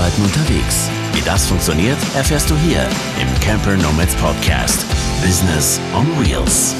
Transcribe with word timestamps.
Arbeiten 0.00 0.22
unterwegs. 0.22 0.90
Wie 1.12 1.20
das 1.26 1.46
funktioniert, 1.46 1.98
erfährst 2.16 2.48
du 2.48 2.56
hier 2.56 2.88
im 3.20 3.40
Camper 3.40 3.76
Nomads 3.76 4.16
Podcast. 4.16 4.86
Business 5.22 5.78
on 5.94 6.06
Wheels. 6.18 6.74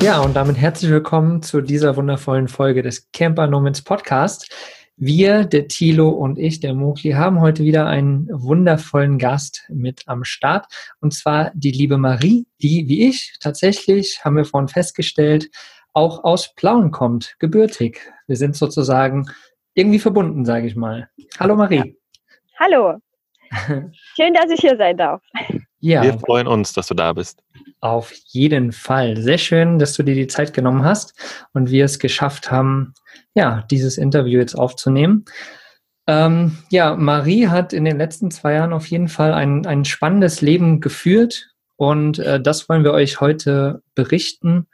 Ja, 0.00 0.20
und 0.20 0.34
damit 0.34 0.56
herzlich 0.56 0.90
willkommen 0.90 1.42
zu 1.42 1.60
dieser 1.60 1.94
wundervollen 1.96 2.48
Folge 2.48 2.80
des 2.82 3.10
Camper 3.12 3.46
Nomads 3.46 3.82
Podcast. 3.82 4.50
Wir, 4.96 5.44
der 5.44 5.68
Thilo 5.68 6.08
und 6.08 6.38
ich, 6.38 6.60
der 6.60 6.72
Mokli, 6.72 7.10
haben 7.10 7.42
heute 7.42 7.62
wieder 7.62 7.86
einen 7.86 8.26
wundervollen 8.32 9.18
Gast 9.18 9.66
mit 9.68 10.04
am 10.06 10.24
Start. 10.24 10.72
Und 11.00 11.12
zwar 11.12 11.50
die 11.54 11.72
liebe 11.72 11.98
Marie, 11.98 12.46
die, 12.62 12.88
wie 12.88 13.06
ich, 13.06 13.36
tatsächlich, 13.38 14.24
haben 14.24 14.36
wir 14.36 14.46
vorhin 14.46 14.68
festgestellt, 14.68 15.50
auch 15.92 16.24
aus 16.24 16.54
Plauen 16.54 16.90
kommt, 16.90 17.36
gebürtig. 17.38 18.00
Wir 18.26 18.36
sind 18.36 18.56
sozusagen 18.56 19.26
irgendwie 19.76 19.98
verbunden, 19.98 20.44
sage 20.44 20.66
ich 20.66 20.74
mal. 20.74 21.08
Hallo 21.38 21.54
Marie. 21.54 21.76
Ja. 21.76 21.84
Hallo. 22.58 22.94
Schön, 24.16 24.34
dass 24.34 24.50
ich 24.50 24.60
hier 24.60 24.76
sein 24.76 24.96
darf. 24.96 25.22
Ja. 25.78 26.02
Wir 26.02 26.18
freuen 26.18 26.48
uns, 26.48 26.72
dass 26.72 26.88
du 26.88 26.94
da 26.94 27.12
bist. 27.12 27.44
Auf 27.80 28.12
jeden 28.28 28.72
Fall. 28.72 29.18
Sehr 29.18 29.38
schön, 29.38 29.78
dass 29.78 29.92
du 29.92 30.02
dir 30.02 30.14
die 30.14 30.26
Zeit 30.26 30.52
genommen 30.52 30.82
hast 30.84 31.14
und 31.52 31.70
wir 31.70 31.84
es 31.84 32.00
geschafft 32.00 32.50
haben, 32.50 32.94
ja, 33.34 33.64
dieses 33.70 33.98
Interview 33.98 34.40
jetzt 34.40 34.54
aufzunehmen. 34.54 35.26
Ähm, 36.08 36.58
ja, 36.70 36.96
Marie 36.96 37.46
hat 37.46 37.72
in 37.72 37.84
den 37.84 37.98
letzten 37.98 38.30
zwei 38.30 38.54
Jahren 38.54 38.72
auf 38.72 38.86
jeden 38.86 39.08
Fall 39.08 39.32
ein, 39.32 39.66
ein 39.66 39.84
spannendes 39.84 40.40
Leben 40.40 40.80
geführt 40.80 41.50
und 41.76 42.18
äh, 42.18 42.40
das 42.40 42.68
wollen 42.68 42.82
wir 42.82 42.92
euch 42.92 43.20
heute 43.20 43.82
berichten 43.94 44.66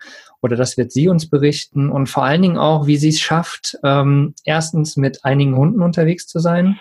oder 0.42 0.56
das 0.56 0.76
wird 0.76 0.92
sie 0.92 1.08
uns 1.08 1.30
berichten 1.30 1.90
und 1.90 2.08
vor 2.08 2.24
allen 2.24 2.42
Dingen 2.42 2.58
auch, 2.58 2.86
wie 2.86 2.96
sie 2.96 3.10
es 3.10 3.20
schafft, 3.20 3.78
ähm, 3.84 4.34
erstens 4.44 4.96
mit 4.96 5.24
einigen 5.24 5.56
Hunden 5.56 5.82
unterwegs 5.82 6.26
zu 6.26 6.40
sein, 6.40 6.78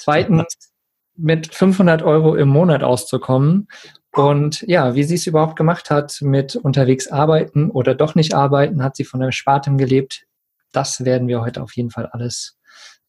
zweitens 0.00 0.54
mit 1.16 1.54
500 1.54 2.02
Euro 2.02 2.36
im 2.36 2.48
Monat 2.48 2.82
auszukommen 2.82 3.68
und 4.12 4.62
ja, 4.66 4.94
wie 4.94 5.04
sie 5.04 5.14
es 5.14 5.26
überhaupt 5.26 5.56
gemacht 5.56 5.90
hat 5.90 6.18
mit 6.22 6.56
unterwegs 6.56 7.08
arbeiten 7.08 7.70
oder 7.70 7.94
doch 7.94 8.14
nicht 8.14 8.34
arbeiten, 8.34 8.82
hat 8.82 8.96
sie 8.96 9.04
von 9.04 9.22
einem 9.22 9.32
Spartem 9.32 9.78
gelebt. 9.78 10.26
Das 10.72 11.04
werden 11.04 11.28
wir 11.28 11.40
heute 11.40 11.62
auf 11.62 11.76
jeden 11.76 11.90
Fall 11.90 12.06
alles 12.06 12.58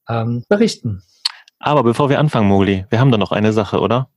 ähm, 0.07 0.43
berichten. 0.49 1.01
Aber 1.59 1.83
bevor 1.83 2.09
wir 2.09 2.19
anfangen, 2.19 2.47
Mogli, 2.47 2.85
wir 2.89 2.99
haben 2.99 3.11
da 3.11 3.17
noch 3.17 3.31
eine 3.31 3.53
Sache, 3.53 3.79
oder? 3.79 4.09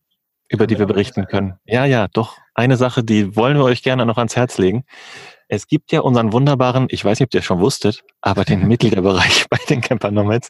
Über 0.49 0.67
die 0.67 0.79
wir 0.79 0.87
berichten 0.87 1.27
können. 1.27 1.55
Ja, 1.65 1.87
ja, 1.87 2.09
doch. 2.09 2.37
Eine 2.55 2.77
Sache, 2.77 3.03
die 3.03 3.37
wollen 3.37 3.57
wir 3.57 3.65
euch 3.65 3.83
gerne 3.83 4.05
noch 4.05 4.19
ans 4.19 4.37
Herz 4.37 4.59
legen. 4.59 4.85
Es 5.53 5.67
gibt 5.67 5.93
ja 5.93 6.01
unseren 6.01 6.33
wunderbaren, 6.33 6.87
ich 6.89 7.05
weiß 7.05 7.21
nicht, 7.21 7.27
ob 7.27 7.35
ihr 7.35 7.41
es 7.41 7.45
schon 7.45 7.61
wusstet, 7.61 8.05
aber 8.23 8.47
den 8.47 8.67
Mitgliederbereich 8.69 9.45
bei 9.51 9.59
den 9.69 9.83
Camper 9.83 10.11
Nomads. 10.11 10.49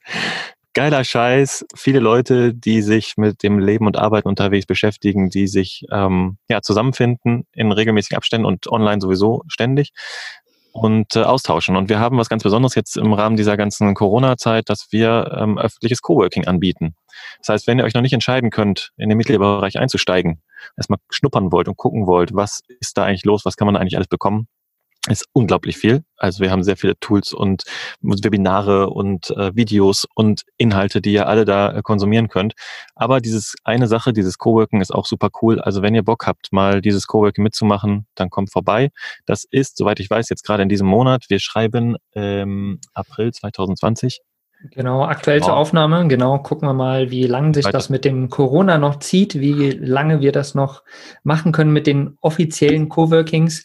Geiler 0.74 1.02
Scheiß, 1.02 1.66
viele 1.74 1.98
Leute, 1.98 2.54
die 2.54 2.82
sich 2.82 3.16
mit 3.16 3.42
dem 3.42 3.58
Leben 3.58 3.88
und 3.88 3.98
Arbeiten 3.98 4.28
unterwegs 4.28 4.64
beschäftigen, 4.64 5.28
die 5.28 5.48
sich 5.48 5.84
ähm, 5.90 6.38
ja, 6.48 6.62
zusammenfinden 6.62 7.48
in 7.52 7.72
regelmäßigen 7.72 8.16
Abständen 8.16 8.46
und 8.46 8.68
online 8.68 9.00
sowieso 9.00 9.42
ständig 9.48 9.90
und 10.70 11.16
äh, 11.16 11.24
austauschen. 11.24 11.74
Und 11.74 11.88
wir 11.88 11.98
haben 11.98 12.16
was 12.16 12.28
ganz 12.28 12.44
Besonderes 12.44 12.76
jetzt 12.76 12.96
im 12.96 13.12
Rahmen 13.12 13.36
dieser 13.36 13.56
ganzen 13.56 13.94
Corona-Zeit, 13.94 14.68
dass 14.68 14.92
wir 14.92 15.36
ähm, 15.36 15.58
öffentliches 15.58 16.00
Coworking 16.00 16.46
anbieten. 16.46 16.94
Das 17.40 17.48
heißt, 17.48 17.66
wenn 17.66 17.80
ihr 17.80 17.84
euch 17.84 17.94
noch 17.94 18.02
nicht 18.02 18.14
entscheiden 18.14 18.50
könnt, 18.50 18.92
in 18.96 19.08
den 19.08 19.18
Mitgliederbereich 19.18 19.80
einzusteigen, 19.80 20.42
erstmal 20.76 21.00
schnuppern 21.10 21.50
wollt 21.50 21.66
und 21.66 21.76
gucken 21.76 22.06
wollt, 22.06 22.36
was 22.36 22.60
ist 22.78 22.96
da 22.96 23.02
eigentlich 23.02 23.24
los, 23.24 23.44
was 23.44 23.56
kann 23.56 23.66
man 23.66 23.74
eigentlich 23.74 23.96
alles 23.96 24.06
bekommen, 24.06 24.46
ist 25.08 25.26
unglaublich 25.32 25.76
viel. 25.76 26.04
Also 26.16 26.42
wir 26.42 26.52
haben 26.52 26.62
sehr 26.62 26.76
viele 26.76 26.96
Tools 27.00 27.32
und 27.32 27.64
Webinare 28.02 28.90
und 28.90 29.30
äh, 29.30 29.54
Videos 29.56 30.06
und 30.14 30.42
Inhalte, 30.58 31.00
die 31.00 31.12
ihr 31.12 31.26
alle 31.26 31.44
da 31.44 31.72
äh, 31.72 31.82
konsumieren 31.82 32.28
könnt. 32.28 32.54
Aber 32.94 33.20
dieses 33.20 33.56
eine 33.64 33.88
Sache, 33.88 34.12
dieses 34.12 34.38
Coworking 34.38 34.80
ist 34.80 34.94
auch 34.94 35.06
super 35.06 35.30
cool. 35.42 35.60
Also 35.60 35.82
wenn 35.82 35.96
ihr 35.96 36.04
Bock 36.04 36.26
habt, 36.26 36.52
mal 36.52 36.80
dieses 36.80 37.08
Coworking 37.08 37.42
mitzumachen, 37.42 38.06
dann 38.14 38.30
kommt 38.30 38.52
vorbei. 38.52 38.90
Das 39.26 39.44
ist, 39.50 39.76
soweit 39.76 39.98
ich 39.98 40.08
weiß, 40.08 40.28
jetzt 40.28 40.44
gerade 40.44 40.62
in 40.62 40.68
diesem 40.68 40.86
Monat. 40.86 41.24
Wir 41.28 41.40
schreiben 41.40 41.96
ähm, 42.14 42.78
April 42.94 43.32
2020. 43.32 44.20
Genau, 44.70 45.02
aktuell 45.02 45.40
wow. 45.40 45.46
zur 45.46 45.56
Aufnahme. 45.56 46.06
Genau, 46.06 46.38
gucken 46.38 46.68
wir 46.68 46.74
mal, 46.74 47.10
wie 47.10 47.26
lange 47.26 47.52
sich 47.54 47.64
Weiter. 47.64 47.78
das 47.78 47.90
mit 47.90 48.04
dem 48.04 48.28
Corona 48.28 48.78
noch 48.78 49.00
zieht, 49.00 49.40
wie 49.40 49.70
lange 49.70 50.20
wir 50.20 50.30
das 50.30 50.54
noch 50.54 50.84
machen 51.24 51.50
können 51.50 51.72
mit 51.72 51.88
den 51.88 52.16
offiziellen 52.20 52.88
Coworkings. 52.88 53.64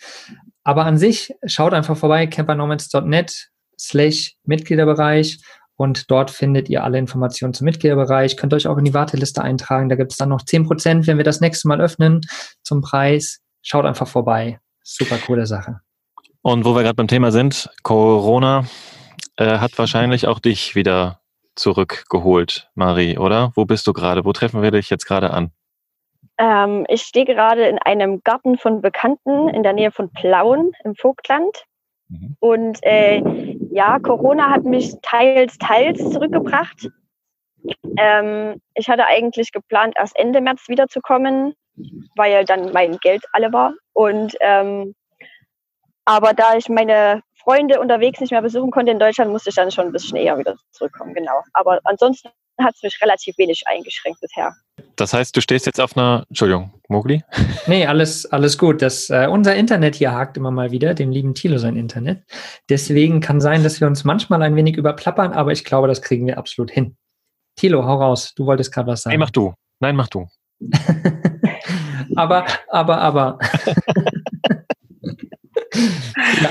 Aber 0.68 0.86
an 0.86 0.98
sich, 0.98 1.34
schaut 1.46 1.74
einfach 1.74 1.96
vorbei, 1.96 2.28
campernomads.net 2.28 3.52
slash 3.80 4.36
Mitgliederbereich 4.44 5.40
und 5.78 6.12
dort 6.12 6.30
findet 6.30 6.68
ihr 6.68 6.84
alle 6.84 6.98
Informationen 6.98 7.54
zum 7.54 7.64
Mitgliederbereich. 7.64 8.36
Könnt 8.36 8.54
euch 8.54 8.68
auch 8.68 8.78
in 8.78 8.84
die 8.84 8.94
Warteliste 8.94 9.42
eintragen. 9.42 9.88
Da 9.88 9.96
gibt 9.96 10.12
es 10.12 10.18
dann 10.18 10.28
noch 10.28 10.42
zehn 10.42 10.66
Prozent, 10.66 11.08
wenn 11.08 11.16
wir 11.16 11.24
das 11.24 11.40
nächste 11.40 11.70
Mal 11.70 11.80
öffnen 11.80 12.20
zum 12.64 12.82
Preis. 12.82 13.40
Schaut 13.62 13.86
einfach 13.86 14.10
vorbei. 14.10 14.60
Super 14.84 15.18
coole 15.26 15.46
Sache. 15.46 15.80
Und 16.42 16.66
wo 16.66 16.76
wir 16.76 16.84
gerade 16.84 16.96
beim 16.96 17.08
Thema 17.08 17.32
sind, 17.32 17.70
Corona 17.84 18.66
äh, 19.38 19.60
hat 19.60 19.78
wahrscheinlich 19.78 20.28
auch 20.28 20.40
dich 20.40 20.76
wieder 20.76 21.22
zurückgeholt, 21.56 22.70
Marie, 22.76 23.18
oder? 23.18 23.54
Wo 23.56 23.64
bist 23.64 23.88
du 23.88 23.94
gerade? 23.94 24.26
Wo 24.26 24.34
treffen 24.34 24.62
wir 24.62 24.72
dich 24.72 24.90
jetzt 24.90 25.06
gerade 25.06 25.32
an? 25.32 25.52
Ähm, 26.38 26.86
ich 26.88 27.02
stehe 27.02 27.26
gerade 27.26 27.68
in 27.68 27.80
einem 27.80 28.22
Garten 28.24 28.58
von 28.58 28.82
Bekannten 28.82 29.50
in 29.50 29.64
der 29.64 29.74
Nähe 29.74 29.92
von 29.92 30.12
Plauen 30.12 30.72
im 30.84 30.96
Vogtland. 30.96 31.66
Mhm. 32.10 32.36
Und 32.40 32.80
äh, 32.84 33.22
ja, 33.72 34.00
Corona 34.00 34.50
hat 34.50 34.64
mich 34.64 34.94
teils, 35.02 35.58
teils 35.58 35.98
zurückgebracht. 36.12 36.90
Ähm, 37.98 38.62
ich 38.76 38.88
hatte 38.88 39.08
eigentlich 39.08 39.52
geplant, 39.52 39.96
erst 39.98 40.18
Ende 40.18 40.42
März 40.42 40.68
wiederzukommen, 40.68 41.54
weil 42.16 42.46
dann 42.46 42.72
mein 42.72 42.98
Geld 42.98 43.24
alle 43.34 43.52
war. 43.52 43.74
Und 43.94 44.36
ähm, 44.42 44.94
aber 46.06 46.34
da 46.34 46.56
ich 46.56 46.70
meine 46.70 47.22
Freunde 47.44 47.82
unterwegs 47.82 48.22
nicht 48.22 48.32
mehr 48.32 48.42
besuchen 48.42 48.72
konnte 48.72 48.92
in 48.92 49.00
Deutschland, 49.00 49.32
musste 49.32 49.50
ich 49.50 49.56
dann 49.56 49.72
schon 49.72 49.88
ein 49.88 49.92
bisschen 49.92 50.18
eher 50.18 50.38
wieder 50.38 50.56
zurückkommen, 50.72 51.14
genau. 51.14 51.44
Aber 51.54 51.80
ansonsten 51.84 52.30
hat 52.60 52.76
es 52.76 52.84
mich 52.84 53.02
relativ 53.02 53.38
wenig 53.38 53.64
eingeschränkt 53.66 54.22
bisher. 54.22 54.56
Das 54.96 55.14
heißt, 55.14 55.36
du 55.36 55.42
stehst 55.42 55.66
jetzt 55.66 55.80
auf 55.80 55.96
einer, 55.96 56.26
Entschuldigung, 56.30 56.74
Mogli? 56.88 57.24
Nee, 57.68 57.86
alles, 57.86 58.26
alles 58.26 58.58
gut. 58.58 58.82
Das, 58.82 59.10
äh, 59.10 59.28
unser 59.30 59.56
Internet 59.56 59.96
hier 59.96 60.12
hakt 60.12 60.38
immer 60.38 60.52
mal 60.52 60.72
wieder, 60.72 60.94
dem 60.94 61.12
lieben 61.12 61.34
Thilo 61.36 61.58
sein 61.58 61.76
Internet. 61.76 62.24
Deswegen 62.70 63.22
kann 63.22 63.42
sein, 63.42 63.64
dass 63.64 63.80
wir 63.80 63.88
uns 63.88 64.04
manchmal 64.04 64.42
ein 64.42 64.56
wenig 64.56 64.78
überplappern, 64.78 65.34
aber 65.34 65.52
ich 65.52 65.64
glaube, 65.64 65.88
das 65.88 66.02
kriegen 66.02 66.26
wir 66.26 66.38
absolut 66.38 66.72
hin. 66.72 66.98
Thilo, 67.56 67.86
hau 67.86 67.96
raus. 67.96 68.34
Du 68.36 68.46
wolltest 68.46 68.74
gerade 68.74 68.88
was 68.88 69.04
sagen. 69.04 69.14
Nein, 69.14 69.20
mach 69.20 69.32
du. 69.32 69.54
Nein, 69.80 69.96
mach 69.96 70.08
du. 70.08 70.28
aber, 72.16 72.46
aber, 72.70 72.98
aber. 73.00 73.40
ja, 76.42 76.50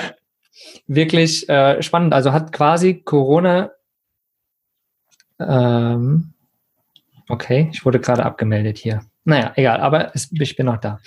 wirklich 0.87 1.49
äh, 1.49 1.83
spannend. 1.83 2.13
Also 2.13 2.33
hat 2.33 2.53
quasi 2.53 3.03
Corona 3.03 3.71
ähm, 5.41 6.33
okay, 7.29 7.69
ich 7.73 7.85
wurde 7.85 8.01
gerade 8.01 8.25
abgemeldet 8.25 8.79
hier. 8.79 9.03
Naja, 9.25 9.53
egal, 9.57 9.81
aber 9.81 10.15
es, 10.15 10.31
ich 10.33 10.57
bin 10.57 10.67
noch 10.67 10.79
da. 10.79 11.01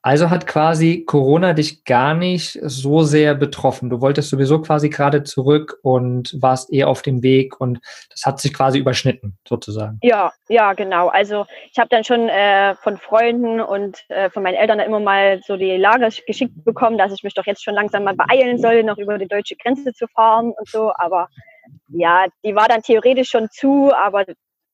Also 0.00 0.30
hat 0.30 0.46
quasi 0.46 1.04
Corona 1.04 1.52
dich 1.52 1.84
gar 1.84 2.14
nicht 2.14 2.58
so 2.62 3.02
sehr 3.02 3.34
betroffen. 3.34 3.90
Du 3.90 4.00
wolltest 4.00 4.30
sowieso 4.30 4.62
quasi 4.62 4.88
gerade 4.88 5.24
zurück 5.24 5.76
und 5.82 6.34
warst 6.40 6.72
eher 6.72 6.88
auf 6.88 7.02
dem 7.02 7.22
Weg 7.22 7.60
und 7.60 7.80
das 8.10 8.22
hat 8.24 8.40
sich 8.40 8.54
quasi 8.54 8.78
überschnitten, 8.78 9.36
sozusagen. 9.46 9.98
Ja, 10.02 10.32
ja, 10.48 10.72
genau. 10.74 11.08
Also 11.08 11.46
ich 11.72 11.78
habe 11.78 11.88
dann 11.90 12.04
schon 12.04 12.28
äh, 12.28 12.76
von 12.76 12.96
Freunden 12.96 13.60
und 13.60 13.98
äh, 14.08 14.30
von 14.30 14.44
meinen 14.44 14.54
Eltern 14.54 14.78
immer 14.78 15.00
mal 15.00 15.40
so 15.44 15.56
die 15.56 15.76
Lage 15.76 16.08
geschickt 16.26 16.64
bekommen, 16.64 16.96
dass 16.96 17.12
ich 17.12 17.24
mich 17.24 17.34
doch 17.34 17.46
jetzt 17.46 17.64
schon 17.64 17.74
langsam 17.74 18.04
mal 18.04 18.14
beeilen 18.14 18.58
soll, 18.58 18.84
noch 18.84 18.98
über 18.98 19.18
die 19.18 19.28
deutsche 19.28 19.56
Grenze 19.56 19.92
zu 19.92 20.06
fahren 20.06 20.54
und 20.56 20.68
so. 20.68 20.92
Aber 20.96 21.28
ja, 21.88 22.26
die 22.44 22.54
war 22.54 22.68
dann 22.68 22.82
theoretisch 22.82 23.30
schon 23.30 23.48
zu, 23.50 23.92
aber 23.94 24.24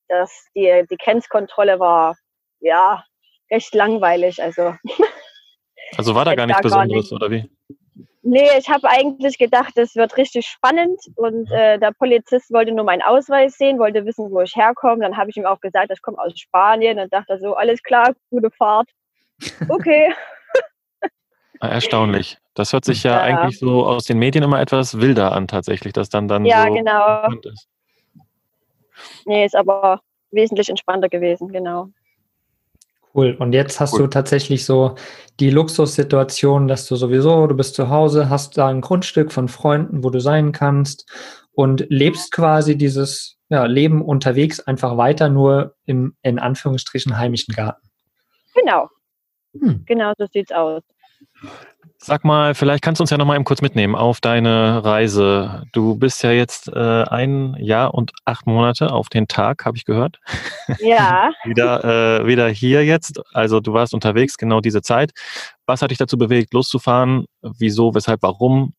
das, 0.07 0.47
die, 0.55 0.85
die 0.89 0.97
Grenzkontrolle 0.97 1.79
war 1.79 2.15
ja 2.59 3.03
recht 3.51 3.73
langweilig. 3.73 4.41
Also, 4.41 4.75
also 5.97 6.15
war 6.15 6.25
da 6.25 6.35
gar 6.35 6.45
nichts 6.45 6.61
Besonderes, 6.61 7.09
gar 7.09 7.17
nicht. 7.19 7.23
oder 7.23 7.31
wie? 7.31 7.49
Nee, 8.27 8.49
ich 8.57 8.69
habe 8.69 8.89
eigentlich 8.89 9.37
gedacht, 9.37 9.77
es 9.77 9.95
wird 9.95 10.17
richtig 10.17 10.47
spannend 10.47 10.99
und 11.15 11.49
äh, 11.51 11.77
der 11.77 11.91
Polizist 11.91 12.51
wollte 12.51 12.71
nur 12.71 12.83
meinen 12.83 13.03
Ausweis 13.03 13.55
sehen, 13.55 13.77
wollte 13.77 14.03
wissen, 14.03 14.31
wo 14.31 14.41
ich 14.41 14.55
herkomme. 14.55 15.03
Dann 15.03 15.15
habe 15.15 15.29
ich 15.29 15.37
ihm 15.37 15.45
auch 15.45 15.59
gesagt, 15.61 15.91
ich 15.93 16.01
komme 16.01 16.17
aus 16.17 16.33
Spanien 16.35 16.97
und 16.97 17.13
dachte 17.13 17.37
so, 17.39 17.53
alles 17.53 17.83
klar, 17.83 18.13
gute 18.31 18.49
Fahrt. 18.51 18.89
Okay. 19.69 20.13
Ah, 21.59 21.67
erstaunlich. 21.67 22.37
Das 22.53 22.73
hört 22.73 22.85
sich 22.85 23.03
ja, 23.03 23.11
ja, 23.11 23.21
eigentlich 23.21 23.59
so 23.59 23.85
aus 23.85 24.05
den 24.05 24.17
Medien 24.19 24.43
immer 24.43 24.59
etwas 24.61 24.99
wilder 24.99 25.31
an, 25.31 25.47
tatsächlich, 25.47 25.93
dass 25.93 26.09
dann 26.09 26.27
dann 26.27 26.45
ja, 26.45 26.65
so 26.67 26.73
genau. 26.73 27.27
ist. 27.51 27.67
Nee, 29.25 29.45
ist 29.45 29.55
aber 29.55 30.01
wesentlich 30.31 30.69
entspannter 30.69 31.09
gewesen, 31.09 31.49
genau. 31.49 31.89
Cool. 33.13 33.35
Und 33.39 33.53
jetzt 33.53 33.79
hast 33.79 33.93
cool. 33.93 34.01
du 34.01 34.07
tatsächlich 34.07 34.65
so 34.65 34.95
die 35.39 35.49
Luxussituation, 35.49 36.67
dass 36.67 36.85
du 36.85 36.97
sowieso, 36.97 37.47
du 37.47 37.55
bist 37.55 37.75
zu 37.75 37.89
Hause, 37.89 38.29
hast 38.29 38.57
da 38.57 38.67
ein 38.67 38.81
Grundstück 38.81 39.31
von 39.31 39.47
Freunden, 39.47 40.03
wo 40.03 40.09
du 40.09 40.19
sein 40.19 40.51
kannst 40.51 41.09
und 41.53 41.85
lebst 41.89 42.31
quasi 42.31 42.77
dieses 42.77 43.37
ja, 43.49 43.65
Leben 43.65 44.01
unterwegs 44.01 44.59
einfach 44.59 44.97
weiter, 44.97 45.29
nur 45.29 45.75
im 45.85 46.15
in 46.23 46.39
Anführungsstrichen 46.39 47.17
heimischen 47.17 47.53
Garten. 47.53 47.87
Genau. 48.53 48.89
Hm. 49.59 49.83
Genau 49.85 50.13
so 50.17 50.25
sieht's 50.31 50.51
aus. 50.51 50.83
Sag 51.97 52.23
mal, 52.23 52.53
vielleicht 52.53 52.83
kannst 52.83 52.99
du 52.99 53.03
uns 53.03 53.09
ja 53.09 53.17
noch 53.17 53.25
mal 53.25 53.33
eben 53.33 53.45
kurz 53.45 53.63
mitnehmen 53.63 53.95
auf 53.95 54.21
deine 54.21 54.85
Reise. 54.85 55.63
Du 55.71 55.95
bist 55.95 56.21
ja 56.21 56.31
jetzt 56.31 56.67
äh, 56.67 57.03
ein 57.03 57.55
Jahr 57.57 57.95
und 57.95 58.11
acht 58.25 58.45
Monate 58.45 58.91
auf 58.91 59.09
den 59.09 59.27
Tag, 59.27 59.65
habe 59.65 59.75
ich 59.75 59.85
gehört. 59.85 60.19
Ja. 60.79 61.31
wieder, 61.45 61.83
äh, 61.83 62.27
wieder 62.27 62.47
hier 62.47 62.85
jetzt. 62.85 63.21
Also 63.33 63.59
du 63.59 63.73
warst 63.73 63.95
unterwegs 63.95 64.37
genau 64.37 64.59
diese 64.59 64.83
Zeit. 64.83 65.13
Was 65.65 65.81
hat 65.81 65.89
dich 65.89 65.97
dazu 65.97 66.15
bewegt, 66.15 66.53
loszufahren? 66.53 67.25
Wieso, 67.41 67.95
weshalb, 67.95 68.21
warum? 68.21 68.75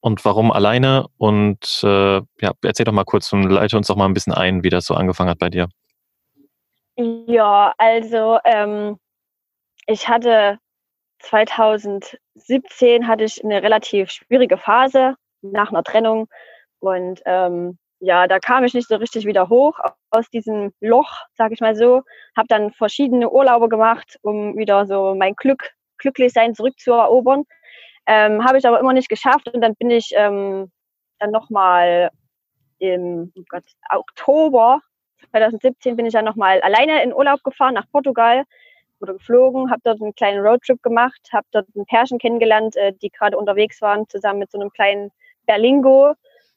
Und 0.00 0.24
warum 0.24 0.52
alleine? 0.52 1.04
Und 1.18 1.80
äh, 1.82 2.16
ja, 2.16 2.52
erzähl 2.62 2.84
doch 2.84 2.92
mal 2.92 3.04
kurz 3.04 3.30
und 3.34 3.42
leite 3.42 3.76
uns 3.76 3.88
doch 3.88 3.96
mal 3.96 4.06
ein 4.06 4.14
bisschen 4.14 4.32
ein, 4.32 4.62
wie 4.64 4.70
das 4.70 4.86
so 4.86 4.94
angefangen 4.94 5.28
hat 5.28 5.38
bei 5.38 5.50
dir. 5.50 5.68
Ja, 6.96 7.74
also 7.76 8.38
ähm, 8.46 8.96
ich 9.86 10.08
hatte 10.08 10.58
2017 11.26 13.06
hatte 13.06 13.24
ich 13.24 13.44
eine 13.44 13.62
relativ 13.62 14.10
schwierige 14.10 14.58
Phase 14.58 15.14
nach 15.42 15.70
einer 15.70 15.84
Trennung 15.84 16.28
und 16.78 17.20
ähm, 17.26 17.78
ja, 17.98 18.26
da 18.26 18.38
kam 18.38 18.64
ich 18.64 18.74
nicht 18.74 18.88
so 18.88 18.96
richtig 18.96 19.26
wieder 19.26 19.48
hoch 19.48 19.78
aus 20.10 20.28
diesem 20.28 20.72
Loch, 20.80 21.24
sag 21.34 21.52
ich 21.52 21.60
mal 21.60 21.74
so. 21.74 22.02
Habe 22.36 22.48
dann 22.48 22.72
verschiedene 22.72 23.30
Urlaube 23.30 23.68
gemacht, 23.68 24.18
um 24.22 24.56
wieder 24.56 24.86
so 24.86 25.14
mein 25.14 25.34
Glück, 25.34 25.70
Glücklichsein 25.98 26.54
zurückzuerobern. 26.54 27.44
Ähm, 28.06 28.44
Habe 28.44 28.58
ich 28.58 28.66
aber 28.66 28.80
immer 28.80 28.92
nicht 28.92 29.08
geschafft 29.08 29.48
und 29.52 29.62
dann 29.62 29.74
bin 29.76 29.90
ich 29.90 30.10
ähm, 30.14 30.70
dann 31.18 31.30
nochmal 31.30 32.10
im 32.78 33.32
oh 33.34 33.42
Gott, 33.48 33.64
Oktober 33.90 34.80
2017 35.30 35.96
bin 35.96 36.06
ich 36.06 36.12
dann 36.12 36.24
nochmal 36.24 36.60
alleine 36.60 37.02
in 37.02 37.14
Urlaub 37.14 37.42
gefahren 37.42 37.74
nach 37.74 37.90
Portugal 37.90 38.44
oder 39.00 39.14
geflogen, 39.14 39.70
habe 39.70 39.80
dort 39.84 40.00
einen 40.00 40.14
kleinen 40.14 40.44
Roadtrip 40.44 40.82
gemacht, 40.82 41.20
habe 41.32 41.46
dort 41.52 41.66
ein 41.74 41.86
Pärchen 41.86 42.18
kennengelernt, 42.18 42.76
äh, 42.76 42.92
die 42.92 43.10
gerade 43.10 43.36
unterwegs 43.36 43.80
waren, 43.82 44.08
zusammen 44.08 44.40
mit 44.40 44.50
so 44.50 44.58
einem 44.58 44.70
kleinen 44.70 45.10
Berlingo. 45.46 46.14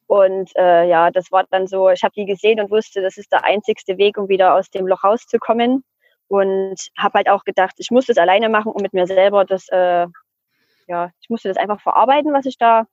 Und 0.07 0.51
äh, 0.55 0.87
ja, 0.87 1.11
das 1.11 1.31
war 1.31 1.45
dann 1.51 1.67
so, 1.67 1.89
ich 1.89 2.03
habe 2.03 2.13
die 2.15 2.25
gesehen 2.25 2.59
und 2.59 2.71
wusste, 2.71 3.01
das 3.01 3.17
ist 3.17 3.31
der 3.31 3.45
einzigste 3.45 3.97
Weg, 3.97 4.17
um 4.17 4.27
wieder 4.27 4.55
aus 4.55 4.69
dem 4.69 4.87
Loch 4.87 5.03
rauszukommen. 5.03 5.83
Und 6.27 6.75
habe 6.97 7.17
halt 7.17 7.29
auch 7.29 7.43
gedacht, 7.43 7.75
ich 7.77 7.89
muss 7.91 8.05
das 8.05 8.17
alleine 8.17 8.49
machen, 8.49 8.71
um 8.71 8.81
mit 8.81 8.93
mir 8.93 9.07
selber 9.07 9.45
das, 9.45 9.67
äh, 9.69 10.07
ja, 10.87 11.11
ich 11.21 11.29
musste 11.29 11.47
das 11.47 11.57
einfach 11.57 11.81
verarbeiten, 11.81 12.33
was 12.33 12.45
ich 12.45 12.57
da 12.57 12.85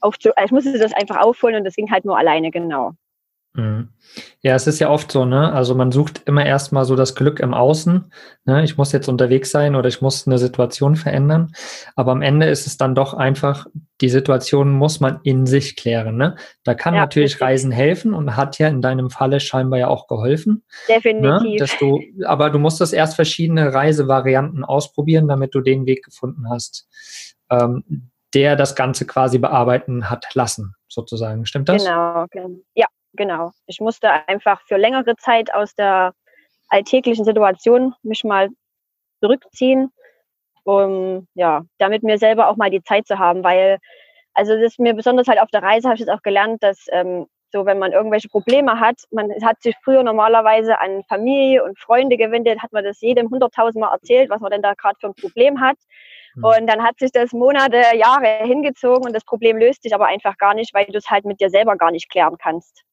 auf, 0.00 0.16
ich 0.22 0.50
musste 0.50 0.78
das 0.78 0.92
einfach 0.92 1.18
aufholen 1.18 1.56
und 1.56 1.64
das 1.64 1.74
ging 1.74 1.90
halt 1.90 2.04
nur 2.04 2.18
alleine, 2.18 2.50
genau. 2.50 2.92
Mhm. 3.54 3.90
Ja, 4.40 4.54
es 4.54 4.66
ist 4.66 4.78
ja 4.78 4.88
oft 4.88 5.12
so, 5.12 5.24
ne? 5.26 5.52
Also 5.52 5.74
man 5.74 5.92
sucht 5.92 6.22
immer 6.24 6.44
erstmal 6.44 6.84
so 6.84 6.96
das 6.96 7.14
Glück 7.14 7.38
im 7.38 7.52
Außen. 7.52 8.10
Ne? 8.44 8.64
Ich 8.64 8.78
muss 8.78 8.92
jetzt 8.92 9.08
unterwegs 9.08 9.50
sein 9.50 9.74
oder 9.74 9.88
ich 9.88 10.00
muss 10.00 10.26
eine 10.26 10.38
Situation 10.38 10.96
verändern. 10.96 11.52
Aber 11.94 12.12
am 12.12 12.22
Ende 12.22 12.46
ist 12.46 12.66
es 12.66 12.78
dann 12.78 12.94
doch 12.94 13.12
einfach, 13.14 13.66
die 14.00 14.08
Situation 14.08 14.72
muss 14.72 15.00
man 15.00 15.20
in 15.22 15.46
sich 15.46 15.76
klären. 15.76 16.16
Ne? 16.16 16.36
Da 16.64 16.74
kann 16.74 16.94
ja, 16.94 17.00
natürlich 17.00 17.32
richtig. 17.34 17.42
Reisen 17.42 17.72
helfen 17.72 18.14
und 18.14 18.36
hat 18.36 18.58
ja 18.58 18.68
in 18.68 18.80
deinem 18.80 19.10
Falle 19.10 19.38
scheinbar 19.38 19.78
ja 19.78 19.88
auch 19.88 20.08
geholfen. 20.08 20.64
Ne? 20.88 20.94
Definitiv. 20.96 21.42
Ne? 21.42 21.56
Dass 21.58 21.76
du, 21.78 22.00
aber 22.24 22.50
du 22.50 22.58
musst 22.58 22.80
das 22.80 22.92
erst 22.92 23.16
verschiedene 23.16 23.72
Reisevarianten 23.72 24.64
ausprobieren, 24.64 25.28
damit 25.28 25.54
du 25.54 25.60
den 25.60 25.86
Weg 25.86 26.04
gefunden 26.04 26.48
hast, 26.50 26.88
ähm, 27.50 28.10
der 28.34 28.56
das 28.56 28.74
Ganze 28.74 29.06
quasi 29.06 29.38
bearbeiten 29.38 30.08
hat 30.08 30.34
lassen, 30.34 30.74
sozusagen. 30.88 31.44
Stimmt 31.44 31.68
das? 31.68 31.84
Genau, 31.84 32.24
genau. 32.30 32.48
ja, 32.74 32.86
genau. 33.14 33.52
Ich 33.66 33.80
musste 33.80 34.10
einfach 34.28 34.62
für 34.66 34.76
längere 34.76 35.16
Zeit 35.16 35.52
aus 35.52 35.74
der 35.74 36.14
alltäglichen 36.68 37.24
Situation 37.24 37.94
mich 38.02 38.24
mal 38.24 38.48
zurückziehen, 39.20 39.92
um 40.64 41.26
ja, 41.34 41.62
damit 41.78 42.02
mir 42.02 42.18
selber 42.18 42.48
auch 42.48 42.56
mal 42.56 42.70
die 42.70 42.82
Zeit 42.82 43.06
zu 43.06 43.18
haben, 43.18 43.44
weil 43.44 43.78
also 44.34 44.54
das 44.54 44.72
ist 44.72 44.78
mir 44.78 44.94
besonders 44.94 45.28
halt 45.28 45.40
auf 45.40 45.50
der 45.50 45.62
Reise 45.62 45.88
habe 45.88 45.94
ich 45.94 46.00
jetzt 46.00 46.10
auch 46.10 46.22
gelernt, 46.22 46.62
dass 46.62 46.86
ähm, 46.90 47.26
so 47.52 47.66
wenn 47.66 47.78
man 47.78 47.92
irgendwelche 47.92 48.28
Probleme 48.28 48.80
hat, 48.80 49.02
man 49.10 49.30
hat 49.44 49.62
sich 49.62 49.76
früher 49.84 50.02
normalerweise 50.02 50.80
an 50.80 51.04
Familie 51.04 51.62
und 51.62 51.78
Freunde 51.78 52.16
gewendet, 52.16 52.62
hat 52.62 52.72
man 52.72 52.82
das 52.82 53.00
jedem 53.02 53.28
hunderttausendmal 53.28 53.92
erzählt, 53.92 54.30
was 54.30 54.40
man 54.40 54.50
denn 54.50 54.62
da 54.62 54.72
gerade 54.72 54.96
für 54.98 55.08
ein 55.08 55.14
Problem 55.14 55.60
hat. 55.60 55.76
Mhm. 56.34 56.44
Und 56.44 56.66
dann 56.66 56.82
hat 56.82 56.98
sich 56.98 57.12
das 57.12 57.32
Monate, 57.32 57.82
Jahre 57.94 58.38
hingezogen 58.44 59.04
und 59.06 59.12
das 59.14 59.24
Problem 59.24 59.58
löst 59.58 59.82
sich 59.82 59.94
aber 59.94 60.06
einfach 60.06 60.38
gar 60.38 60.54
nicht, 60.54 60.72
weil 60.72 60.86
du 60.86 60.96
es 60.96 61.10
halt 61.10 61.26
mit 61.26 61.40
dir 61.40 61.50
selber 61.50 61.76
gar 61.76 61.90
nicht 61.90 62.10
klären 62.10 62.36
kannst. 62.38 62.84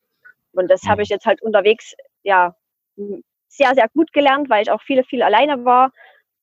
Und 0.53 0.69
das 0.69 0.83
habe 0.83 0.99
mhm. 0.99 1.03
ich 1.03 1.09
jetzt 1.09 1.25
halt 1.25 1.41
unterwegs 1.41 1.93
ja 2.23 2.55
sehr, 3.47 3.73
sehr 3.75 3.87
gut 3.93 4.11
gelernt, 4.13 4.49
weil 4.49 4.61
ich 4.63 4.71
auch 4.71 4.81
viele, 4.81 5.03
viel 5.03 5.23
alleine 5.23 5.65
war. 5.65 5.91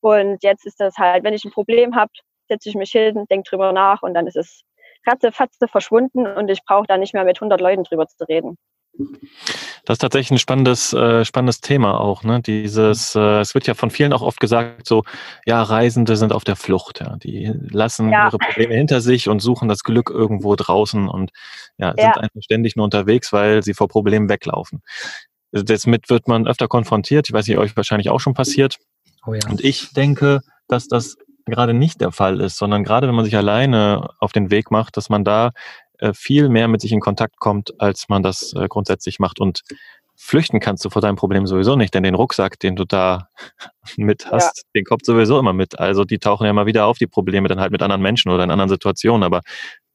Und 0.01 0.43
jetzt 0.43 0.67
ist 0.67 0.81
das 0.81 0.97
halt, 0.99 1.25
wenn 1.25 1.35
ich 1.35 1.45
ein 1.45 1.53
Problem 1.53 1.95
habe, 1.97 2.11
setze 2.49 2.69
ich 2.69 2.75
mich 2.75 2.93
hin, 2.93 3.27
denke 3.31 3.49
drüber 3.49 3.73
nach 3.73 4.03
und 4.03 4.15
dann 4.15 4.27
ist 4.27 4.37
es 4.37 4.63
ratzefatze 5.07 5.69
verschwunden 5.69 6.27
und 6.27 6.49
ich 6.49 6.65
brauche 6.65 6.87
da 6.87 6.97
nicht 6.97 7.15
mehr 7.15 7.25
mit 7.25 7.39
100 7.39 7.61
Leuten 7.61 7.85
drüber 7.85 8.07
zu 8.07 8.25
reden. 8.25 8.57
Das 9.85 9.95
ist 9.95 9.99
tatsächlich 10.01 10.33
ein 10.33 10.39
spannendes, 10.39 10.93
äh, 10.93 11.25
spannendes 11.25 11.61
Thema 11.61 12.01
auch. 12.01 12.25
Ne? 12.25 12.41
Dieses, 12.41 13.15
äh, 13.15 13.41
es 13.41 13.55
wird 13.55 13.67
ja 13.67 13.75
von 13.75 13.91
vielen 13.91 14.13
auch 14.13 14.23
oft 14.23 14.41
gesagt, 14.41 14.87
so, 14.87 15.05
ja, 15.45 15.63
Reisende 15.63 16.17
sind 16.17 16.33
auf 16.33 16.45
der 16.45 16.57
Flucht. 16.57 17.01
Ja. 17.01 17.17
Die 17.17 17.53
lassen 17.71 18.11
ja. 18.11 18.27
ihre 18.27 18.39
Probleme 18.39 18.75
hinter 18.75 19.01
sich 19.01 19.29
und 19.29 19.41
suchen 19.41 19.69
das 19.69 19.85
Glück 19.85 20.11
irgendwo 20.11 20.57
draußen 20.57 21.09
und 21.09 21.31
ja, 21.79 21.95
ja. 21.97 22.13
sind 22.15 22.19
einfach 22.19 22.41
ständig 22.43 22.77
nur 22.77 22.85
unterwegs, 22.85 23.33
weil 23.33 23.63
sie 23.63 23.75
vor 23.75 23.89
Problemen 23.89 24.29
weglaufen. 24.29 24.83
Damit 25.53 26.11
wird 26.11 26.27
man 26.29 26.47
öfter 26.47 26.69
konfrontiert. 26.69 27.29
Ich 27.29 27.33
weiß 27.33 27.47
nicht, 27.47 27.59
euch 27.59 27.77
wahrscheinlich 27.77 28.11
auch 28.11 28.21
schon 28.21 28.35
passiert. 28.35 28.79
Oh 29.27 29.35
ja. 29.35 29.41
Und 29.49 29.63
ich 29.63 29.93
denke, 29.93 30.41
dass 30.69 30.89
das 30.89 31.17
gerade 31.47 31.75
nicht 31.75 32.01
der 32.01 32.13
Fall 32.13 32.41
ist, 32.41 32.59
sondern 32.59 32.83
gerade 32.83 33.07
wenn 33.07 33.15
man 33.15 33.25
sich 33.25 33.37
alleine 33.37 34.11
auf 34.19 34.33
den 34.33 34.51
Weg 34.51 34.71
macht, 34.71 34.97
dass 34.97 35.09
man 35.09 35.25
da 35.25 35.53
viel 36.15 36.49
mehr 36.49 36.69
mit 36.69 36.81
sich 36.81 36.93
in 36.93 37.01
Kontakt 37.01 37.39
kommt, 37.39 37.81
als 37.81 38.09
man 38.09 38.23
das 38.23 38.53
äh, 38.55 38.67
grundsätzlich 38.69 39.19
macht. 39.19 39.41
Und 39.41 39.63
flüchten 40.17 40.61
kannst 40.61 40.85
du 40.85 40.91
vor 40.91 41.03
deinem 41.03 41.17
Problem 41.17 41.47
sowieso 41.47 41.77
nicht, 41.77 41.95
denn 41.95 42.03
den 42.03 42.15
Rucksack, 42.15 42.59
den 42.59 42.77
du 42.77 42.85
da 42.85 43.29
mit 43.97 44.31
hast, 44.31 44.59
ja. 44.59 44.63
den 44.75 44.85
kommt 44.85 45.05
sowieso 45.05 45.39
immer 45.39 45.53
mit. 45.53 45.79
Also 45.79 46.05
die 46.05 46.19
tauchen 46.19 46.45
ja 46.45 46.51
immer 46.51 46.67
wieder 46.67 46.87
auf, 46.87 46.99
die 46.99 47.07
Probleme 47.07 47.49
dann 47.49 47.61
halt 47.61 47.73
mit 47.73 47.83
anderen 47.83 48.03
Menschen 48.03 48.31
oder 48.31 48.45
in 48.45 48.51
anderen 48.51 48.71
Situationen, 48.71 49.23
aber 49.23 49.43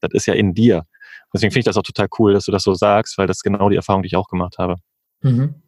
das 0.00 0.12
ist 0.12 0.26
ja 0.26 0.34
in 0.34 0.54
dir. 0.54 0.84
Deswegen 1.32 1.50
finde 1.50 1.60
ich 1.60 1.66
das 1.66 1.76
auch 1.76 1.82
total 1.82 2.08
cool, 2.18 2.34
dass 2.34 2.44
du 2.44 2.52
das 2.52 2.62
so 2.62 2.74
sagst, 2.74 3.16
weil 3.18 3.26
das 3.26 3.38
ist 3.38 3.42
genau 3.42 3.68
die 3.68 3.76
Erfahrung, 3.76 4.02
die 4.02 4.08
ich 4.08 4.16
auch 4.16 4.28
gemacht 4.28 4.58
habe. 4.58 4.76
Mhm. 5.22 5.61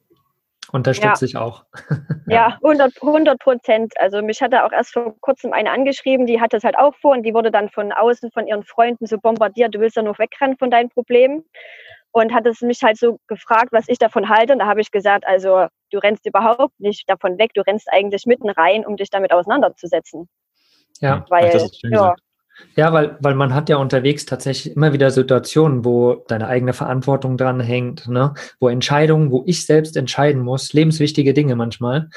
Unterstütze 0.72 1.24
ja. 1.24 1.28
ich 1.28 1.36
auch. 1.36 1.64
ja, 2.26 2.58
100 2.62 3.38
Prozent. 3.38 3.94
Also 3.98 4.22
mich 4.22 4.40
hat 4.40 4.52
da 4.52 4.66
auch 4.66 4.72
erst 4.72 4.92
vor 4.92 5.14
kurzem 5.20 5.52
eine 5.52 5.70
angeschrieben, 5.70 6.26
die 6.26 6.40
hat 6.40 6.52
das 6.52 6.64
halt 6.64 6.78
auch 6.78 6.94
vor 6.96 7.12
und 7.12 7.22
die 7.22 7.34
wurde 7.34 7.50
dann 7.50 7.68
von 7.68 7.92
außen 7.92 8.30
von 8.32 8.46
ihren 8.46 8.64
Freunden 8.64 9.06
so 9.06 9.18
bombardiert, 9.18 9.74
du 9.74 9.80
willst 9.80 9.96
ja 9.96 10.02
nur 10.02 10.18
wegrennen 10.18 10.56
von 10.56 10.70
deinen 10.70 10.90
Problemen. 10.90 11.44
Und 12.16 12.32
hat 12.32 12.46
es 12.46 12.60
mich 12.60 12.80
halt 12.80 12.96
so 12.96 13.18
gefragt, 13.26 13.70
was 13.72 13.88
ich 13.88 13.98
davon 13.98 14.28
halte. 14.28 14.52
Und 14.52 14.60
da 14.60 14.66
habe 14.66 14.80
ich 14.80 14.92
gesagt, 14.92 15.26
also 15.26 15.66
du 15.90 15.98
rennst 15.98 16.24
überhaupt 16.24 16.78
nicht 16.78 17.10
davon 17.10 17.38
weg, 17.38 17.50
du 17.54 17.62
rennst 17.62 17.92
eigentlich 17.92 18.24
mitten 18.24 18.50
rein, 18.50 18.86
um 18.86 18.96
dich 18.96 19.10
damit 19.10 19.32
auseinanderzusetzen. 19.32 20.28
Ja, 21.00 21.24
Weil, 21.28 21.60
Ach, 21.60 21.90
ja, 21.90 22.14
ja, 22.76 22.92
weil, 22.92 23.16
weil 23.20 23.34
man 23.34 23.54
hat 23.54 23.68
ja 23.68 23.76
unterwegs 23.76 24.26
tatsächlich 24.26 24.74
immer 24.74 24.92
wieder 24.92 25.10
Situationen, 25.10 25.84
wo 25.84 26.24
deine 26.28 26.48
eigene 26.48 26.72
Verantwortung 26.72 27.36
dran 27.36 27.60
hängt, 27.60 28.08
ne? 28.08 28.34
wo 28.60 28.68
Entscheidungen, 28.68 29.30
wo 29.30 29.42
ich 29.46 29.66
selbst 29.66 29.96
entscheiden 29.96 30.42
muss, 30.42 30.72
lebenswichtige 30.72 31.34
Dinge 31.34 31.56
manchmal. 31.56 32.10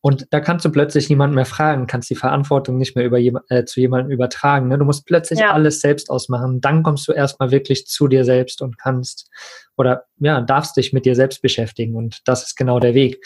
Und 0.00 0.28
da 0.30 0.40
kannst 0.40 0.64
du 0.64 0.70
plötzlich 0.70 1.08
niemanden 1.08 1.34
mehr 1.34 1.44
fragen, 1.44 1.88
kannst 1.88 2.08
die 2.08 2.14
Verantwortung 2.14 2.78
nicht 2.78 2.94
mehr 2.94 3.04
über 3.04 3.18
äh, 3.48 3.64
zu 3.64 3.80
jemandem 3.80 4.12
übertragen. 4.12 4.68
Ne? 4.68 4.78
Du 4.78 4.84
musst 4.84 5.06
plötzlich 5.06 5.40
ja. 5.40 5.52
alles 5.52 5.80
selbst 5.80 6.08
ausmachen. 6.08 6.60
Dann 6.60 6.84
kommst 6.84 7.08
du 7.08 7.12
erstmal 7.12 7.50
wirklich 7.50 7.86
zu 7.86 8.06
dir 8.06 8.24
selbst 8.24 8.62
und 8.62 8.78
kannst 8.78 9.28
oder 9.76 10.04
ja, 10.18 10.40
darfst 10.40 10.76
dich 10.76 10.92
mit 10.92 11.04
dir 11.04 11.16
selbst 11.16 11.42
beschäftigen. 11.42 11.96
Und 11.96 12.20
das 12.28 12.44
ist 12.44 12.56
genau 12.56 12.78
der 12.78 12.94
Weg. 12.94 13.24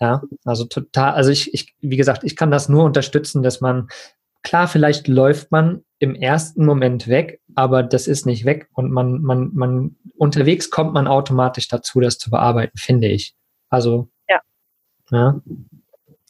Ja, 0.00 0.22
also 0.44 0.64
total, 0.64 1.12
also 1.14 1.30
ich, 1.30 1.54
ich, 1.54 1.74
wie 1.80 1.96
gesagt, 1.96 2.24
ich 2.24 2.36
kann 2.36 2.50
das 2.50 2.68
nur 2.68 2.84
unterstützen, 2.84 3.42
dass 3.42 3.60
man 3.60 3.88
Klar, 4.42 4.68
vielleicht 4.68 5.08
läuft 5.08 5.52
man 5.52 5.84
im 5.98 6.14
ersten 6.14 6.66
Moment 6.66 7.06
weg, 7.06 7.40
aber 7.54 7.82
das 7.82 8.06
ist 8.08 8.26
nicht 8.26 8.44
weg 8.44 8.68
und 8.72 8.90
man, 8.90 9.22
man, 9.22 9.50
man, 9.54 9.96
unterwegs 10.16 10.70
kommt 10.70 10.92
man 10.94 11.06
automatisch 11.06 11.68
dazu, 11.68 12.00
das 12.00 12.18
zu 12.18 12.30
bearbeiten, 12.30 12.76
finde 12.76 13.08
ich. 13.08 13.34
Also, 13.68 14.08
ja. 14.28 14.40
ja. 15.10 15.40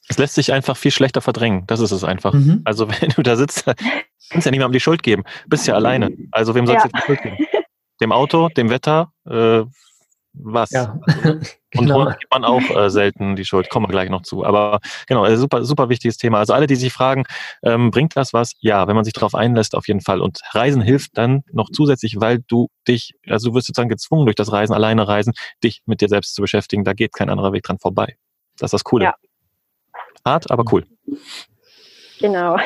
Es 0.08 0.18
lässt 0.18 0.34
sich 0.34 0.52
einfach 0.52 0.76
viel 0.76 0.90
schlechter 0.90 1.22
verdrängen. 1.22 1.66
Das 1.66 1.80
ist 1.80 1.90
es 1.90 2.04
einfach. 2.04 2.34
Mhm. 2.34 2.60
Also, 2.64 2.88
wenn 3.00 3.10
du 3.10 3.22
da 3.22 3.36
sitzt, 3.36 3.64
kannst 3.64 4.46
du 4.46 4.48
ja 4.48 4.50
niemandem 4.50 4.72
die 4.72 4.80
Schuld 4.80 5.02
geben. 5.02 5.24
Bist 5.46 5.66
ja 5.66 5.74
alleine. 5.74 6.10
Also, 6.32 6.54
wem 6.54 6.66
sollst 6.66 6.84
ja. 6.84 6.90
du 6.90 6.98
die 6.98 7.04
Schuld 7.04 7.22
geben? 7.22 7.36
Dem 8.00 8.12
Auto, 8.12 8.48
dem 8.50 8.68
Wetter, 8.68 9.12
äh, 9.26 9.62
was? 10.34 10.70
Ja. 10.70 11.00
Und 11.74 11.86
genau. 11.86 12.04
gibt 12.04 12.30
man 12.30 12.44
auch 12.44 12.62
äh, 12.76 12.90
selten 12.90 13.34
die 13.34 13.44
Schuld. 13.44 13.70
Kommen 13.70 13.86
wir 13.86 13.90
gleich 13.90 14.10
noch 14.10 14.22
zu. 14.22 14.44
Aber 14.44 14.80
genau, 15.06 15.24
äh, 15.24 15.36
super, 15.36 15.64
super 15.64 15.88
wichtiges 15.88 16.18
Thema. 16.18 16.38
Also 16.38 16.52
alle, 16.52 16.66
die 16.66 16.76
sich 16.76 16.92
fragen, 16.92 17.24
ähm, 17.62 17.90
bringt 17.90 18.14
das 18.16 18.34
was? 18.34 18.52
Ja, 18.60 18.88
wenn 18.88 18.94
man 18.94 19.04
sich 19.04 19.14
darauf 19.14 19.34
einlässt, 19.34 19.74
auf 19.74 19.88
jeden 19.88 20.02
Fall. 20.02 20.20
Und 20.20 20.40
Reisen 20.50 20.82
hilft 20.82 21.16
dann 21.16 21.42
noch 21.50 21.70
zusätzlich, 21.70 22.20
weil 22.20 22.40
du 22.46 22.68
dich, 22.86 23.14
also 23.26 23.50
du 23.50 23.54
wirst 23.54 23.68
sozusagen 23.68 23.88
gezwungen 23.88 24.26
durch 24.26 24.36
das 24.36 24.52
Reisen, 24.52 24.74
alleine 24.74 25.08
reisen, 25.08 25.32
dich 25.64 25.82
mit 25.86 26.02
dir 26.02 26.08
selbst 26.08 26.34
zu 26.34 26.42
beschäftigen. 26.42 26.84
Da 26.84 26.92
geht 26.92 27.14
kein 27.14 27.30
anderer 27.30 27.52
Weg 27.52 27.62
dran 27.62 27.78
vorbei. 27.78 28.16
Das 28.58 28.68
ist 28.68 28.74
das 28.74 28.84
Coole. 28.84 29.04
Ja. 29.04 29.14
Hart, 30.24 30.50
aber 30.50 30.64
cool. 30.72 30.86
Genau. 32.20 32.58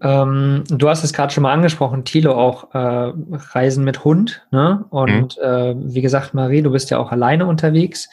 Ähm, 0.00 0.64
du 0.68 0.88
hast 0.88 1.02
es 1.02 1.12
gerade 1.12 1.32
schon 1.32 1.42
mal 1.42 1.52
angesprochen, 1.52 2.04
Thilo, 2.04 2.34
auch 2.34 2.74
äh, 2.74 3.12
Reisen 3.52 3.84
mit 3.84 4.04
Hund. 4.04 4.46
Ne? 4.50 4.84
Und 4.90 5.36
mhm. 5.36 5.42
äh, 5.42 5.74
wie 5.94 6.02
gesagt, 6.02 6.34
Marie, 6.34 6.62
du 6.62 6.70
bist 6.70 6.90
ja 6.90 6.98
auch 6.98 7.10
alleine 7.10 7.46
unterwegs. 7.46 8.08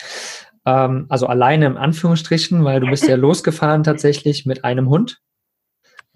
Ähm, 0.66 1.06
also 1.10 1.28
alleine 1.28 1.66
im 1.66 1.78
Anführungsstrichen, 1.78 2.64
weil 2.64 2.80
du 2.80 2.88
bist 2.88 3.08
ja 3.08 3.16
losgefahren 3.16 3.84
tatsächlich 3.84 4.46
mit 4.46 4.64
einem 4.64 4.90
Hund. 4.90 5.22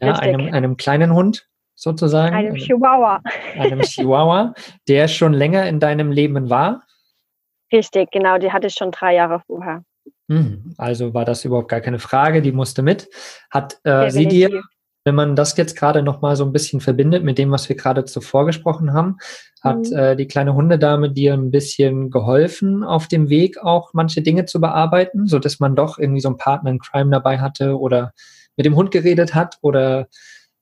Ja, 0.01 0.13
einem, 0.13 0.53
einem 0.53 0.77
kleinen 0.77 1.13
Hund 1.13 1.49
sozusagen. 1.75 2.33
Einem 2.33 2.55
Chihuahua. 2.55 3.19
Einem 3.57 3.81
Chihuahua, 3.81 4.53
der 4.87 5.07
schon 5.09 5.33
länger 5.33 5.67
in 5.67 5.79
deinem 5.79 6.11
Leben 6.11 6.49
war. 6.49 6.83
Richtig, 7.71 8.09
genau, 8.11 8.37
die 8.37 8.51
hatte 8.51 8.67
ich 8.67 8.73
schon 8.73 8.91
drei 8.91 9.15
Jahre 9.15 9.41
vorher. 9.45 9.83
Mhm. 10.27 10.73
Also 10.77 11.13
war 11.13 11.25
das 11.25 11.43
überhaupt 11.43 11.69
gar 11.69 11.81
keine 11.81 11.99
Frage, 11.99 12.41
die 12.41 12.51
musste 12.51 12.81
mit. 12.81 13.09
Hat 13.51 13.77
äh, 13.83 14.09
sie 14.09 14.27
dir 14.27 14.63
wenn 15.05 15.15
man 15.15 15.35
das 15.35 15.55
jetzt 15.57 15.75
gerade 15.75 16.03
noch 16.03 16.21
mal 16.21 16.35
so 16.35 16.45
ein 16.45 16.51
bisschen 16.51 16.81
verbindet 16.81 17.23
mit 17.23 17.37
dem, 17.37 17.51
was 17.51 17.69
wir 17.69 17.75
gerade 17.75 18.05
zuvor 18.05 18.45
gesprochen 18.45 18.93
haben, 18.93 19.17
hat 19.61 19.89
mhm. 19.89 19.97
äh, 19.97 20.15
die 20.15 20.27
kleine 20.27 20.53
Hundedame 20.53 21.11
dir 21.11 21.33
ein 21.33 21.51
bisschen 21.51 22.09
geholfen, 22.09 22.83
auf 22.83 23.07
dem 23.07 23.29
Weg 23.29 23.57
auch 23.57 23.93
manche 23.93 24.21
Dinge 24.21 24.45
zu 24.45 24.59
bearbeiten, 24.59 25.27
so 25.27 25.39
dass 25.39 25.59
man 25.59 25.75
doch 25.75 25.97
irgendwie 25.97 26.21
so 26.21 26.29
einen 26.29 26.37
Partner 26.37 26.71
in 26.71 26.79
Crime 26.79 27.11
dabei 27.11 27.39
hatte 27.39 27.79
oder 27.79 28.13
mit 28.55 28.65
dem 28.65 28.75
Hund 28.75 28.91
geredet 28.91 29.33
hat 29.35 29.57
oder 29.61 30.07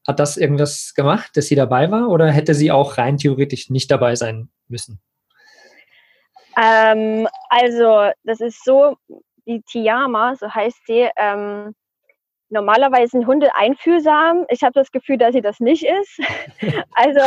hat 0.07 0.19
das 0.19 0.37
irgendwas 0.37 0.93
gemacht, 0.95 1.31
dass 1.35 1.47
sie 1.47 1.55
dabei 1.55 1.91
war 1.91 2.09
oder 2.09 2.31
hätte 2.31 2.53
sie 2.53 2.71
auch 2.71 2.97
rein 2.97 3.17
theoretisch 3.17 3.69
nicht 3.69 3.91
dabei 3.91 4.15
sein 4.15 4.49
müssen? 4.67 5.01
Ähm, 6.57 7.27
also 7.49 8.09
das 8.23 8.39
ist 8.39 8.63
so, 8.63 8.95
die 9.45 9.61
Tiama, 9.61 10.35
so 10.35 10.49
heißt 10.49 10.85
sie, 10.87 11.07
ähm, 11.17 11.73
Normalerweise 12.49 13.11
sind 13.11 13.27
Hunde 13.27 13.53
einfühlsam. 13.55 14.45
Ich 14.49 14.63
habe 14.63 14.71
das 14.73 14.91
Gefühl, 14.91 15.17
dass 15.17 15.33
sie 15.33 15.41
das 15.41 15.59
nicht 15.59 15.83
ist. 15.83 16.19
Also 16.93 17.19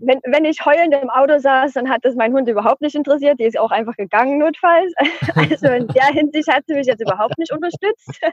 wenn, 0.00 0.20
wenn 0.24 0.44
ich 0.44 0.64
heulend 0.64 0.94
im 0.94 1.10
Auto 1.10 1.38
saß, 1.38 1.72
dann 1.72 1.90
hat 1.90 2.04
das 2.04 2.14
mein 2.14 2.32
Hund 2.32 2.48
überhaupt 2.48 2.80
nicht 2.80 2.94
interessiert. 2.94 3.40
Die 3.40 3.44
ist 3.44 3.58
auch 3.58 3.70
einfach 3.70 3.96
gegangen 3.96 4.38
notfalls. 4.38 4.92
Also 5.34 5.68
in 5.68 5.88
der 5.88 6.06
Hinsicht 6.06 6.48
hat 6.48 6.64
sie 6.66 6.74
mich 6.74 6.86
jetzt 6.86 7.00
überhaupt 7.02 7.38
nicht 7.38 7.52
unterstützt. 7.52 8.20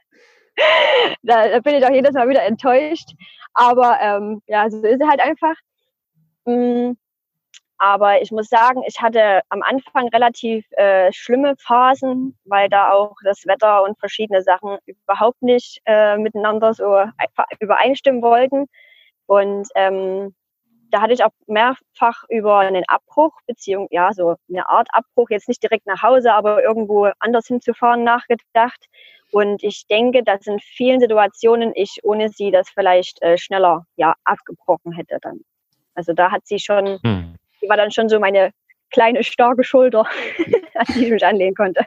Da, 1.23 1.59
bin 1.61 1.73
ich 1.73 1.83
auch 1.83 1.91
jedes 1.91 2.13
Mal 2.13 2.29
wieder 2.29 2.43
enttäuscht. 2.43 3.09
Aber 3.55 3.97
ähm, 3.99 4.39
ja, 4.45 4.69
so 4.69 4.83
ist 4.83 4.99
sie 5.01 5.07
halt 5.07 5.19
einfach. 5.19 5.55
Mm, 6.45 6.91
aber 7.83 8.21
ich 8.21 8.31
muss 8.31 8.47
sagen, 8.47 8.81
ich 8.87 9.01
hatte 9.01 9.41
am 9.49 9.61
Anfang 9.61 10.07
relativ 10.07 10.65
äh, 10.71 11.11
schlimme 11.11 11.55
Phasen, 11.57 12.33
weil 12.45 12.69
da 12.69 12.93
auch 12.93 13.13
das 13.25 13.45
Wetter 13.45 13.83
und 13.83 13.99
verschiedene 13.99 14.41
Sachen 14.41 14.77
überhaupt 14.85 15.41
nicht 15.41 15.81
äh, 15.83 16.17
miteinander 16.17 16.73
so 16.73 17.03
übereinstimmen 17.59 18.21
wollten. 18.21 18.67
Und 19.25 19.67
ähm, 19.75 20.33
da 20.91 21.01
hatte 21.01 21.11
ich 21.11 21.25
auch 21.25 21.33
mehrfach 21.45 22.23
über 22.29 22.59
einen 22.59 22.85
Abbruch, 22.87 23.33
beziehungsweise 23.47 23.93
ja, 23.93 24.13
so 24.13 24.35
eine 24.47 24.69
Art 24.69 24.87
Abbruch, 24.93 25.29
jetzt 25.29 25.49
nicht 25.49 25.61
direkt 25.61 25.85
nach 25.85 26.01
Hause, 26.01 26.33
aber 26.33 26.63
irgendwo 26.63 27.09
anders 27.19 27.47
hinzufahren, 27.47 28.05
nachgedacht. 28.05 28.85
Und 29.33 29.61
ich 29.61 29.87
denke, 29.87 30.23
dass 30.23 30.47
in 30.47 30.59
vielen 30.61 31.01
Situationen 31.01 31.73
ich 31.75 31.99
ohne 32.03 32.29
sie 32.29 32.49
das 32.49 32.69
vielleicht 32.69 33.21
äh, 33.21 33.37
schneller 33.37 33.85
ja, 33.97 34.15
abgebrochen 34.23 34.93
hätte 34.93 35.17
dann. 35.21 35.41
Also 35.95 36.13
da 36.13 36.31
hat 36.31 36.47
sie 36.47 36.59
schon 36.59 36.99
hm 37.03 37.32
die 37.63 37.69
war 37.69 37.77
dann 37.77 37.91
schon 37.91 38.09
so 38.09 38.19
meine 38.19 38.51
kleine, 38.91 39.23
starke 39.23 39.63
Schulter, 39.63 40.05
an 40.75 40.85
die 40.95 41.05
ich 41.05 41.11
mich 41.11 41.25
anlehnen 41.25 41.55
konnte. 41.55 41.85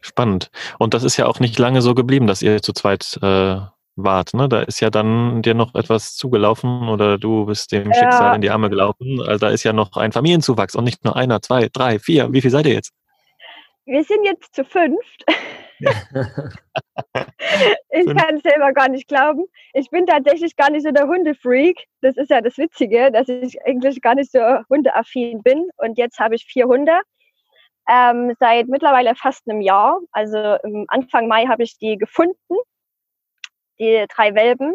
Spannend. 0.00 0.50
Und 0.78 0.94
das 0.94 1.04
ist 1.04 1.16
ja 1.16 1.26
auch 1.26 1.40
nicht 1.40 1.58
lange 1.58 1.82
so 1.82 1.94
geblieben, 1.94 2.26
dass 2.26 2.42
ihr 2.42 2.62
zu 2.62 2.72
zweit 2.72 3.18
äh, 3.22 3.56
wart. 3.96 4.34
Ne? 4.34 4.48
Da 4.48 4.62
ist 4.62 4.80
ja 4.80 4.90
dann 4.90 5.42
dir 5.42 5.54
noch 5.54 5.74
etwas 5.74 6.16
zugelaufen 6.16 6.88
oder 6.88 7.18
du 7.18 7.46
bist 7.46 7.72
dem 7.72 7.88
ja. 7.88 7.94
Schicksal 7.94 8.34
in 8.34 8.40
die 8.40 8.50
Arme 8.50 8.70
gelaufen. 8.70 9.20
Also 9.20 9.38
da 9.38 9.48
ist 9.50 9.64
ja 9.64 9.72
noch 9.72 9.96
ein 9.96 10.12
Familienzuwachs 10.12 10.74
und 10.74 10.84
nicht 10.84 11.04
nur 11.04 11.16
einer, 11.16 11.42
zwei, 11.42 11.68
drei, 11.72 11.98
vier. 11.98 12.32
Wie 12.32 12.40
viel 12.40 12.50
seid 12.50 12.66
ihr 12.66 12.74
jetzt? 12.74 12.92
Wir 13.86 14.02
sind 14.04 14.24
jetzt 14.24 14.54
zu 14.54 14.64
fünft. 14.64 15.24
Ich 17.90 18.06
kann 18.06 18.36
es 18.36 18.42
selber 18.42 18.72
gar 18.72 18.88
nicht 18.88 19.06
glauben. 19.06 19.44
Ich 19.72 19.88
bin 19.90 20.06
tatsächlich 20.06 20.56
gar 20.56 20.70
nicht 20.70 20.84
so 20.84 20.90
der 20.90 21.06
Hundefreak. 21.06 21.86
Das 22.00 22.16
ist 22.16 22.30
ja 22.30 22.40
das 22.40 22.58
Witzige, 22.58 23.12
dass 23.12 23.28
ich 23.28 23.56
eigentlich 23.64 24.02
gar 24.02 24.14
nicht 24.14 24.32
so 24.32 24.40
hundeaffin 24.68 25.42
bin. 25.42 25.68
Und 25.76 25.96
jetzt 25.96 26.18
habe 26.18 26.34
ich 26.34 26.44
vier 26.44 26.66
Hunde. 26.66 27.00
Ähm, 27.88 28.34
seit 28.40 28.66
mittlerweile 28.66 29.14
fast 29.14 29.48
einem 29.48 29.60
Jahr. 29.60 30.00
Also 30.10 30.56
Anfang 30.88 31.28
Mai 31.28 31.46
habe 31.46 31.62
ich 31.62 31.78
die 31.78 31.96
gefunden. 31.96 32.56
Die 33.78 34.04
drei 34.14 34.34
Welpen. 34.34 34.74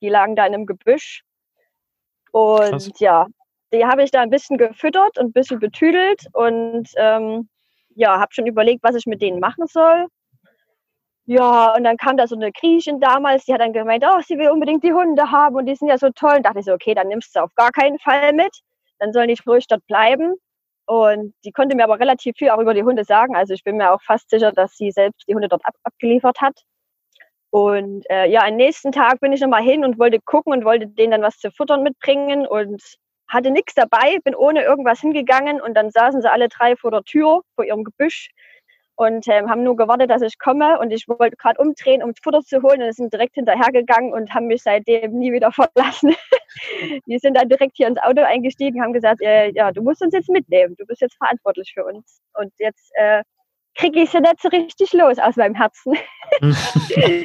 Die 0.00 0.08
lagen 0.08 0.36
da 0.36 0.46
in 0.46 0.54
einem 0.54 0.66
Gebüsch. 0.66 1.22
Und 2.32 2.70
Krass. 2.70 2.90
ja, 2.98 3.26
die 3.72 3.84
habe 3.84 4.02
ich 4.02 4.10
da 4.10 4.22
ein 4.22 4.30
bisschen 4.30 4.58
gefüttert 4.58 5.18
und 5.18 5.26
ein 5.26 5.32
bisschen 5.32 5.58
betüdelt 5.58 6.26
und 6.32 6.88
ähm, 6.96 7.48
ja, 7.94 8.18
habe 8.18 8.32
schon 8.34 8.46
überlegt, 8.46 8.82
was 8.82 8.94
ich 8.94 9.06
mit 9.06 9.22
denen 9.22 9.40
machen 9.40 9.66
soll. 9.66 10.06
Ja, 11.28 11.74
und 11.74 11.84
dann 11.84 11.96
kam 11.96 12.18
da 12.18 12.26
so 12.26 12.34
eine 12.36 12.52
Griechin 12.52 13.00
damals, 13.00 13.46
die 13.46 13.54
hat 13.54 13.60
dann 13.62 13.72
gemeint, 13.72 14.04
oh, 14.06 14.20
sie 14.26 14.36
will 14.38 14.50
unbedingt 14.50 14.84
die 14.84 14.92
Hunde 14.92 15.30
haben 15.30 15.56
und 15.56 15.64
die 15.66 15.74
sind 15.74 15.88
ja 15.88 15.96
so 15.96 16.10
toll. 16.10 16.36
Und 16.36 16.42
dachte 16.44 16.58
ich 16.58 16.66
so, 16.66 16.72
okay, 16.74 16.94
dann 16.94 17.08
nimmst 17.08 17.34
du 17.34 17.40
auf 17.40 17.54
gar 17.54 17.70
keinen 17.72 17.98
Fall 17.98 18.32
mit. 18.34 18.54
Dann 18.98 19.12
sollen 19.12 19.28
die 19.28 19.38
ruhig 19.46 19.66
dort 19.66 19.86
bleiben. 19.86 20.34
Und 20.86 21.32
die 21.44 21.52
konnte 21.52 21.76
mir 21.76 21.84
aber 21.84 21.98
relativ 21.98 22.36
viel 22.36 22.50
auch 22.50 22.58
über 22.60 22.74
die 22.74 22.82
Hunde 22.82 23.04
sagen. 23.04 23.34
Also 23.36 23.54
ich 23.54 23.64
bin 23.64 23.78
mir 23.78 23.90
auch 23.92 24.02
fast 24.02 24.28
sicher, 24.28 24.52
dass 24.52 24.76
sie 24.76 24.90
selbst 24.90 25.26
die 25.26 25.34
Hunde 25.34 25.48
dort 25.48 25.64
ab 25.64 25.74
abgeliefert 25.82 26.40
hat. 26.42 26.60
Und 27.50 28.04
äh, 28.10 28.26
ja, 28.30 28.42
am 28.44 28.56
nächsten 28.56 28.92
Tag 28.92 29.20
bin 29.20 29.32
ich 29.32 29.40
nochmal 29.40 29.62
hin 29.62 29.84
und 29.84 29.98
wollte 29.98 30.18
gucken 30.24 30.52
und 30.52 30.64
wollte 30.64 30.88
denen 30.88 31.12
dann 31.12 31.22
was 31.22 31.38
zu 31.38 31.50
futtern 31.52 31.82
mitbringen 31.82 32.46
und 32.46 32.82
hatte 33.28 33.50
nichts 33.50 33.74
dabei, 33.74 34.18
bin 34.24 34.34
ohne 34.34 34.62
irgendwas 34.64 35.00
hingegangen 35.00 35.60
und 35.60 35.74
dann 35.74 35.90
saßen 35.90 36.20
sie 36.22 36.30
alle 36.30 36.48
drei 36.48 36.76
vor 36.76 36.90
der 36.90 37.02
Tür, 37.04 37.42
vor 37.54 37.64
ihrem 37.64 37.84
Gebüsch 37.84 38.30
und 38.96 39.26
ähm, 39.28 39.50
haben 39.50 39.64
nur 39.64 39.76
gewartet, 39.76 40.10
dass 40.10 40.22
ich 40.22 40.38
komme. 40.38 40.78
Und 40.78 40.90
ich 40.90 41.08
wollte 41.08 41.36
gerade 41.36 41.60
umdrehen, 41.60 42.02
um 42.02 42.12
Futter 42.22 42.42
zu 42.42 42.62
holen 42.62 42.82
und 42.82 42.94
sind 42.94 43.12
direkt 43.12 43.34
hinterhergegangen 43.34 44.12
und 44.12 44.32
haben 44.32 44.46
mich 44.46 44.62
seitdem 44.62 45.18
nie 45.18 45.32
wieder 45.32 45.50
verlassen. 45.52 46.14
die 47.06 47.18
sind 47.18 47.34
dann 47.36 47.48
direkt 47.48 47.76
hier 47.76 47.88
ins 47.88 47.98
Auto 47.98 48.22
eingestiegen, 48.22 48.82
haben 48.82 48.92
gesagt, 48.92 49.20
äh, 49.22 49.50
ja, 49.52 49.72
du 49.72 49.82
musst 49.82 50.02
uns 50.02 50.14
jetzt 50.14 50.28
mitnehmen, 50.28 50.76
du 50.78 50.86
bist 50.86 51.00
jetzt 51.00 51.16
verantwortlich 51.16 51.72
für 51.74 51.84
uns. 51.84 52.20
Und 52.34 52.52
jetzt 52.58 52.90
äh, 52.94 53.22
kriege 53.76 54.02
ich 54.02 54.10
sie 54.10 54.20
nicht 54.20 54.40
so 54.40 54.48
richtig 54.48 54.92
los 54.92 55.18
aus 55.18 55.36
meinem 55.36 55.54
Herzen. 55.54 55.94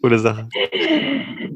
Gute 0.00 0.18
Sache. 0.18 0.48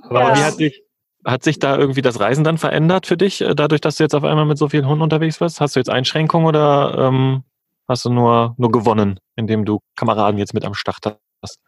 Aber 0.08 0.20
ja. 0.20 0.36
wie 0.36 0.40
hat 0.40 0.58
dich, 0.58 0.82
hat 1.24 1.42
sich 1.44 1.58
da 1.58 1.76
irgendwie 1.76 2.02
das 2.02 2.18
Reisen 2.20 2.44
dann 2.44 2.58
verändert 2.58 3.06
für 3.06 3.16
dich, 3.16 3.40
äh, 3.42 3.54
dadurch, 3.54 3.80
dass 3.80 3.96
du 3.96 4.04
jetzt 4.04 4.14
auf 4.14 4.24
einmal 4.24 4.46
mit 4.46 4.58
so 4.58 4.68
vielen 4.68 4.86
Hunden 4.88 5.02
unterwegs 5.02 5.40
warst? 5.40 5.60
Hast 5.60 5.76
du 5.76 5.80
jetzt 5.80 5.90
Einschränkungen 5.90 6.46
oder 6.46 7.08
ähm, 7.08 7.44
hast 7.88 8.04
du 8.04 8.10
nur, 8.10 8.54
nur 8.58 8.70
gewonnen, 8.70 9.18
indem 9.36 9.64
du 9.64 9.80
Kameraden 9.96 10.38
jetzt 10.38 10.54
mit 10.54 10.64
am 10.64 10.74
Start 10.74 11.18
hast? 11.42 11.58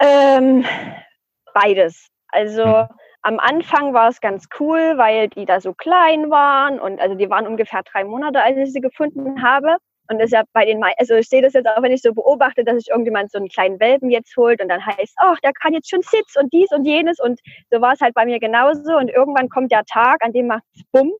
Ähm, 0.00 0.64
beides. 1.54 2.06
Also 2.28 2.64
hm. 2.64 2.88
am 3.22 3.38
Anfang 3.38 3.92
war 3.92 4.08
es 4.08 4.20
ganz 4.20 4.46
cool, 4.58 4.96
weil 4.96 5.28
die 5.28 5.46
da 5.46 5.60
so 5.60 5.74
klein 5.74 6.30
waren 6.30 6.80
und 6.80 7.00
also 7.00 7.14
die 7.14 7.28
waren 7.28 7.46
ungefähr 7.46 7.82
drei 7.82 8.04
Monate, 8.04 8.42
als 8.42 8.56
ich 8.56 8.72
sie 8.72 8.80
gefunden 8.80 9.42
habe. 9.42 9.76
Und 10.08 10.18
ist 10.18 10.32
ja 10.32 10.42
bei 10.52 10.64
den, 10.64 10.82
also 10.98 11.14
ich 11.14 11.28
sehe 11.28 11.40
das 11.40 11.52
jetzt 11.52 11.68
auch, 11.68 11.82
wenn 11.82 11.92
ich 11.92 12.02
so 12.02 12.12
beobachte, 12.12 12.64
dass 12.64 12.78
sich 12.78 12.88
irgendjemand 12.88 13.30
so 13.30 13.38
einen 13.38 13.48
kleinen 13.48 13.78
Welpen 13.78 14.10
jetzt 14.10 14.36
holt 14.36 14.60
und 14.60 14.68
dann 14.68 14.84
heißt, 14.84 15.14
ach, 15.18 15.38
der 15.38 15.52
kann 15.52 15.72
jetzt 15.72 15.88
schon 15.88 16.02
Sitz 16.02 16.34
und 16.34 16.52
dies 16.52 16.72
und 16.72 16.84
jenes. 16.84 17.20
Und 17.20 17.38
so 17.70 17.80
war 17.80 17.92
es 17.92 18.00
halt 18.00 18.14
bei 18.14 18.24
mir 18.24 18.40
genauso. 18.40 18.96
Und 18.96 19.08
irgendwann 19.08 19.48
kommt 19.48 19.70
der 19.70 19.84
Tag, 19.84 20.16
an 20.24 20.32
dem 20.32 20.48
macht 20.48 20.64
es 20.74 20.82
bumm. 20.90 21.12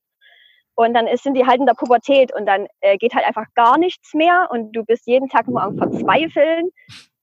Und 0.75 0.93
dann 0.93 1.07
sind 1.17 1.35
die 1.35 1.45
halt 1.45 1.59
in 1.59 1.65
der 1.65 1.73
Pubertät 1.73 2.33
und 2.33 2.45
dann 2.45 2.67
äh, 2.79 2.97
geht 2.97 3.13
halt 3.13 3.25
einfach 3.25 3.45
gar 3.55 3.77
nichts 3.77 4.13
mehr 4.13 4.47
und 4.51 4.71
du 4.71 4.83
bist 4.83 5.05
jeden 5.05 5.29
Tag 5.29 5.47
nur 5.47 5.61
am 5.61 5.77
Verzweifeln. 5.77 6.69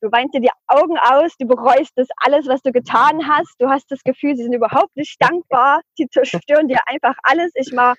Du 0.01 0.13
weinst 0.13 0.35
dir 0.35 0.41
die 0.41 0.51
Augen 0.69 0.97
aus, 0.99 1.37
du 1.39 1.47
bereust 1.47 1.93
das 1.97 2.07
alles, 2.25 2.47
was 2.47 2.63
du 2.63 2.71
getan 2.71 3.27
hast. 3.27 3.57
Du 3.59 3.69
hast 3.69 3.91
das 3.91 4.03
Gefühl, 4.05 4.37
sie 4.37 4.45
sind 4.45 4.53
überhaupt 4.53 4.95
nicht 4.97 5.17
dankbar. 5.21 5.81
Sie 5.97 6.09
zerstören 6.09 6.69
dir 6.69 6.79
einfach 6.87 7.17
alles. 7.25 7.51
Ich 7.55 7.75
war 7.75 7.95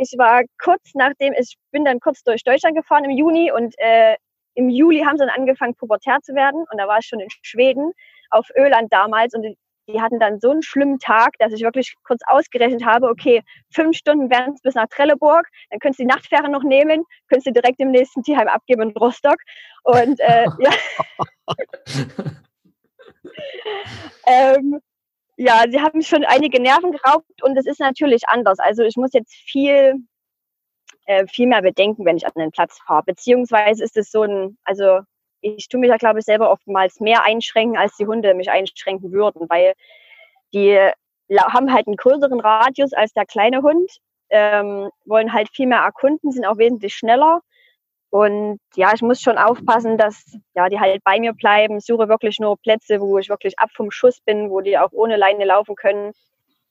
ich 0.00 0.14
war 0.16 0.42
kurz 0.62 0.94
nachdem, 0.94 1.34
ich 1.34 1.56
bin 1.70 1.84
dann 1.84 2.00
kurz 2.00 2.22
durch 2.22 2.42
Deutschland 2.44 2.76
gefahren 2.76 3.04
im 3.04 3.10
Juni 3.10 3.52
und 3.52 3.74
äh, 3.78 4.16
im 4.54 4.70
Juli 4.70 5.00
haben 5.00 5.16
sie 5.16 5.24
dann 5.24 5.34
angefangen, 5.34 5.74
pubertär 5.74 6.18
zu 6.22 6.34
werden. 6.34 6.64
Und 6.70 6.78
da 6.78 6.88
war 6.88 6.98
ich 6.98 7.06
schon 7.06 7.20
in 7.20 7.28
Schweden 7.42 7.92
auf 8.30 8.48
Öland 8.56 8.92
damals 8.92 9.34
und 9.34 9.56
die 9.88 10.00
hatten 10.00 10.20
dann 10.20 10.38
so 10.38 10.50
einen 10.50 10.62
schlimmen 10.62 10.98
Tag, 10.98 11.32
dass 11.38 11.52
ich 11.52 11.62
wirklich 11.62 11.94
kurz 12.04 12.20
ausgerechnet 12.26 12.84
habe, 12.84 13.08
okay, 13.08 13.42
fünf 13.70 13.96
Stunden 13.96 14.30
wären 14.30 14.52
es 14.52 14.60
bis 14.60 14.74
nach 14.74 14.86
Trelleborg, 14.88 15.48
dann 15.70 15.80
könntest 15.80 16.00
du 16.00 16.02
die 16.04 16.08
Nachtfähre 16.08 16.50
noch 16.50 16.62
nehmen, 16.62 17.04
könntest 17.28 17.46
du 17.46 17.52
direkt 17.52 17.80
im 17.80 17.90
nächsten 17.90 18.22
Tierheim 18.22 18.48
abgeben 18.48 18.82
in 18.82 18.96
Rostock. 18.96 19.38
Und 19.84 20.20
äh, 20.20 20.46
ja. 20.58 20.70
ähm, 24.26 24.80
ja, 25.36 25.64
sie 25.70 25.80
haben 25.80 26.02
schon 26.02 26.24
einige 26.24 26.60
Nerven 26.60 26.92
geraubt 26.92 27.42
und 27.42 27.56
es 27.56 27.66
ist 27.66 27.80
natürlich 27.80 28.28
anders. 28.28 28.58
Also 28.58 28.82
ich 28.82 28.96
muss 28.96 29.12
jetzt 29.12 29.34
viel, 29.34 29.94
äh, 31.06 31.26
viel 31.28 31.46
mehr 31.46 31.62
bedenken, 31.62 32.04
wenn 32.04 32.16
ich 32.16 32.26
an 32.26 32.32
den 32.36 32.50
Platz 32.50 32.78
fahre. 32.86 33.04
Beziehungsweise 33.06 33.84
ist 33.84 33.96
es 33.96 34.10
so 34.10 34.22
ein, 34.22 34.58
also 34.64 35.00
ich 35.40 35.68
tue 35.68 35.80
mich 35.80 35.90
ja, 35.90 35.96
glaube 35.96 36.18
ich, 36.20 36.24
selber 36.24 36.50
oftmals 36.50 37.00
mehr 37.00 37.24
einschränken, 37.24 37.78
als 37.78 37.96
die 37.96 38.06
Hunde 38.06 38.34
mich 38.34 38.50
einschränken 38.50 39.12
würden, 39.12 39.48
weil 39.48 39.74
die 40.52 40.78
haben 41.30 41.72
halt 41.72 41.86
einen 41.86 41.96
größeren 41.96 42.40
Radius 42.40 42.92
als 42.92 43.12
der 43.12 43.26
kleine 43.26 43.62
Hund, 43.62 43.90
ähm, 44.30 44.90
wollen 45.04 45.32
halt 45.32 45.48
viel 45.50 45.66
mehr 45.66 45.80
erkunden, 45.80 46.32
sind 46.32 46.46
auch 46.46 46.58
wesentlich 46.58 46.94
schneller. 46.94 47.40
Und 48.10 48.58
ja, 48.74 48.92
ich 48.94 49.02
muss 49.02 49.20
schon 49.20 49.36
aufpassen, 49.36 49.98
dass 49.98 50.24
ja, 50.54 50.68
die 50.68 50.80
halt 50.80 51.04
bei 51.04 51.20
mir 51.20 51.34
bleiben, 51.34 51.80
suche 51.80 52.08
wirklich 52.08 52.38
nur 52.38 52.56
Plätze, 52.58 53.00
wo 53.00 53.18
ich 53.18 53.28
wirklich 53.28 53.58
ab 53.58 53.70
vom 53.74 53.90
Schuss 53.90 54.20
bin, 54.20 54.50
wo 54.50 54.60
die 54.62 54.78
auch 54.78 54.92
ohne 54.92 55.16
Leine 55.16 55.44
laufen 55.44 55.76
können. 55.76 56.12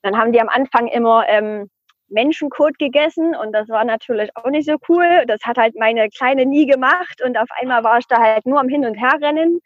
Dann 0.02 0.18
haben 0.18 0.32
die 0.32 0.40
am 0.40 0.48
Anfang 0.48 0.88
immer 0.88 1.28
ähm, 1.28 1.70
Menschenkot 2.08 2.78
gegessen 2.78 3.34
und 3.34 3.52
das 3.52 3.68
war 3.68 3.84
natürlich 3.84 4.30
auch 4.36 4.50
nicht 4.50 4.66
so 4.66 4.76
cool. 4.88 5.24
Das 5.26 5.40
hat 5.44 5.58
halt 5.58 5.74
meine 5.76 6.08
Kleine 6.08 6.46
nie 6.46 6.66
gemacht 6.66 7.22
und 7.24 7.36
auf 7.36 7.48
einmal 7.60 7.84
war 7.84 7.98
ich 7.98 8.06
da 8.06 8.18
halt 8.18 8.46
nur 8.46 8.60
am 8.60 8.68
Hin- 8.68 8.86
und 8.86 8.94
Herrennen. 8.94 9.60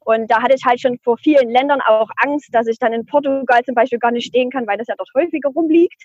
Und 0.00 0.30
da 0.30 0.42
hatte 0.42 0.54
ich 0.54 0.64
halt 0.64 0.80
schon 0.80 0.98
vor 0.98 1.16
vielen 1.16 1.48
Ländern 1.50 1.80
auch 1.80 2.10
Angst, 2.18 2.48
dass 2.52 2.66
ich 2.66 2.78
dann 2.78 2.92
in 2.92 3.06
Portugal 3.06 3.64
zum 3.64 3.74
Beispiel 3.74 3.98
gar 3.98 4.10
nicht 4.10 4.26
stehen 4.26 4.50
kann, 4.50 4.66
weil 4.66 4.76
das 4.76 4.88
ja 4.88 4.94
dort 4.98 5.10
häufiger 5.14 5.48
rumliegt. 5.48 6.04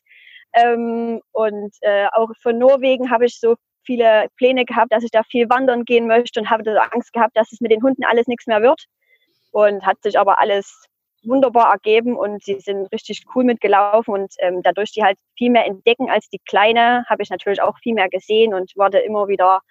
Ähm, 0.54 1.22
und 1.34 1.76
äh, 1.82 2.08
auch 2.14 2.30
für 2.42 2.54
Norwegen 2.54 3.12
habe 3.12 3.26
ich 3.26 3.40
so 3.40 3.56
viele 3.84 4.28
Pläne 4.38 4.66
gehabt, 4.66 4.94
dass 4.94 5.04
ich 5.04 5.12
da 5.12 5.24
viel 5.24 5.50
wandern 5.50 5.84
gehen 5.84 6.08
möchte 6.08 6.40
und 6.40 6.50
habe 6.50 6.64
da 6.64 6.76
Angst 6.92 7.12
gehabt, 7.12 7.36
dass 7.36 7.52
es 7.52 7.60
mit 7.60 7.72
den 7.72 7.84
Hunden 7.84 8.04
alles 8.06 8.28
nichts 8.28 8.48
mehr 8.48 8.62
wird. 8.62 8.86
Und 9.52 9.86
hat 9.86 10.02
sich 10.04 10.18
aber 10.18 10.40
alles 10.40 10.86
wunderbar 11.24 11.72
ergeben 11.72 12.16
und 12.16 12.44
sie 12.44 12.60
sind 12.60 12.92
richtig 12.92 13.24
cool 13.36 13.44
mitgelaufen 13.44 14.14
und 14.14 14.34
ähm, 14.40 14.62
dadurch 14.64 14.92
die 14.92 15.04
halt 15.04 15.18
viel 15.38 15.50
mehr 15.52 15.66
entdecken 15.66 16.10
als 16.10 16.30
die 16.30 16.40
Kleine, 16.40 17.06
habe 17.08 17.24
ich 17.24 17.30
natürlich 17.30 17.62
auch 17.62 17.78
viel 17.80 17.94
mehr 17.94 18.10
gesehen 18.10 18.54
und 18.54 18.76
wurde 18.76 19.00
immer 19.00 19.28
wieder 19.28 19.62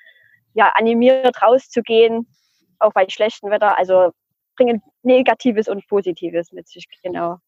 ja, 0.54 0.72
animiert 0.74 1.40
rauszugehen, 1.42 2.26
auch 2.78 2.92
bei 2.92 3.08
schlechtem 3.08 3.50
Wetter. 3.50 3.78
Also 3.78 4.12
bringen 4.56 4.82
Negatives 5.02 5.68
und 5.68 5.86
Positives 5.86 6.52
mit 6.52 6.68
sich, 6.68 6.86
genau. 7.02 7.38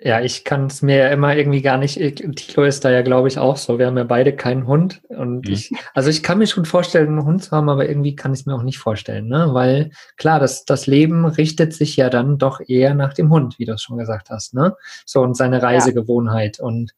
Ja, 0.00 0.20
ich 0.20 0.44
kann 0.44 0.66
es 0.66 0.82
mir 0.82 1.10
immer 1.10 1.36
irgendwie 1.36 1.62
gar 1.62 1.78
nicht. 1.78 1.96
Tilo 2.36 2.64
ist 2.64 2.84
da 2.84 2.90
ja, 2.90 3.02
glaube 3.02 3.28
ich, 3.28 3.38
auch 3.38 3.56
so. 3.56 3.78
Wir 3.78 3.86
haben 3.86 3.96
ja 3.96 4.04
beide 4.04 4.34
keinen 4.34 4.66
Hund. 4.66 5.00
Und 5.08 5.46
mhm. 5.46 5.52
ich, 5.52 5.72
also 5.94 6.10
ich 6.10 6.22
kann 6.22 6.38
mir 6.38 6.48
schon 6.48 6.64
vorstellen, 6.64 7.08
einen 7.08 7.24
Hund 7.24 7.44
zu 7.44 7.52
haben, 7.52 7.68
aber 7.68 7.88
irgendwie 7.88 8.16
kann 8.16 8.34
ich 8.34 8.40
es 8.40 8.46
mir 8.46 8.54
auch 8.54 8.64
nicht 8.64 8.78
vorstellen, 8.78 9.28
ne? 9.28 9.50
Weil 9.52 9.90
klar, 10.16 10.40
das, 10.40 10.64
das 10.64 10.88
Leben 10.88 11.24
richtet 11.24 11.72
sich 11.72 11.96
ja 11.96 12.10
dann 12.10 12.38
doch 12.38 12.60
eher 12.66 12.94
nach 12.94 13.14
dem 13.14 13.30
Hund, 13.30 13.58
wie 13.58 13.66
du 13.66 13.74
es 13.74 13.82
schon 13.82 13.96
gesagt 13.96 14.30
hast, 14.30 14.52
ne? 14.52 14.76
So 15.06 15.20
und 15.22 15.36
seine 15.36 15.62
Reisegewohnheit. 15.62 16.58
Ja. 16.58 16.64
Und 16.64 16.92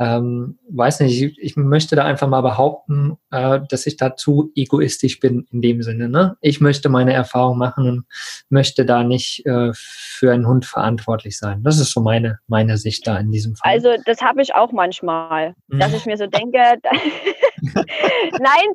ähm, 0.00 0.58
weiß 0.70 1.00
nicht, 1.00 1.22
ich, 1.22 1.38
ich, 1.38 1.56
möchte 1.56 1.94
da 1.94 2.06
einfach 2.06 2.26
mal 2.26 2.40
behaupten, 2.40 3.18
äh, 3.30 3.60
dass 3.68 3.86
ich 3.86 3.98
da 3.98 4.16
zu 4.16 4.50
egoistisch 4.56 5.20
bin 5.20 5.46
in 5.52 5.60
dem 5.60 5.82
Sinne. 5.82 6.08
Ne? 6.08 6.38
Ich 6.40 6.62
möchte 6.62 6.88
meine 6.88 7.12
Erfahrung 7.12 7.58
machen 7.58 7.86
und 7.86 8.06
möchte 8.48 8.86
da 8.86 9.04
nicht 9.04 9.44
äh, 9.44 9.72
für 9.74 10.32
einen 10.32 10.46
Hund 10.46 10.64
verantwortlich 10.64 11.36
sein. 11.36 11.62
Das 11.62 11.78
ist 11.78 11.92
so 11.92 12.00
meine, 12.00 12.38
meine 12.46 12.78
Sicht 12.78 13.06
da 13.06 13.18
in 13.18 13.30
diesem 13.30 13.56
Fall. 13.56 13.72
Also 13.72 13.90
das 14.06 14.22
habe 14.22 14.40
ich 14.40 14.54
auch 14.54 14.72
manchmal, 14.72 15.54
dass 15.68 15.92
ich 15.92 16.06
mir 16.06 16.16
so 16.16 16.26
denke, 16.26 16.58
nein, 17.60 18.68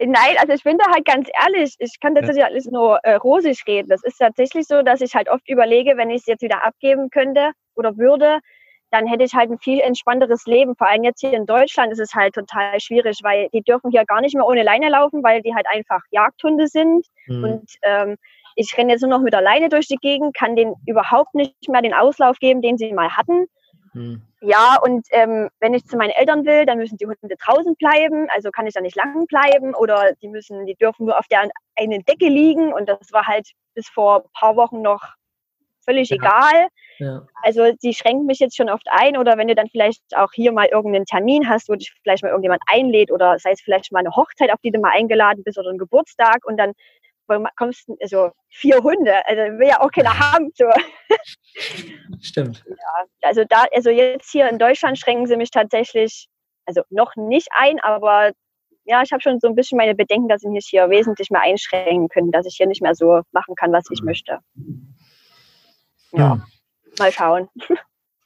nein, 0.00 0.36
also 0.40 0.52
ich 0.52 0.64
bin 0.64 0.78
da 0.78 0.90
halt 0.90 1.04
ganz 1.04 1.28
ehrlich, 1.44 1.76
ich 1.78 2.00
kann 2.00 2.16
tatsächlich 2.16 2.44
alles 2.44 2.66
nur 2.66 2.98
äh, 3.04 3.14
rosig 3.14 3.62
reden. 3.68 3.88
Das 3.88 4.02
ist 4.02 4.18
tatsächlich 4.18 4.66
so, 4.66 4.82
dass 4.82 5.00
ich 5.00 5.14
halt 5.14 5.28
oft 5.28 5.48
überlege, 5.48 5.96
wenn 5.96 6.10
ich 6.10 6.22
es 6.22 6.26
jetzt 6.26 6.42
wieder 6.42 6.64
abgeben 6.64 7.08
könnte 7.10 7.52
oder 7.76 7.96
würde, 7.96 8.40
dann 8.96 9.06
hätte 9.06 9.24
ich 9.24 9.34
halt 9.34 9.50
ein 9.50 9.58
viel 9.58 9.80
entspannteres 9.80 10.46
Leben. 10.46 10.74
Vor 10.74 10.88
allem 10.88 11.04
jetzt 11.04 11.20
hier 11.20 11.34
in 11.34 11.44
Deutschland 11.44 11.92
ist 11.92 12.00
es 12.00 12.14
halt 12.14 12.34
total 12.34 12.80
schwierig, 12.80 13.18
weil 13.22 13.50
die 13.50 13.62
dürfen 13.62 13.90
hier 13.90 14.04
gar 14.06 14.22
nicht 14.22 14.34
mehr 14.34 14.46
ohne 14.46 14.62
Leine 14.62 14.88
laufen, 14.88 15.22
weil 15.22 15.42
die 15.42 15.54
halt 15.54 15.66
einfach 15.68 16.00
Jagdhunde 16.10 16.66
sind. 16.66 17.06
Mhm. 17.26 17.44
Und 17.44 17.70
ähm, 17.82 18.16
ich 18.54 18.76
renne 18.76 18.92
jetzt 18.92 19.02
nur 19.02 19.10
noch 19.10 19.20
mit 19.20 19.34
der 19.34 19.42
Leine 19.42 19.68
durch 19.68 19.86
die 19.86 19.98
Gegend, 20.00 20.34
kann 20.34 20.56
denen 20.56 20.74
überhaupt 20.86 21.34
nicht 21.34 21.68
mehr 21.68 21.82
den 21.82 21.92
Auslauf 21.92 22.38
geben, 22.38 22.62
den 22.62 22.78
sie 22.78 22.92
mal 22.94 23.14
hatten. 23.14 23.46
Mhm. 23.92 24.22
Ja, 24.40 24.78
und 24.82 25.06
ähm, 25.10 25.50
wenn 25.60 25.74
ich 25.74 25.84
zu 25.84 25.98
meinen 25.98 26.10
Eltern 26.10 26.46
will, 26.46 26.64
dann 26.64 26.78
müssen 26.78 26.96
die 26.96 27.06
Hunde 27.06 27.36
draußen 27.38 27.74
bleiben, 27.76 28.28
also 28.34 28.50
kann 28.50 28.66
ich 28.66 28.72
da 28.72 28.80
nicht 28.80 28.96
lang 28.96 29.26
bleiben 29.26 29.74
oder 29.74 30.12
die 30.22 30.28
müssen, 30.28 30.64
die 30.64 30.74
dürfen 30.74 31.04
nur 31.04 31.18
auf 31.18 31.26
der 31.28 31.50
einen 31.76 32.04
Decke 32.04 32.28
liegen 32.28 32.72
und 32.72 32.88
das 32.88 33.12
war 33.12 33.26
halt 33.26 33.50
bis 33.74 33.88
vor 33.88 34.24
ein 34.24 34.30
paar 34.32 34.56
Wochen 34.56 34.80
noch 34.80 35.02
völlig 35.84 36.08
ja. 36.08 36.16
egal. 36.16 36.68
Ja. 36.98 37.26
Also 37.42 37.72
sie 37.78 37.94
schränken 37.94 38.26
mich 38.26 38.38
jetzt 38.38 38.56
schon 38.56 38.70
oft 38.70 38.86
ein 38.90 39.16
oder 39.16 39.36
wenn 39.36 39.48
du 39.48 39.54
dann 39.54 39.68
vielleicht 39.68 40.02
auch 40.16 40.32
hier 40.32 40.52
mal 40.52 40.66
irgendeinen 40.66 41.04
Termin 41.04 41.48
hast, 41.48 41.68
wo 41.68 41.74
dich 41.74 41.92
vielleicht 42.02 42.22
mal 42.22 42.30
irgendjemand 42.30 42.62
einlädt 42.66 43.10
oder 43.10 43.38
sei 43.38 43.52
es 43.52 43.60
vielleicht 43.60 43.92
mal 43.92 44.00
eine 44.00 44.14
Hochzeit, 44.14 44.52
auf 44.52 44.60
die 44.62 44.70
du 44.70 44.80
mal 44.80 44.92
eingeladen 44.92 45.42
bist 45.44 45.58
oder 45.58 45.70
ein 45.70 45.78
Geburtstag 45.78 46.44
und 46.44 46.56
dann 46.56 46.72
kommst 47.56 47.88
du, 47.88 47.96
also 48.00 48.30
vier 48.48 48.82
Hunde, 48.82 49.26
also 49.26 49.58
will 49.58 49.68
ja 49.68 49.80
auch 49.80 49.90
keiner 49.90 50.16
haben. 50.18 50.50
So. 50.54 50.66
Stimmt. 52.20 52.64
Ja, 52.70 53.04
also 53.22 53.44
da, 53.48 53.64
also 53.74 53.90
jetzt 53.90 54.30
hier 54.30 54.48
in 54.48 54.58
Deutschland 54.58 54.98
schränken 54.98 55.26
sie 55.26 55.36
mich 55.36 55.50
tatsächlich, 55.50 56.28
also 56.66 56.82
noch 56.90 57.16
nicht 57.16 57.48
ein, 57.56 57.80
aber 57.80 58.32
ja, 58.84 59.02
ich 59.02 59.10
habe 59.10 59.20
schon 59.20 59.40
so 59.40 59.48
ein 59.48 59.56
bisschen 59.56 59.76
meine 59.76 59.96
Bedenken, 59.96 60.28
dass 60.28 60.42
sie 60.42 60.48
mich 60.48 60.66
hier 60.70 60.88
wesentlich 60.88 61.30
mehr 61.30 61.40
einschränken 61.40 62.08
können, 62.08 62.30
dass 62.30 62.46
ich 62.46 62.56
hier 62.56 62.68
nicht 62.68 62.82
mehr 62.82 62.94
so 62.94 63.22
machen 63.32 63.56
kann, 63.56 63.72
was 63.72 63.84
ich 63.90 64.00
mhm. 64.00 64.06
möchte 64.06 64.38
ja, 66.12 66.34
hm. 66.34 66.42
Mal 66.98 67.12
schauen. 67.12 67.48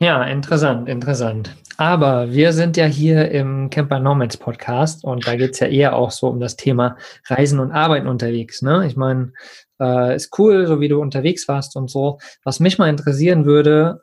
Ja, 0.02 0.24
interessant, 0.24 0.88
interessant. 0.88 1.54
Aber 1.76 2.32
wir 2.32 2.54
sind 2.54 2.78
ja 2.78 2.86
hier 2.86 3.30
im 3.30 3.68
Camper 3.68 4.00
Nomads 4.00 4.38
Podcast 4.38 5.04
und 5.04 5.26
da 5.26 5.36
geht 5.36 5.50
es 5.52 5.60
ja 5.60 5.66
eher 5.66 5.94
auch 5.94 6.10
so 6.10 6.28
um 6.28 6.40
das 6.40 6.56
Thema 6.56 6.96
Reisen 7.26 7.58
und 7.60 7.72
Arbeiten 7.72 8.06
unterwegs. 8.06 8.62
Ne? 8.62 8.86
Ich 8.86 8.96
meine, 8.96 9.34
äh, 9.78 10.16
ist 10.16 10.38
cool, 10.38 10.66
so 10.66 10.80
wie 10.80 10.88
du 10.88 11.02
unterwegs 11.02 11.48
warst 11.48 11.76
und 11.76 11.90
so. 11.90 12.18
Was 12.44 12.60
mich 12.60 12.78
mal 12.78 12.88
interessieren 12.88 13.44
würde, 13.44 14.00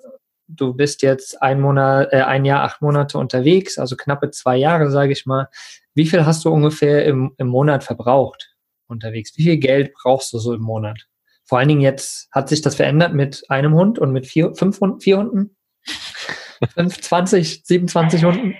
du 0.47 0.73
bist 0.73 1.01
jetzt 1.01 1.41
ein 1.41 1.61
Monat, 1.61 2.09
äh, 2.11 2.21
ein 2.21 2.45
Jahr, 2.45 2.63
acht 2.63 2.81
Monate 2.81 3.17
unterwegs, 3.17 3.77
also 3.77 3.95
knappe 3.95 4.29
zwei 4.29 4.57
Jahre, 4.57 4.91
sage 4.91 5.13
ich 5.13 5.25
mal. 5.25 5.49
Wie 5.95 6.05
viel 6.05 6.25
hast 6.27 6.45
du 6.45 6.51
ungefähr 6.51 7.05
im, 7.05 7.33
im 7.37 7.47
Monat 7.47 7.83
verbraucht 7.83 8.55
unterwegs? 8.87 9.33
Wie 9.35 9.43
viel 9.43 9.57
Geld 9.57 9.93
brauchst 9.93 10.31
du 10.31 10.37
so 10.37 10.53
im 10.53 10.61
Monat? 10.61 11.07
Vor 11.47 11.59
allen 11.59 11.69
Dingen 11.69 11.81
jetzt 11.81 12.29
hat 12.31 12.49
sich 12.49 12.61
das 12.61 12.75
verändert 12.75 13.13
mit 13.13 13.43
einem 13.49 13.73
Hund 13.73 13.99
und 13.99 14.11
mit 14.11 14.27
vier, 14.27 14.53
fünf 14.55 14.79
Hunden, 14.79 14.99
vier 14.99 15.17
Hunden. 15.17 15.57
Fünf, 16.73 16.99
20, 16.99 17.65
27 17.65 18.23
Hunden. 18.23 18.55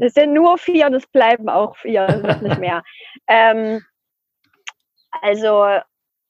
Es 0.00 0.14
sind 0.14 0.32
nur 0.32 0.58
vier 0.58 0.86
und 0.86 0.94
es 0.94 1.06
bleiben 1.06 1.48
auch 1.48 1.76
vier, 1.76 2.40
nicht 2.42 2.58
mehr. 2.58 2.82
ähm, 3.28 3.80
also 5.22 5.64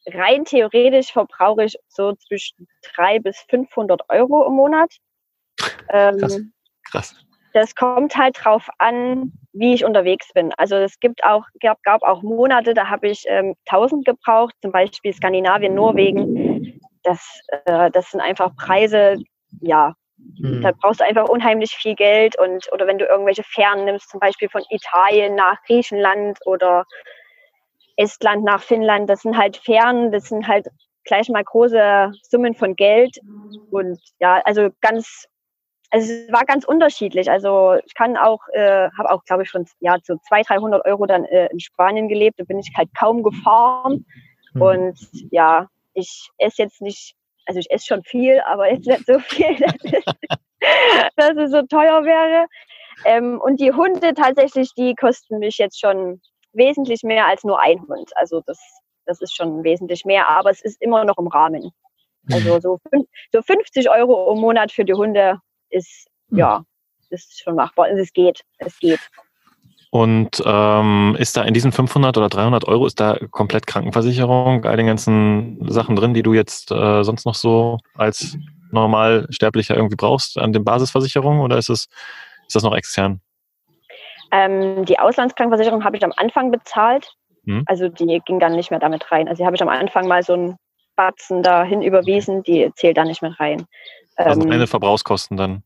rein 0.06 0.44
theoretisch 0.44 1.12
verbrauche 1.12 1.64
ich 1.64 1.78
so 1.88 2.14
zwischen 2.14 2.68
300 2.94 3.22
bis 3.22 3.38
500 3.48 4.02
Euro 4.10 4.46
im 4.46 4.52
Monat. 4.52 4.94
Ähm, 5.88 6.18
Krass. 6.18 6.40
Krass 6.90 7.14
das 7.52 7.74
kommt 7.74 8.16
halt 8.16 8.36
drauf 8.42 8.68
an, 8.78 9.32
wie 9.52 9.74
ich 9.74 9.84
unterwegs 9.84 10.32
bin. 10.32 10.52
Also 10.56 10.76
es 10.76 10.98
gibt 11.00 11.24
auch, 11.24 11.44
gab, 11.60 11.82
gab 11.82 12.02
auch 12.02 12.22
Monate, 12.22 12.74
da 12.74 12.88
habe 12.88 13.08
ich 13.08 13.24
ähm, 13.28 13.54
1000 13.66 14.04
gebraucht, 14.04 14.54
zum 14.62 14.72
Beispiel 14.72 15.12
Skandinavien, 15.12 15.74
Norwegen. 15.74 16.80
Das, 17.02 17.40
äh, 17.66 17.90
das 17.90 18.10
sind 18.10 18.20
einfach 18.20 18.54
Preise, 18.56 19.16
ja, 19.60 19.94
mhm. 20.16 20.62
da 20.62 20.72
brauchst 20.80 21.00
du 21.00 21.04
einfach 21.04 21.28
unheimlich 21.28 21.72
viel 21.72 21.94
Geld 21.94 22.38
und 22.38 22.72
oder 22.72 22.86
wenn 22.86 22.98
du 22.98 23.04
irgendwelche 23.04 23.42
Fähren 23.42 23.84
nimmst, 23.84 24.08
zum 24.08 24.20
Beispiel 24.20 24.48
von 24.48 24.62
Italien 24.70 25.34
nach 25.34 25.62
Griechenland 25.66 26.38
oder 26.46 26.84
Estland 27.96 28.44
nach 28.44 28.62
Finnland, 28.62 29.10
das 29.10 29.20
sind 29.22 29.36
halt 29.36 29.56
Fähren, 29.58 30.12
das 30.12 30.24
sind 30.24 30.48
halt 30.48 30.68
gleich 31.04 31.28
mal 31.28 31.44
große 31.44 32.12
Summen 32.22 32.54
von 32.54 32.76
Geld 32.76 33.18
und 33.70 33.98
ja, 34.20 34.40
also 34.44 34.70
ganz 34.80 35.26
also 35.92 36.10
es 36.10 36.32
war 36.32 36.46
ganz 36.46 36.64
unterschiedlich. 36.64 37.30
Also 37.30 37.76
ich 37.84 37.94
kann 37.94 38.16
auch, 38.16 38.40
äh, 38.54 38.88
habe 38.96 39.10
auch, 39.10 39.24
glaube 39.24 39.42
ich, 39.42 39.50
schon 39.50 39.66
ja 39.80 39.98
so 40.02 40.16
200, 40.28 40.48
300 40.48 40.86
Euro 40.86 41.04
dann 41.04 41.26
äh, 41.26 41.48
in 41.52 41.60
Spanien 41.60 42.08
gelebt. 42.08 42.40
Da 42.40 42.44
bin 42.44 42.58
ich 42.58 42.72
halt 42.74 42.88
kaum 42.98 43.22
gefahren. 43.22 44.06
Mhm. 44.54 44.62
Und 44.62 44.98
ja, 45.30 45.68
ich 45.92 46.30
esse 46.38 46.62
jetzt 46.62 46.80
nicht, 46.80 47.14
also 47.44 47.60
ich 47.60 47.70
esse 47.70 47.86
schon 47.86 48.02
viel, 48.04 48.40
aber 48.46 48.72
jetzt 48.72 48.86
nicht 48.86 49.04
so 49.04 49.18
viel, 49.18 49.54
dass 49.58 49.74
es, 49.84 50.04
dass 51.16 51.36
es 51.36 51.50
so 51.50 51.60
teuer 51.62 52.04
wäre. 52.04 52.46
Ähm, 53.04 53.38
und 53.38 53.60
die 53.60 53.72
Hunde 53.72 54.14
tatsächlich, 54.14 54.72
die 54.74 54.94
kosten 54.94 55.40
mich 55.40 55.58
jetzt 55.58 55.78
schon 55.78 56.22
wesentlich 56.54 57.02
mehr 57.02 57.26
als 57.26 57.44
nur 57.44 57.60
ein 57.60 57.86
Hund. 57.86 58.12
Also 58.16 58.40
das, 58.46 58.58
das 59.04 59.20
ist 59.20 59.36
schon 59.36 59.62
wesentlich 59.62 60.06
mehr, 60.06 60.30
aber 60.30 60.48
es 60.48 60.62
ist 60.62 60.80
immer 60.80 61.04
noch 61.04 61.18
im 61.18 61.26
Rahmen. 61.26 61.70
Also 62.32 62.60
so, 62.60 62.78
so 63.30 63.42
50 63.42 63.90
Euro 63.90 64.32
im 64.32 64.40
Monat 64.40 64.72
für 64.72 64.86
die 64.86 64.94
Hunde 64.94 65.38
ist, 65.72 66.08
ja, 66.30 66.64
ist 67.10 67.42
schon 67.42 67.56
machbar. 67.56 67.90
Es 67.90 68.12
geht, 68.12 68.42
es 68.58 68.78
geht. 68.78 69.00
Und 69.90 70.42
ähm, 70.46 71.16
ist 71.18 71.36
da 71.36 71.42
in 71.42 71.52
diesen 71.52 71.70
500 71.70 72.16
oder 72.16 72.30
300 72.30 72.66
Euro, 72.66 72.86
ist 72.86 72.98
da 72.98 73.18
komplett 73.30 73.66
Krankenversicherung, 73.66 74.64
all 74.64 74.76
den 74.78 74.86
ganzen 74.86 75.58
Sachen 75.70 75.96
drin, 75.96 76.14
die 76.14 76.22
du 76.22 76.32
jetzt 76.32 76.70
äh, 76.70 77.02
sonst 77.02 77.26
noch 77.26 77.34
so 77.34 77.78
als 77.94 78.38
Normalsterblicher 78.70 79.76
irgendwie 79.76 79.96
brauchst 79.96 80.38
an 80.38 80.54
den 80.54 80.64
Basisversicherungen 80.64 81.42
oder 81.42 81.58
ist, 81.58 81.68
es, 81.68 81.88
ist 82.46 82.56
das 82.56 82.62
noch 82.62 82.74
extern? 82.74 83.20
Ähm, 84.30 84.86
die 84.86 84.98
Auslandskrankenversicherung 84.98 85.84
habe 85.84 85.98
ich 85.98 86.04
am 86.04 86.12
Anfang 86.16 86.50
bezahlt. 86.50 87.14
Hm. 87.44 87.64
Also 87.66 87.88
die 87.88 88.22
ging 88.24 88.40
dann 88.40 88.56
nicht 88.56 88.70
mehr 88.70 88.80
damit 88.80 89.12
rein. 89.12 89.28
Also 89.28 89.42
die 89.42 89.46
habe 89.46 89.56
ich 89.56 89.62
am 89.62 89.68
Anfang 89.68 90.08
mal 90.08 90.22
so 90.22 90.32
einen 90.32 90.56
Batzen 90.96 91.42
dahin 91.42 91.82
überwiesen, 91.82 92.42
die 92.42 92.70
zählt 92.76 92.96
da 92.96 93.04
nicht 93.04 93.20
mehr 93.20 93.38
rein. 93.38 93.66
Also 94.16 94.42
ähm, 94.42 94.50
reine 94.50 94.66
Verbrauchskosten 94.66 95.36
dann? 95.36 95.62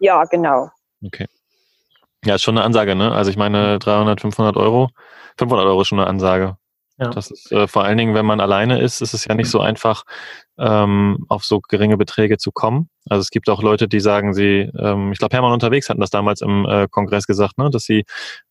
Ja, 0.00 0.24
genau. 0.24 0.70
Okay. 1.04 1.26
Ja, 2.24 2.34
ist 2.34 2.42
schon 2.42 2.56
eine 2.56 2.64
Ansage, 2.64 2.94
ne? 2.94 3.12
Also 3.12 3.30
ich 3.30 3.36
meine 3.36 3.78
300, 3.78 4.20
500 4.20 4.56
Euro. 4.56 4.90
500 5.38 5.66
Euro 5.66 5.82
ist 5.82 5.88
schon 5.88 6.00
eine 6.00 6.08
Ansage. 6.08 6.56
Ja. 6.98 7.10
Das 7.10 7.30
ist 7.30 7.52
äh, 7.52 7.68
vor 7.68 7.84
allen 7.84 7.98
Dingen, 7.98 8.14
wenn 8.14 8.24
man 8.24 8.40
alleine 8.40 8.80
ist, 8.80 9.02
ist 9.02 9.12
es 9.12 9.26
ja 9.26 9.34
nicht 9.34 9.50
so 9.50 9.60
einfach, 9.60 10.04
ähm, 10.58 11.26
auf 11.28 11.44
so 11.44 11.60
geringe 11.60 11.98
Beträge 11.98 12.38
zu 12.38 12.50
kommen. 12.50 12.88
Also 13.08 13.20
es 13.20 13.30
gibt 13.30 13.50
auch 13.50 13.62
Leute, 13.62 13.88
die 13.88 14.00
sagen, 14.00 14.32
sie, 14.32 14.70
ähm, 14.78 15.12
ich 15.12 15.18
glaube, 15.18 15.36
Hermann 15.36 15.52
unterwegs 15.52 15.90
hatten 15.90 16.00
das 16.00 16.08
damals 16.08 16.40
im 16.40 16.64
äh, 16.64 16.88
Kongress 16.90 17.26
gesagt, 17.26 17.58
ne, 17.58 17.68
dass 17.68 17.84
sie 17.84 18.04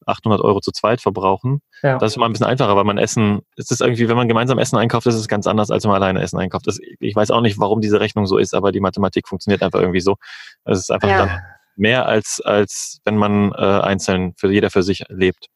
800 0.06 0.42
Euro 0.42 0.62
zu 0.62 0.72
zweit 0.72 1.02
verbrauchen. 1.02 1.62
Ja. 1.82 1.98
Das 1.98 2.12
ist 2.12 2.18
immer 2.18 2.28
ein 2.28 2.32
bisschen 2.32 2.46
einfacher, 2.46 2.76
weil 2.76 2.84
man 2.84 3.00
Essen, 3.00 3.42
es 3.58 3.72
ist 3.72 3.82
irgendwie, 3.82 4.08
wenn 4.08 4.16
man 4.16 4.28
gemeinsam 4.28 4.60
Essen 4.60 4.78
einkauft, 4.78 5.08
ist 5.08 5.16
es 5.16 5.28
ganz 5.28 5.48
anders, 5.48 5.72
als 5.72 5.84
wenn 5.84 5.92
man 5.92 6.02
alleine 6.02 6.22
Essen 6.22 6.38
einkauft. 6.38 6.68
Das, 6.68 6.80
ich 7.00 7.16
weiß 7.16 7.32
auch 7.32 7.42
nicht, 7.42 7.60
warum 7.60 7.82
diese 7.82 8.00
Rechnung 8.00 8.28
so 8.28 8.38
ist, 8.38 8.54
aber 8.54 8.72
die 8.72 8.80
Mathematik 8.80 9.28
funktioniert 9.28 9.64
einfach 9.64 9.80
irgendwie 9.80 10.02
so. 10.02 10.18
Es 10.66 10.78
ist 10.78 10.92
einfach 10.92 11.10
ja. 11.10 11.42
mehr 11.76 12.06
als, 12.06 12.40
als 12.40 13.00
wenn 13.04 13.18
man 13.18 13.52
äh, 13.54 13.56
einzeln 13.56 14.34
für 14.38 14.52
jeder 14.52 14.70
für 14.70 14.84
sich 14.84 15.04
lebt. 15.10 15.48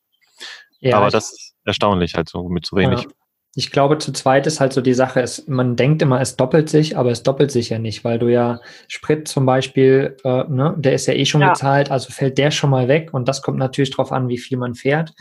Ja, 0.79 0.97
aber 0.97 1.09
das 1.09 1.33
ist 1.33 1.48
erstaunlich, 1.69 2.15
halt 2.15 2.29
so 2.29 2.49
mit 2.49 2.65
zu 2.65 2.75
wenig. 2.75 3.03
Ja. 3.03 3.09
Ich 3.55 3.71
glaube, 3.71 3.97
zu 3.97 4.11
zweit 4.11 4.45
ist 4.45 4.59
halt 4.59 4.73
so 4.73 4.81
die 4.81 4.93
Sache, 4.93 5.21
es, 5.21 5.47
man 5.47 5.75
denkt 5.75 6.01
immer, 6.01 6.21
es 6.21 6.37
doppelt 6.37 6.69
sich, 6.69 6.97
aber 6.97 7.09
es 7.09 7.23
doppelt 7.23 7.51
sich 7.51 7.69
ja 7.69 7.79
nicht, 7.79 8.03
weil 8.03 8.19
du 8.19 8.27
ja 8.27 8.59
Sprit 8.87 9.27
zum 9.27 9.45
Beispiel, 9.45 10.15
äh, 10.23 10.43
ne, 10.47 10.75
der 10.77 10.93
ist 10.93 11.07
ja 11.07 11.15
eh 11.15 11.25
schon 11.25 11.41
ja. 11.41 11.49
bezahlt, 11.49 11.89
also 11.89 12.11
fällt 12.11 12.37
der 12.37 12.51
schon 12.51 12.69
mal 12.69 12.87
weg 12.87 13.09
und 13.11 13.27
das 13.27 13.41
kommt 13.41 13.57
natürlich 13.57 13.89
darauf 13.89 14.11
an, 14.11 14.29
wie 14.29 14.37
viel 14.37 14.57
man 14.57 14.75
fährt. 14.75 15.13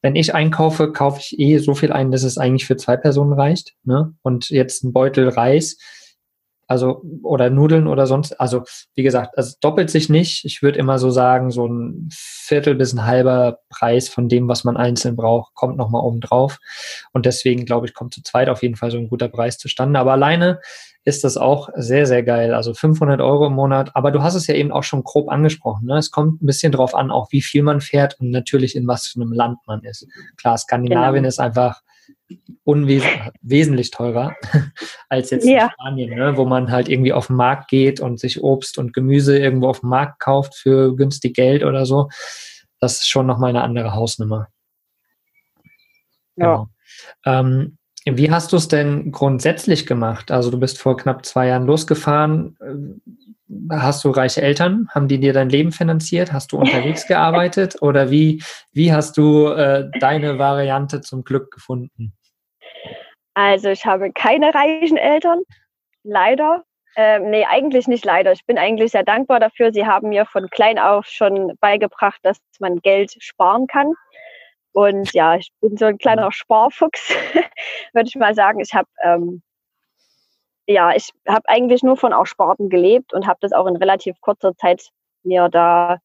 Wenn 0.00 0.16
ich 0.16 0.34
einkaufe, 0.34 0.90
kaufe 0.92 1.20
ich 1.20 1.38
eh 1.38 1.58
so 1.58 1.74
viel 1.74 1.92
ein, 1.92 2.10
dass 2.10 2.22
es 2.22 2.38
eigentlich 2.38 2.66
für 2.66 2.76
zwei 2.76 2.96
Personen 2.96 3.34
reicht. 3.34 3.74
Ne? 3.84 4.14
Und 4.22 4.48
jetzt 4.48 4.82
ein 4.82 4.92
Beutel 4.92 5.28
Reis, 5.28 5.76
also, 6.66 7.02
oder 7.22 7.48
Nudeln 7.50 7.86
oder 7.86 8.06
sonst, 8.06 8.40
also, 8.40 8.64
wie 8.94 9.02
gesagt, 9.02 9.34
es 9.36 9.58
doppelt 9.60 9.90
sich 9.90 10.08
nicht. 10.08 10.44
Ich 10.44 10.62
würde 10.62 10.78
immer 10.78 10.98
so 10.98 11.10
sagen, 11.10 11.50
so 11.50 11.66
ein 11.66 12.08
Viertel 12.12 12.74
bis 12.74 12.92
ein 12.92 13.04
halber 13.04 13.60
Preis 13.70 14.08
von 14.08 14.28
dem, 14.28 14.48
was 14.48 14.64
man 14.64 14.76
einzeln 14.76 15.14
braucht, 15.14 15.54
kommt 15.54 15.76
nochmal 15.76 16.02
oben 16.02 16.20
drauf. 16.20 16.58
Und 17.12 17.26
deswegen, 17.26 17.64
glaube 17.64 17.86
ich, 17.86 17.94
kommt 17.94 18.14
zu 18.14 18.22
zweit 18.22 18.48
auf 18.48 18.62
jeden 18.62 18.76
Fall 18.76 18.90
so 18.90 18.98
ein 18.98 19.08
guter 19.08 19.28
Preis 19.28 19.58
zustande. 19.58 20.00
Aber 20.00 20.12
alleine 20.12 20.60
ist 21.04 21.22
das 21.22 21.36
auch 21.36 21.68
sehr, 21.76 22.04
sehr 22.04 22.24
geil. 22.24 22.52
Also 22.52 22.74
500 22.74 23.20
Euro 23.20 23.46
im 23.46 23.52
Monat. 23.52 23.94
Aber 23.94 24.10
du 24.10 24.22
hast 24.22 24.34
es 24.34 24.48
ja 24.48 24.56
eben 24.56 24.72
auch 24.72 24.82
schon 24.82 25.04
grob 25.04 25.28
angesprochen. 25.30 25.86
Ne? 25.86 25.98
Es 25.98 26.10
kommt 26.10 26.42
ein 26.42 26.46
bisschen 26.46 26.72
drauf 26.72 26.96
an, 26.96 27.12
auch 27.12 27.30
wie 27.30 27.42
viel 27.42 27.62
man 27.62 27.80
fährt 27.80 28.18
und 28.18 28.30
natürlich 28.30 28.74
in 28.74 28.88
was 28.88 29.06
für 29.06 29.20
einem 29.20 29.32
Land 29.32 29.58
man 29.68 29.84
ist. 29.84 30.08
Klar, 30.36 30.58
Skandinavien 30.58 31.22
genau. 31.22 31.28
ist 31.28 31.38
einfach 31.38 31.80
unwesentlich 32.64 33.92
teurer 33.92 34.34
als 35.08 35.30
jetzt 35.30 35.46
ja. 35.46 35.66
in 35.66 35.70
Spanien, 35.70 36.18
ne, 36.18 36.36
wo 36.36 36.44
man 36.44 36.70
halt 36.70 36.88
irgendwie 36.88 37.12
auf 37.12 37.28
den 37.28 37.36
Markt 37.36 37.68
geht 37.68 38.00
und 38.00 38.18
sich 38.18 38.42
Obst 38.42 38.78
und 38.78 38.92
Gemüse 38.92 39.38
irgendwo 39.38 39.68
auf 39.68 39.80
dem 39.80 39.90
Markt 39.90 40.20
kauft 40.20 40.56
für 40.56 40.96
günstig 40.96 41.34
Geld 41.34 41.62
oder 41.62 41.86
so. 41.86 42.08
Das 42.80 42.98
ist 42.98 43.08
schon 43.08 43.26
nochmal 43.26 43.50
eine 43.50 43.62
andere 43.62 43.94
Hausnummer. 43.94 44.48
Ja. 46.36 46.44
Genau. 46.44 46.68
Ähm, 47.24 47.78
wie 48.08 48.30
hast 48.30 48.52
du 48.52 48.56
es 48.56 48.68
denn 48.68 49.10
grundsätzlich 49.10 49.86
gemacht? 49.86 50.30
Also 50.30 50.50
du 50.50 50.60
bist 50.60 50.80
vor 50.80 50.96
knapp 50.96 51.26
zwei 51.26 51.48
Jahren 51.48 51.66
losgefahren. 51.66 52.56
Hast 53.70 54.04
du 54.04 54.10
reiche 54.10 54.42
Eltern? 54.42 54.88
Haben 54.94 55.08
die 55.08 55.18
dir 55.18 55.32
dein 55.32 55.50
Leben 55.50 55.72
finanziert? 55.72 56.32
Hast 56.32 56.52
du 56.52 56.58
unterwegs 56.60 57.06
gearbeitet? 57.08 57.82
Oder 57.82 58.10
wie, 58.10 58.42
wie 58.72 58.92
hast 58.92 59.16
du 59.16 59.48
äh, 59.48 59.90
deine 59.98 60.38
Variante 60.38 61.00
zum 61.00 61.24
Glück 61.24 61.50
gefunden? 61.50 62.12
Also 63.34 63.70
ich 63.70 63.84
habe 63.84 64.12
keine 64.12 64.54
reichen 64.54 64.96
Eltern, 64.96 65.42
leider. 66.04 66.64
Ähm, 66.96 67.28
nee, 67.28 67.44
eigentlich 67.44 67.86
nicht 67.88 68.06
leider. 68.06 68.32
Ich 68.32 68.46
bin 68.46 68.56
eigentlich 68.56 68.92
sehr 68.92 69.02
dankbar 69.02 69.40
dafür. 69.40 69.72
Sie 69.72 69.84
haben 69.84 70.08
mir 70.08 70.24
von 70.24 70.48
klein 70.48 70.78
auf 70.78 71.04
schon 71.06 71.52
beigebracht, 71.60 72.18
dass 72.22 72.38
man 72.58 72.78
Geld 72.78 73.14
sparen 73.18 73.66
kann. 73.66 73.92
Und 74.76 75.14
ja, 75.14 75.36
ich 75.36 75.50
bin 75.62 75.78
so 75.78 75.86
ein 75.86 75.96
kleiner 75.96 76.30
Sparfuchs, 76.30 77.08
würde 77.94 78.08
ich 78.10 78.14
mal 78.14 78.34
sagen. 78.34 78.60
Ich 78.60 78.74
habe 78.74 78.86
ähm, 79.02 79.40
ja, 80.66 80.94
ich 80.94 81.12
habe 81.26 81.48
eigentlich 81.48 81.82
nur 81.82 81.96
von 81.96 82.12
Aussparten 82.12 82.68
gelebt 82.68 83.14
und 83.14 83.26
habe 83.26 83.38
das 83.40 83.52
auch 83.52 83.66
in 83.66 83.76
relativ 83.76 84.20
kurzer 84.20 84.54
Zeit 84.54 84.90
mir 85.22 85.48
da 85.48 85.96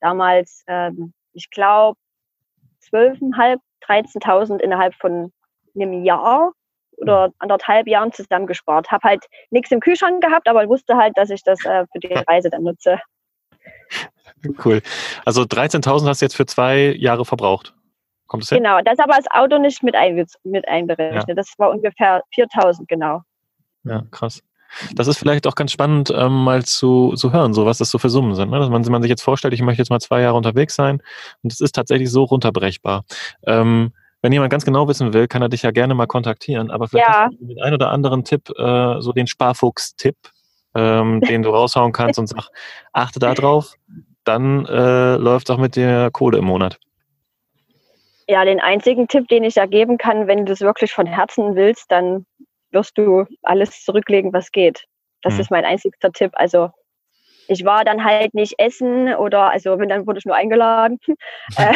damals, 0.00 0.64
ähm, 0.68 1.12
ich 1.34 1.50
glaube, 1.50 1.98
12.500, 2.90 3.58
13.000 3.86 4.58
innerhalb 4.58 4.94
von 4.94 5.30
einem 5.74 6.02
Jahr 6.02 6.52
oder 6.96 7.30
anderthalb 7.40 7.86
Jahren 7.86 8.10
zusammengespart. 8.10 8.90
Habe 8.90 9.06
halt 9.06 9.26
nichts 9.50 9.70
im 9.70 9.80
Kühlschrank 9.80 10.22
gehabt, 10.22 10.48
aber 10.48 10.66
wusste 10.66 10.96
halt, 10.96 11.12
dass 11.18 11.28
ich 11.28 11.42
das 11.42 11.62
äh, 11.66 11.84
für 11.92 11.98
die 11.98 12.14
Reise 12.14 12.48
dann 12.48 12.62
nutze. 12.62 13.00
Cool. 14.62 14.82
Also 15.24 15.42
13.000 15.42 16.06
hast 16.06 16.20
du 16.20 16.26
jetzt 16.26 16.36
für 16.36 16.44
zwei 16.44 16.94
Jahre 16.98 17.24
verbraucht. 17.24 17.74
Kommt 18.34 18.42
es 18.42 18.48
hin? 18.48 18.64
Genau, 18.64 18.80
das 18.84 18.98
aber 18.98 19.14
das 19.14 19.30
Auto 19.30 19.58
nicht 19.58 19.84
mit, 19.84 19.94
ein, 19.94 20.26
mit 20.42 20.66
einberechnet. 20.66 21.28
Ja. 21.28 21.34
Das 21.34 21.54
war 21.56 21.70
ungefähr 21.70 22.20
4.000, 22.36 22.86
genau. 22.88 23.20
Ja, 23.84 24.02
krass. 24.10 24.42
Das 24.96 25.06
ist 25.06 25.18
vielleicht 25.18 25.46
auch 25.46 25.54
ganz 25.54 25.70
spannend, 25.70 26.12
ähm, 26.12 26.42
mal 26.42 26.64
zu, 26.64 27.14
zu 27.14 27.32
hören, 27.32 27.54
so 27.54 27.64
was 27.64 27.78
das 27.78 27.90
so 27.90 27.98
für 27.98 28.10
Summen 28.10 28.34
sind. 28.34 28.50
Ne? 28.50 28.58
Dass 28.58 28.70
man, 28.70 28.82
man, 28.82 29.02
sich 29.02 29.08
jetzt 29.08 29.22
vorstellt, 29.22 29.54
ich 29.54 29.62
möchte 29.62 29.80
jetzt 29.82 29.90
mal 29.90 30.00
zwei 30.00 30.20
Jahre 30.20 30.36
unterwegs 30.36 30.74
sein 30.74 31.00
und 31.44 31.52
es 31.52 31.60
ist 31.60 31.76
tatsächlich 31.76 32.10
so 32.10 32.24
runterbrechbar. 32.24 33.04
Ähm, 33.46 33.92
wenn 34.20 34.32
jemand 34.32 34.50
ganz 34.50 34.64
genau 34.64 34.88
wissen 34.88 35.12
will, 35.12 35.28
kann 35.28 35.42
er 35.42 35.48
dich 35.48 35.62
ja 35.62 35.70
gerne 35.70 35.94
mal 35.94 36.08
kontaktieren. 36.08 36.72
Aber 36.72 36.88
vielleicht 36.88 37.06
ja. 37.06 37.26
hast 37.26 37.40
du 37.40 37.46
den 37.46 37.62
einen 37.62 37.74
oder 37.74 37.92
anderen 37.92 38.24
Tipp, 38.24 38.50
äh, 38.58 39.00
so 39.00 39.12
den 39.12 39.28
Sparfuchs-Tipp, 39.28 40.16
ähm, 40.74 41.20
den 41.28 41.42
du 41.42 41.50
raushauen 41.50 41.92
kannst 41.92 42.18
und 42.18 42.26
sag, 42.26 42.48
achte 42.92 43.20
da 43.20 43.32
drauf, 43.32 43.76
dann 44.24 44.66
äh, 44.66 45.14
läuft 45.18 45.52
auch 45.52 45.58
mit 45.58 45.76
der 45.76 46.10
Kohle 46.10 46.38
im 46.38 46.46
Monat. 46.46 46.80
Ja, 48.26 48.44
den 48.44 48.60
einzigen 48.60 49.06
Tipp, 49.08 49.28
den 49.28 49.44
ich 49.44 49.54
da 49.54 49.66
geben 49.66 49.98
kann, 49.98 50.26
wenn 50.26 50.46
du 50.46 50.52
es 50.52 50.60
wirklich 50.60 50.92
von 50.92 51.06
Herzen 51.06 51.56
willst, 51.56 51.90
dann 51.90 52.26
wirst 52.70 52.96
du 52.96 53.26
alles 53.42 53.84
zurücklegen, 53.84 54.32
was 54.32 54.50
geht. 54.50 54.84
Das 55.22 55.34
hm. 55.34 55.40
ist 55.40 55.50
mein 55.50 55.64
einzigster 55.64 56.12
Tipp. 56.12 56.32
Also 56.34 56.70
ich 57.48 57.64
war 57.64 57.84
dann 57.84 58.04
halt 58.04 58.34
nicht 58.34 58.54
essen 58.58 59.14
oder, 59.14 59.50
also 59.50 59.78
wenn, 59.78 59.88
dann 59.88 60.06
wurde 60.06 60.18
ich 60.18 60.24
nur 60.24 60.36
eingeladen. 60.36 60.98
Äh, 61.58 61.74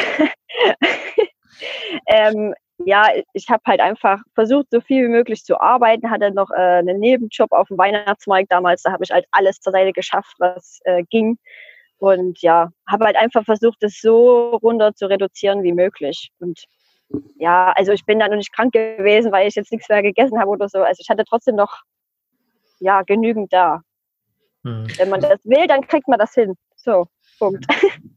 ähm, 2.07 2.55
ja, 2.85 3.09
ich 3.33 3.49
habe 3.49 3.63
halt 3.67 3.81
einfach 3.81 4.21
versucht, 4.35 4.69
so 4.71 4.81
viel 4.81 5.05
wie 5.05 5.11
möglich 5.11 5.45
zu 5.45 5.61
arbeiten, 5.61 6.11
hatte 6.11 6.31
noch 6.31 6.51
äh, 6.51 6.79
einen 6.79 6.99
Nebenjob 7.01 7.53
auf 7.53 7.69
dem 7.69 7.79
Weihnachtsmarkt 7.79 8.51
damals, 8.51 8.83
da 8.83 8.93
habe 8.93 9.05
ich 9.05 9.11
halt 9.11 9.27
alles 9.33 9.61
zur 9.61 9.73
Seite 9.73 9.93
geschafft, 9.93 10.35
was 10.39 10.81
äh, 10.85 11.03
ging. 11.11 11.39
Und 11.99 12.41
ja, 12.43 12.71
habe 12.89 13.07
halt 13.07 13.17
einfach 13.17 13.45
versucht, 13.45 13.83
es 13.83 14.01
so 14.01 14.51
runter 14.63 14.95
zu 14.95 15.07
reduzieren 15.07 15.63
wie 15.63 15.73
möglich. 15.73 16.31
Und 16.39 16.65
ja, 17.37 17.73
also 17.77 17.93
ich 17.93 18.05
bin 18.05 18.19
da 18.19 18.29
noch 18.29 18.37
nicht 18.37 18.53
krank 18.53 18.73
gewesen, 18.73 19.33
weil 19.33 19.49
ich 19.49 19.55
jetzt 19.55 19.73
nichts 19.73 19.89
mehr 19.89 20.03
gegessen 20.03 20.39
habe 20.39 20.51
oder 20.51 20.69
so. 20.69 20.79
Also 20.79 21.01
ich 21.01 21.09
hatte 21.09 21.25
trotzdem 21.29 21.57
noch 21.57 21.83
ja 22.81 23.03
genügend 23.03 23.53
da. 23.53 23.81
Hm. 24.65 24.87
Wenn 24.97 25.09
man 25.09 25.21
das 25.21 25.45
will, 25.45 25.67
dann 25.67 25.87
kriegt 25.87 26.09
man 26.09 26.19
das 26.19 26.35
hin. 26.35 26.55
So, 26.77 27.07
Punkt. 27.39 27.67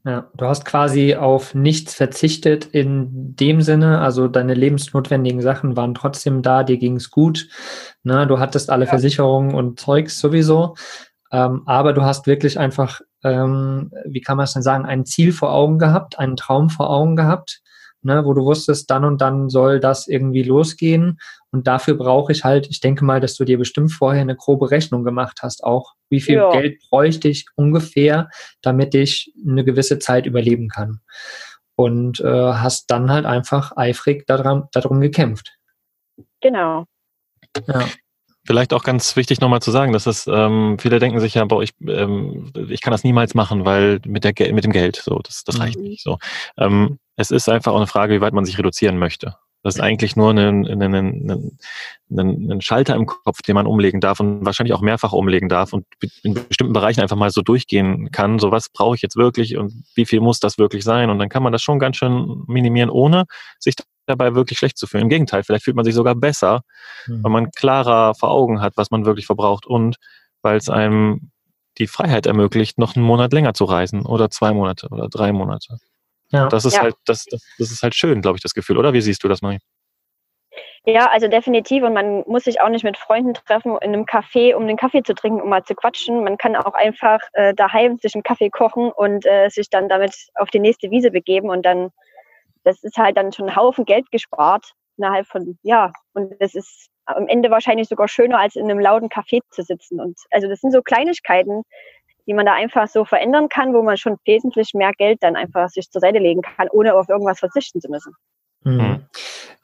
Ja, 0.04 0.28
du 0.34 0.46
hast 0.46 0.64
quasi 0.64 1.14
auf 1.14 1.54
nichts 1.54 1.94
verzichtet 1.94 2.66
in 2.66 3.36
dem 3.36 3.62
Sinne, 3.62 4.00
also 4.00 4.26
deine 4.26 4.54
lebensnotwendigen 4.54 5.40
Sachen 5.40 5.76
waren 5.76 5.94
trotzdem 5.94 6.42
da, 6.42 6.64
dir 6.64 6.76
ging 6.76 6.96
es 6.96 7.10
gut. 7.10 7.48
Ne? 8.02 8.26
Du 8.26 8.40
hattest 8.40 8.68
alle 8.70 8.86
ja. 8.86 8.90
Versicherungen 8.90 9.54
und 9.54 9.78
Zeugs 9.78 10.18
sowieso. 10.18 10.74
Ähm, 11.32 11.62
aber 11.66 11.92
du 11.92 12.02
hast 12.02 12.26
wirklich 12.26 12.58
einfach, 12.58 13.00
ähm, 13.24 13.90
wie 14.04 14.20
kann 14.20 14.36
man 14.36 14.44
es 14.44 14.52
denn 14.52 14.62
sagen, 14.62 14.84
ein 14.84 15.06
Ziel 15.06 15.32
vor 15.32 15.52
Augen 15.52 15.78
gehabt, 15.78 16.18
einen 16.18 16.36
Traum 16.36 16.70
vor 16.70 16.90
Augen 16.90 17.16
gehabt 17.16 17.62
ne, 18.02 18.24
wo 18.24 18.34
du 18.34 18.44
wusstest, 18.44 18.90
dann 18.90 19.04
und 19.04 19.20
dann 19.20 19.48
soll 19.48 19.80
das 19.80 20.08
irgendwie 20.08 20.42
losgehen. 20.42 21.18
Und 21.50 21.66
dafür 21.66 21.94
brauche 21.94 22.32
ich 22.32 22.44
halt, 22.44 22.68
ich 22.70 22.80
denke 22.80 23.04
mal, 23.04 23.20
dass 23.20 23.36
du 23.36 23.44
dir 23.44 23.58
bestimmt 23.58 23.92
vorher 23.92 24.22
eine 24.22 24.36
grobe 24.36 24.70
Rechnung 24.70 25.04
gemacht 25.04 25.40
hast, 25.42 25.64
auch 25.64 25.94
wie 26.08 26.20
viel 26.20 26.36
ja. 26.36 26.50
Geld 26.50 26.80
bräuchte 26.90 27.28
ich 27.28 27.46
ungefähr, 27.54 28.28
damit 28.60 28.94
ich 28.94 29.32
eine 29.46 29.64
gewisse 29.64 29.98
Zeit 29.98 30.26
überleben 30.26 30.68
kann. 30.68 31.00
Und 31.74 32.20
äh, 32.20 32.26
hast 32.26 32.90
dann 32.90 33.10
halt 33.10 33.24
einfach 33.24 33.76
eifrig 33.76 34.26
daran, 34.26 34.64
darum 34.72 35.00
gekämpft. 35.00 35.56
Genau. 36.40 36.84
Ja. 37.66 37.86
Vielleicht 38.44 38.72
auch 38.72 38.82
ganz 38.82 39.14
wichtig 39.14 39.40
nochmal 39.40 39.62
zu 39.62 39.70
sagen, 39.70 39.92
dass 39.92 40.06
es 40.06 40.26
ähm, 40.26 40.76
viele 40.80 40.98
denken 40.98 41.20
sich 41.20 41.34
ja, 41.34 41.44
boah, 41.44 41.62
ich, 41.62 41.72
ähm, 41.86 42.52
ich 42.68 42.80
kann 42.80 42.90
das 42.90 43.04
niemals 43.04 43.34
machen, 43.34 43.64
weil 43.64 44.00
mit 44.04 44.24
der 44.24 44.32
mit 44.52 44.64
dem 44.64 44.72
Geld 44.72 44.96
so, 44.96 45.20
das, 45.20 45.44
das 45.44 45.60
reicht 45.60 45.78
mhm. 45.78 45.84
nicht 45.84 46.02
so. 46.02 46.18
Ähm, 46.58 46.98
es 47.16 47.30
ist 47.30 47.48
einfach 47.48 47.72
auch 47.72 47.76
eine 47.76 47.86
Frage, 47.86 48.14
wie 48.14 48.20
weit 48.20 48.32
man 48.32 48.44
sich 48.44 48.58
reduzieren 48.58 48.98
möchte. 48.98 49.36
Das 49.62 49.76
ist 49.76 49.80
eigentlich 49.80 50.16
nur 50.16 50.30
ein, 50.30 50.66
ein, 50.66 50.82
ein, 50.82 51.58
ein, 52.10 52.60
Schalter 52.60 52.96
im 52.96 53.06
Kopf, 53.06 53.42
den 53.42 53.54
man 53.54 53.66
umlegen 53.66 54.00
darf 54.00 54.18
und 54.18 54.44
wahrscheinlich 54.44 54.74
auch 54.74 54.80
mehrfach 54.80 55.12
umlegen 55.12 55.48
darf 55.48 55.72
und 55.72 55.86
in 56.22 56.34
bestimmten 56.34 56.72
Bereichen 56.72 57.00
einfach 57.00 57.16
mal 57.16 57.30
so 57.30 57.42
durchgehen 57.42 58.10
kann. 58.10 58.40
So 58.40 58.50
was 58.50 58.68
brauche 58.70 58.96
ich 58.96 59.02
jetzt 59.02 59.16
wirklich 59.16 59.56
und 59.56 59.84
wie 59.94 60.04
viel 60.04 60.20
muss 60.20 60.40
das 60.40 60.58
wirklich 60.58 60.82
sein? 60.82 61.10
Und 61.10 61.18
dann 61.20 61.28
kann 61.28 61.44
man 61.44 61.52
das 61.52 61.62
schon 61.62 61.78
ganz 61.78 61.96
schön 61.96 62.42
minimieren, 62.48 62.90
ohne 62.90 63.24
sich 63.60 63.76
dabei 64.06 64.34
wirklich 64.34 64.58
schlecht 64.58 64.78
zu 64.78 64.88
fühlen. 64.88 65.04
Im 65.04 65.10
Gegenteil, 65.10 65.44
vielleicht 65.44 65.64
fühlt 65.64 65.76
man 65.76 65.84
sich 65.84 65.94
sogar 65.94 66.16
besser, 66.16 66.62
mhm. 67.06 67.22
weil 67.22 67.30
man 67.30 67.50
klarer 67.52 68.14
vor 68.14 68.30
Augen 68.30 68.60
hat, 68.60 68.76
was 68.76 68.90
man 68.90 69.04
wirklich 69.04 69.26
verbraucht 69.26 69.66
und 69.66 69.96
weil 70.42 70.56
es 70.56 70.68
einem 70.68 71.30
die 71.78 71.86
Freiheit 71.86 72.26
ermöglicht, 72.26 72.78
noch 72.78 72.96
einen 72.96 73.04
Monat 73.04 73.32
länger 73.32 73.54
zu 73.54 73.64
reisen 73.64 74.04
oder 74.04 74.28
zwei 74.28 74.52
Monate 74.52 74.88
oder 74.90 75.08
drei 75.08 75.32
Monate. 75.32 75.78
Ja. 76.32 76.48
Das 76.48 76.64
ist 76.64 76.74
ja. 76.74 76.82
halt, 76.82 76.94
das, 77.04 77.24
das, 77.26 77.42
das 77.58 77.70
ist 77.70 77.82
halt 77.82 77.94
schön, 77.94 78.22
glaube 78.22 78.36
ich, 78.38 78.42
das 78.42 78.54
Gefühl, 78.54 78.78
oder? 78.78 78.92
Wie 78.92 79.00
siehst 79.00 79.22
du 79.22 79.28
das, 79.28 79.42
Marie? 79.42 79.58
Ja, 80.84 81.08
also 81.10 81.28
definitiv. 81.28 81.84
Und 81.84 81.92
man 81.92 82.24
muss 82.26 82.44
sich 82.44 82.60
auch 82.60 82.68
nicht 82.68 82.82
mit 82.82 82.96
Freunden 82.96 83.34
treffen 83.34 83.76
in 83.82 83.92
einem 83.92 84.04
Café, 84.04 84.54
um 84.54 84.66
den 84.66 84.76
Kaffee 84.76 85.02
zu 85.02 85.14
trinken, 85.14 85.40
um 85.40 85.48
mal 85.48 85.62
zu 85.62 85.74
quatschen. 85.74 86.24
Man 86.24 86.38
kann 86.38 86.56
auch 86.56 86.74
einfach 86.74 87.20
äh, 87.34 87.54
daheim 87.54 87.98
sich 87.98 88.14
einen 88.14 88.24
Kaffee 88.24 88.50
kochen 88.50 88.90
und 88.90 89.24
äh, 89.24 89.48
sich 89.48 89.70
dann 89.70 89.88
damit 89.88 90.14
auf 90.34 90.50
die 90.50 90.58
nächste 90.58 90.90
Wiese 90.90 91.12
begeben. 91.12 91.50
Und 91.50 91.64
dann, 91.64 91.90
das 92.64 92.82
ist 92.82 92.96
halt 92.96 93.16
dann 93.16 93.32
schon 93.32 93.48
ein 93.48 93.56
Haufen 93.56 93.84
Geld 93.84 94.10
gespart 94.10 94.72
innerhalb 94.96 95.26
von, 95.26 95.58
ja, 95.62 95.92
und 96.14 96.34
das 96.40 96.54
ist 96.54 96.88
am 97.06 97.28
Ende 97.28 97.50
wahrscheinlich 97.50 97.88
sogar 97.88 98.08
schöner, 98.08 98.38
als 98.38 98.56
in 98.56 98.70
einem 98.70 98.80
lauten 98.80 99.08
Café 99.08 99.40
zu 99.50 99.62
sitzen. 99.62 100.00
Und 100.00 100.18
also 100.30 100.48
das 100.48 100.60
sind 100.60 100.72
so 100.72 100.82
Kleinigkeiten, 100.82 101.62
die 102.26 102.34
man 102.34 102.46
da 102.46 102.54
einfach 102.54 102.88
so 102.88 103.04
verändern 103.04 103.48
kann, 103.48 103.74
wo 103.74 103.82
man 103.82 103.96
schon 103.96 104.16
wesentlich 104.24 104.74
mehr 104.74 104.92
Geld 104.96 105.18
dann 105.22 105.36
einfach 105.36 105.68
sich 105.68 105.90
zur 105.90 106.00
Seite 106.00 106.18
legen 106.18 106.42
kann, 106.42 106.68
ohne 106.70 106.94
auf 106.94 107.08
irgendwas 107.08 107.40
verzichten 107.40 107.80
zu 107.80 107.90
müssen. 107.90 108.14
Mhm. 108.64 108.74
mhm. 108.74 109.06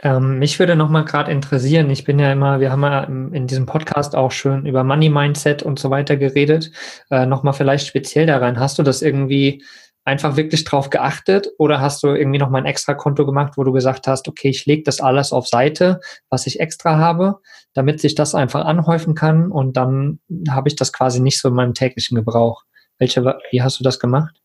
Ähm, 0.01 0.39
mich 0.39 0.61
würde 0.61 0.77
noch 0.77 0.91
mal 0.91 1.05
gerade 1.05 1.33
interessieren, 1.33 1.91
ich 1.91 2.05
bin 2.05 2.21
ja 2.21 2.31
immer, 2.31 2.61
wir 2.61 2.71
haben 2.71 2.85
ja 2.85 3.03
in 3.03 3.49
diesem 3.49 3.67
Podcast 3.67 4.15
auch 4.15 4.31
schon 4.31 4.65
über 4.65 4.85
Money 4.85 5.09
Mindset 5.09 5.65
und 5.65 5.81
so 5.81 5.91
weiter 5.91 6.17
geredet. 6.17 6.71
Äh, 7.11 7.27
noch 7.27 7.43
mal 7.43 7.53
vielleicht 7.53 7.89
speziell 7.89 8.27
daran, 8.27 8.61
hast 8.61 8.79
du 8.79 8.85
das 8.85 9.03
irgendwie 9.03 9.65
einfach 10.05 10.37
wirklich 10.37 10.65
drauf 10.65 10.89
geachtet 10.89 11.49
oder 11.59 11.81
hast 11.81 12.03
du 12.03 12.09
irgendwie 12.09 12.39
noch 12.39 12.49
mal 12.49 12.59
ein 12.59 12.65
extra 12.65 12.95
Konto 12.95 13.27
gemacht, 13.27 13.55
wo 13.57 13.65
du 13.65 13.73
gesagt 13.73 14.07
hast, 14.07 14.27
okay, 14.27 14.49
ich 14.49 14.65
lege 14.67 14.83
das 14.85 15.01
alles 15.01 15.33
auf 15.33 15.49
Seite, 15.49 16.01
was 16.31 16.47
ich 16.47 16.61
extra 16.61 16.97
habe, 16.97 17.41
damit 17.79 18.01
sich 18.01 18.17
das 18.17 18.35
einfach 18.35 18.65
anhäufen 18.65 19.15
kann 19.15 19.53
und 19.53 19.77
dann 19.77 20.19
habe 20.51 20.69
ich 20.69 20.75
das 20.75 20.93
quasi 20.93 21.21
nicht 21.21 21.41
so 21.41 21.47
in 21.49 21.55
meinem 21.55 21.75
täglichen 21.75 22.17
Gebrauch. 22.17 22.65
Welche, 22.99 23.39
wie 23.53 23.63
hast 23.63 23.79
du 23.79 23.85
das 23.85 24.01
gemacht? 24.01 24.43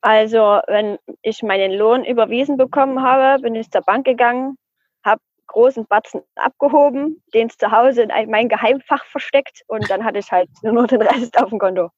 Also, 0.00 0.38
wenn 0.66 0.98
ich 1.20 1.42
meinen 1.42 1.72
Lohn 1.72 2.02
überwiesen 2.02 2.56
bekommen 2.56 3.02
habe, 3.02 3.42
bin 3.42 3.54
ich 3.54 3.70
zur 3.70 3.82
Bank 3.82 4.06
gegangen, 4.06 4.56
habe 5.04 5.20
großen 5.48 5.84
Batzen 5.86 6.22
abgehoben, 6.36 7.22
den 7.34 7.50
zu 7.50 7.70
Hause 7.70 8.04
in 8.04 8.30
mein 8.30 8.48
Geheimfach 8.48 9.04
versteckt 9.04 9.60
und 9.66 9.90
dann 9.90 10.02
hatte 10.02 10.18
ich 10.18 10.32
halt 10.32 10.48
nur 10.62 10.72
noch 10.72 10.86
den 10.86 11.02
Rest 11.02 11.38
auf 11.38 11.50
dem 11.50 11.58
Konto. 11.58 11.90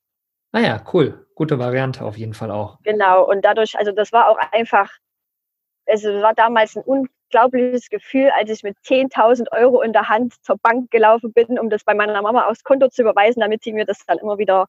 Ah 0.51 0.61
ja, 0.61 0.83
cool. 0.93 1.25
Gute 1.37 1.61
Variante 1.61 2.05
auf 2.05 2.19
jeden 2.19 2.35
Fall 2.35 2.51
auch. 2.51 2.79
Genau, 2.83 3.25
und 3.31 3.45
dadurch, 3.45 3.79
also 3.79 3.93
das 3.93 4.13
war 4.13 4.29
auch 4.29 4.39
einfach, 4.51 4.91
es 5.85 6.03
war 6.03 6.35
damals 6.35 6.75
ein 6.75 6.83
unglaubliches 7.29 7.89
Gefühl, 7.89 8.31
als 8.31 8.51
ich 8.51 8.63
mit 8.63 8.77
10.000 8.79 9.53
Euro 9.53 9.83
in 9.83 9.93
der 9.93 10.09
Hand 10.09 10.35
zur 10.43 10.57
Bank 10.59 10.91
gelaufen 10.91 11.33
bin, 11.33 11.59
um 11.59 11.71
das 11.71 11.85
bei 11.85 11.95
meiner 11.95 12.21
Mama 12.23 12.47
aufs 12.47 12.65
Konto 12.65 12.89
zu 12.89 13.03
überweisen, 13.03 13.41
damit 13.41 13.63
sie 13.63 13.73
mir 13.73 13.85
das 13.85 14.05
dann 14.07 14.19
immer 14.19 14.39
wieder 14.39 14.67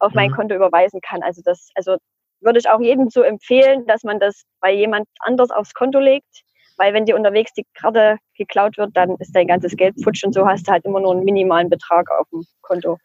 auf 0.00 0.12
mein 0.12 0.30
mhm. 0.30 0.34
Konto 0.34 0.54
überweisen 0.54 1.00
kann. 1.00 1.22
Also 1.22 1.42
das, 1.44 1.70
also 1.74 1.96
würde 2.40 2.58
ich 2.58 2.68
auch 2.68 2.80
jedem 2.80 3.08
so 3.08 3.22
empfehlen, 3.22 3.86
dass 3.86 4.04
man 4.04 4.20
das 4.20 4.42
bei 4.60 4.72
jemand 4.72 5.08
anders 5.20 5.50
aufs 5.50 5.72
Konto 5.72 5.98
legt, 5.98 6.42
weil 6.76 6.92
wenn 6.92 7.06
dir 7.06 7.16
unterwegs 7.16 7.52
die 7.54 7.64
Karte 7.74 8.18
geklaut 8.36 8.76
wird, 8.76 8.94
dann 8.94 9.16
ist 9.18 9.34
dein 9.34 9.46
ganzes 9.46 9.74
Geld 9.76 9.94
futsch 10.02 10.22
und 10.24 10.34
so 10.34 10.46
hast 10.46 10.68
du 10.68 10.72
halt 10.72 10.84
immer 10.84 11.00
nur 11.00 11.12
einen 11.12 11.24
minimalen 11.24 11.70
Betrag 11.70 12.10
auf 12.10 12.28
dem 12.30 12.44
Konto. 12.60 12.98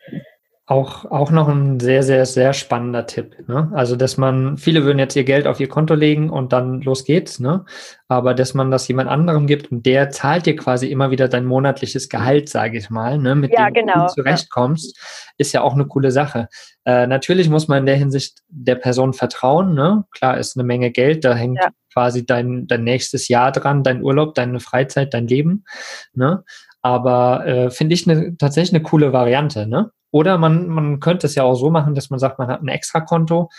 Auch, 0.72 1.04
auch 1.12 1.32
noch 1.32 1.50
ein 1.50 1.82
sehr, 1.82 2.02
sehr, 2.02 2.26
sehr 2.26 2.54
spannender 2.54 3.06
Tipp. 3.06 3.36
Ne? 3.50 3.70
Also, 3.74 3.98
dass 3.98 4.16
man, 4.16 4.58
viele 4.58 4.86
würden 4.86 5.00
jetzt 5.00 5.18
ihr 5.18 5.26
Geld 5.26 5.46
auf 5.46 5.60
ihr 5.60 5.68
Konto 5.68 5.96
legen 5.96 6.30
und 6.30 6.54
dann 6.54 6.80
los 6.80 7.04
geht's, 7.04 7.42
ne? 7.42 7.66
Aber 8.08 8.34
dass 8.34 8.54
man 8.54 8.72
das 8.72 8.88
jemand 8.88 9.10
anderem 9.10 9.48
gibt 9.48 9.70
und 9.70 9.86
der 9.86 10.12
zahlt 10.12 10.46
dir 10.46 10.56
quasi 10.56 10.88
immer 10.88 11.12
wieder 11.12 11.28
dein 11.28 11.44
monatliches 11.44 12.08
Gehalt, 12.08 12.48
sage 12.48 12.78
ich 12.78 12.90
mal, 12.90 13.18
ne? 13.18 13.36
mit 13.36 13.52
ja, 13.52 13.70
dem 13.70 13.86
genau. 13.86 14.08
du 14.08 14.14
zurechtkommst, 14.14 14.98
ist 15.38 15.52
ja 15.52 15.62
auch 15.62 15.74
eine 15.74 15.88
coole 15.88 16.10
Sache. 16.10 16.48
Äh, 16.86 17.06
natürlich 17.06 17.50
muss 17.50 17.68
man 17.68 17.80
in 17.80 17.86
der 17.86 17.98
Hinsicht 17.98 18.40
der 18.48 18.76
Person 18.76 19.12
vertrauen. 19.12 19.74
Ne? 19.74 20.06
Klar 20.12 20.38
ist 20.38 20.56
eine 20.56 20.64
Menge 20.64 20.92
Geld, 20.92 21.26
da 21.26 21.34
hängt 21.36 21.60
ja. 21.62 21.72
quasi 21.92 22.26
dein, 22.26 22.66
dein 22.68 22.86
nächstes 22.86 23.28
Jahr 23.28 23.52
dran, 23.52 23.84
dein 23.84 24.02
Urlaub, 24.02 24.36
deine 24.36 24.62
Freizeit, 24.62 25.14
dein 25.14 25.28
Leben. 25.28 25.66
Ne? 26.14 26.46
Aber 26.82 27.46
äh, 27.46 27.72
finde 27.72 27.94
ich 27.94 28.08
ne, 28.08 28.38
tatsächlich 28.38 28.74
eine 28.74 28.84
coole 28.84 29.12
Variante. 29.12 29.68
Ne? 29.68 29.92
Oder 30.12 30.38
man, 30.38 30.68
man 30.68 31.00
könnte 31.00 31.28
es 31.28 31.36
ja 31.36 31.44
auch 31.44 31.56
so 31.56 31.70
machen, 31.70 31.96
dass 31.96 32.10
man 32.10 32.20
sagt, 32.20 32.38
man 32.38 32.50
hat 32.50 32.62
ein 32.62 32.68
Extrakonto 32.68 33.50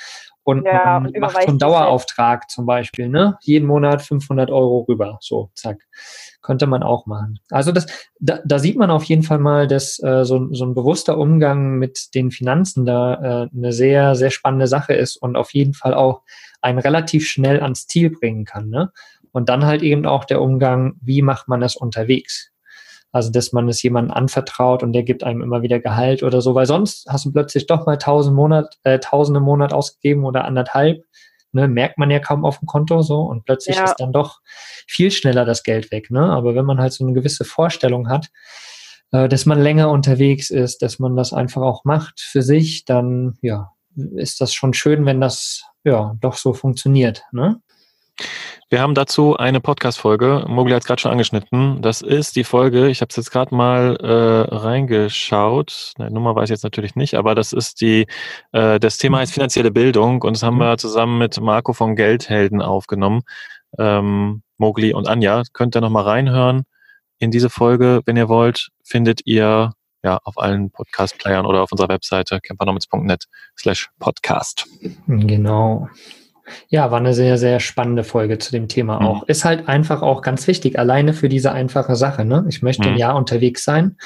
und 0.45 0.65
ja, 0.65 0.99
man 0.99 1.12
macht 1.21 1.43
so 1.43 1.49
einen 1.49 1.59
Dauerauftrag 1.59 2.51
zum 2.51 2.67
Beispiel, 2.67 3.09
ne? 3.09 3.38
Jeden 3.43 3.67
Monat 3.69 4.03
500 4.03 4.51
Euro 4.51 4.85
rüber, 4.88 5.19
so, 5.21 5.51
zack. 5.55 5.79
Könnte 6.41 6.67
man 6.67 6.83
auch 6.83 7.07
machen. 7.07 7.38
Also 7.51 7.71
das, 7.71 7.87
da, 8.19 8.41
da 8.45 8.59
sieht 8.59 8.77
man 8.77 8.91
auf 8.91 9.05
jeden 9.05 9.23
Fall 9.23 9.38
mal, 9.38 9.69
dass 9.69 10.03
äh, 10.03 10.25
so, 10.25 10.53
so 10.53 10.65
ein 10.65 10.75
bewusster 10.75 11.17
Umgang 11.17 11.79
mit 11.79 12.15
den 12.17 12.33
Finanzen 12.33 12.85
da 12.85 13.45
äh, 13.45 13.49
eine 13.57 13.73
sehr, 13.73 14.17
sehr 14.17 14.31
spannende 14.31 14.67
Sache 14.67 14.95
ist 14.95 15.17
und 15.17 15.37
auf 15.37 15.55
jeden 15.55 15.75
Fall 15.75 15.95
auch 15.95 16.23
einen 16.61 16.81
relativ 16.81 17.29
schnell 17.29 17.61
ans 17.61 17.87
Ziel 17.87 18.11
bringen 18.11 18.45
kann, 18.45 18.69
ne? 18.69 18.91
Und 19.31 19.49
dann 19.49 19.65
halt 19.65 19.83
eben 19.83 20.05
auch 20.05 20.25
der 20.25 20.43
Umgang, 20.43 20.95
wie 21.01 21.23
macht 21.23 21.49
man 21.49 21.61
das 21.61 21.77
unterwegs? 21.77 22.52
Also, 23.12 23.31
dass 23.31 23.53
man 23.53 23.68
es 23.68 23.83
jemandem 23.83 24.16
anvertraut 24.16 24.83
und 24.83 24.94
der 24.94 25.03
gibt 25.03 25.22
einem 25.22 25.42
immer 25.42 25.61
wieder 25.61 25.79
Gehalt 25.79 26.22
oder 26.22 26.40
so, 26.40 26.55
weil 26.55 26.66
sonst 26.66 27.07
hast 27.09 27.27
du 27.27 27.33
plötzlich 27.33 27.66
doch 27.66 27.85
mal 27.85 27.98
tausend 27.98 28.35
Monat, 28.35 28.79
äh, 28.85 28.98
tausende 28.98 29.38
im 29.38 29.44
Monat 29.44 29.75
ausgegeben 29.75 30.25
oder 30.25 30.44
anderthalb. 30.44 31.05
Ne, 31.55 31.68
merkt 31.68 31.98
man 31.98 32.11
ja 32.11 32.18
kaum 32.18 32.46
auf 32.46 32.61
dem 32.61 32.66
Konto 32.66 33.03
so 33.03 33.20
und 33.20 33.44
plötzlich 33.44 33.77
ja. 33.77 33.85
ist 33.85 33.96
dann 33.96 34.11
doch 34.11 34.40
viel 34.87 35.11
schneller 35.11 35.44
das 35.44 35.62
Geld 35.62 35.90
weg. 35.90 36.11
Ne? 36.11 36.22
Aber 36.22 36.55
wenn 36.55 36.64
man 36.64 36.81
halt 36.81 36.94
so 36.94 37.05
eine 37.05 37.12
gewisse 37.12 37.44
Vorstellung 37.44 38.09
hat, 38.09 38.31
äh, 39.11 39.29
dass 39.29 39.44
man 39.44 39.61
länger 39.61 39.90
unterwegs 39.90 40.48
ist, 40.48 40.81
dass 40.81 40.98
man 40.98 41.14
das 41.14 41.35
einfach 41.35 41.61
auch 41.61 41.85
macht 41.85 42.20
für 42.20 42.40
sich, 42.40 42.87
dann 42.87 43.37
ja, 43.42 43.72
ist 44.16 44.40
das 44.40 44.55
schon 44.55 44.72
schön, 44.72 45.05
wenn 45.05 45.20
das 45.20 45.64
ja 45.85 46.16
doch 46.20 46.37
so 46.37 46.55
funktioniert. 46.55 47.25
Ne? 47.33 47.61
Wir 48.68 48.80
haben 48.80 48.94
dazu 48.94 49.37
eine 49.37 49.61
Podcast-Folge. 49.61 50.46
Mogli 50.48 50.72
hat 50.72 50.82
es 50.82 50.87
gerade 50.87 51.00
schon 51.00 51.11
angeschnitten. 51.11 51.82
Das 51.82 52.00
ist 52.00 52.37
die 52.37 52.44
Folge, 52.44 52.88
ich 52.88 53.00
habe 53.00 53.11
es 53.11 53.16
jetzt 53.16 53.30
gerade 53.30 53.54
mal 53.54 53.96
äh, 53.96 54.54
reingeschaut. 54.54 55.92
Die 55.98 56.11
Nummer 56.11 56.35
weiß 56.35 56.44
ich 56.44 56.54
jetzt 56.54 56.64
natürlich 56.64 56.96
nicht, 56.96 57.14
aber 57.14 57.35
das 57.35 57.52
ist 57.52 57.80
die, 57.80 58.06
äh, 58.52 58.80
das 58.80 58.98
Thema 58.98 59.18
heißt 59.18 59.35
finanzielle 59.35 59.70
Bildung 59.70 60.22
und 60.22 60.37
das 60.37 60.42
haben 60.42 60.56
mhm. 60.56 60.61
wir 60.61 60.78
zusammen 60.78 61.18
mit 61.18 61.40
Marco 61.40 61.72
von 61.72 61.96
Geldhelden 61.96 62.62
aufgenommen. 62.62 63.22
Ähm, 63.78 64.42
Mogli 64.56 64.94
und 64.94 65.08
Anja. 65.08 65.42
Könnt 65.52 65.76
ihr 65.76 65.80
nochmal 65.80 66.04
reinhören 66.04 66.64
in 67.22 67.30
diese 67.30 67.50
Folge, 67.50 68.00
wenn 68.04 68.16
ihr 68.16 68.28
wollt, 68.28 68.70
findet 68.82 69.20
ihr 69.26 69.72
ja 70.02 70.18
auf 70.24 70.38
allen 70.38 70.70
Podcast-Playern 70.70 71.46
oder 71.46 71.62
auf 71.62 71.70
unserer 71.70 71.88
Webseite 71.88 72.40
campernomics.net 72.40 73.26
slash 73.56 73.90
podcast. 74.00 74.66
Genau. 75.06 75.88
Ja, 76.68 76.90
war 76.90 76.98
eine 76.98 77.14
sehr, 77.14 77.38
sehr 77.38 77.61
spannende 77.61 78.05
Folge 78.05 78.38
zu 78.38 78.52
dem 78.52 78.68
Thema 78.68 79.00
mhm. 79.00 79.07
auch. 79.07 79.22
Ist 79.24 79.44
halt 79.44 79.68
einfach 79.68 80.02
auch 80.02 80.22
ganz 80.22 80.46
wichtig, 80.46 80.78
alleine 80.78 81.14
für 81.14 81.28
diese 81.28 81.52
einfache 81.52 81.96
Sache. 81.96 82.24
Ne? 82.24 82.44
Ich 82.48 82.62
möchte 82.62 82.88
mhm. 82.88 82.94
ein 82.94 82.98
Jahr 82.98 83.16
unterwegs 83.16 83.64
sein 83.64 83.96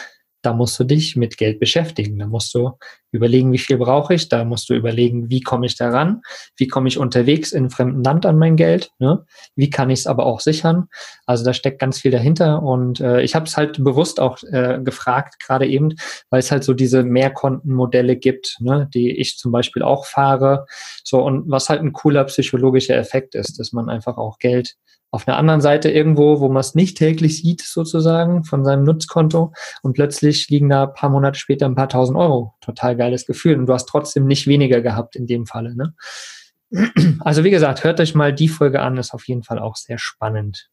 da 0.42 0.52
musst 0.52 0.78
du 0.78 0.84
dich 0.84 1.16
mit 1.16 1.38
Geld 1.38 1.58
beschäftigen. 1.58 2.18
Da 2.18 2.26
musst 2.26 2.54
du 2.54 2.72
überlegen, 3.10 3.52
wie 3.52 3.58
viel 3.58 3.78
brauche 3.78 4.14
ich. 4.14 4.28
Da 4.28 4.44
musst 4.44 4.68
du 4.68 4.74
überlegen, 4.74 5.28
wie 5.30 5.40
komme 5.40 5.66
ich 5.66 5.76
daran? 5.76 6.22
Wie 6.56 6.68
komme 6.68 6.88
ich 6.88 6.98
unterwegs 6.98 7.52
in 7.52 7.64
einem 7.64 7.70
fremden 7.70 8.04
Land 8.04 8.26
an 8.26 8.38
mein 8.38 8.56
Geld? 8.56 8.92
Ne? 8.98 9.24
Wie 9.56 9.70
kann 9.70 9.90
ich 9.90 10.00
es 10.00 10.06
aber 10.06 10.26
auch 10.26 10.40
sichern? 10.40 10.88
Also 11.24 11.44
da 11.44 11.52
steckt 11.52 11.80
ganz 11.80 12.00
viel 12.00 12.10
dahinter. 12.10 12.62
Und 12.62 13.00
äh, 13.00 13.22
ich 13.22 13.34
habe 13.34 13.46
es 13.46 13.56
halt 13.56 13.82
bewusst 13.82 14.20
auch 14.20 14.42
äh, 14.44 14.78
gefragt, 14.82 15.40
gerade 15.40 15.66
eben, 15.66 15.94
weil 16.30 16.40
es 16.40 16.52
halt 16.52 16.64
so 16.64 16.74
diese 16.74 17.02
Mehrkontenmodelle 17.02 18.16
gibt, 18.16 18.56
ne? 18.60 18.88
die 18.92 19.18
ich 19.18 19.38
zum 19.38 19.52
Beispiel 19.52 19.82
auch 19.82 20.06
fahre. 20.06 20.66
So 21.02 21.24
und 21.24 21.50
was 21.50 21.68
halt 21.68 21.80
ein 21.80 21.92
cooler 21.92 22.24
psychologischer 22.24 22.96
Effekt 22.96 23.34
ist, 23.34 23.58
dass 23.58 23.72
man 23.72 23.88
einfach 23.88 24.16
auch 24.16 24.38
Geld 24.38 24.76
auf 25.10 25.26
einer 25.26 25.38
anderen 25.38 25.60
Seite 25.60 25.90
irgendwo, 25.90 26.40
wo 26.40 26.48
man 26.48 26.60
es 26.60 26.74
nicht 26.74 26.98
täglich 26.98 27.40
sieht, 27.40 27.62
sozusagen, 27.62 28.44
von 28.44 28.64
seinem 28.64 28.84
Nutzkonto 28.84 29.52
und 29.82 29.94
plötzlich 29.94 30.48
liegen 30.48 30.68
da 30.68 30.84
ein 30.84 30.92
paar 30.92 31.10
Monate 31.10 31.38
später 31.38 31.66
ein 31.66 31.74
paar 31.74 31.88
tausend 31.88 32.18
Euro. 32.18 32.54
Total 32.60 32.96
geiles 32.96 33.26
Gefühl. 33.26 33.58
Und 33.58 33.66
du 33.66 33.72
hast 33.72 33.86
trotzdem 33.86 34.26
nicht 34.26 34.46
weniger 34.46 34.80
gehabt 34.80 35.16
in 35.16 35.26
dem 35.26 35.46
Falle. 35.46 35.74
Ne? 35.74 35.94
Also 37.20 37.44
wie 37.44 37.50
gesagt, 37.50 37.84
hört 37.84 38.00
euch 38.00 38.14
mal 38.14 38.32
die 38.32 38.48
Folge 38.48 38.80
an, 38.80 38.96
ist 38.96 39.14
auf 39.14 39.26
jeden 39.28 39.42
Fall 39.42 39.58
auch 39.58 39.76
sehr 39.76 39.98
spannend. 39.98 40.68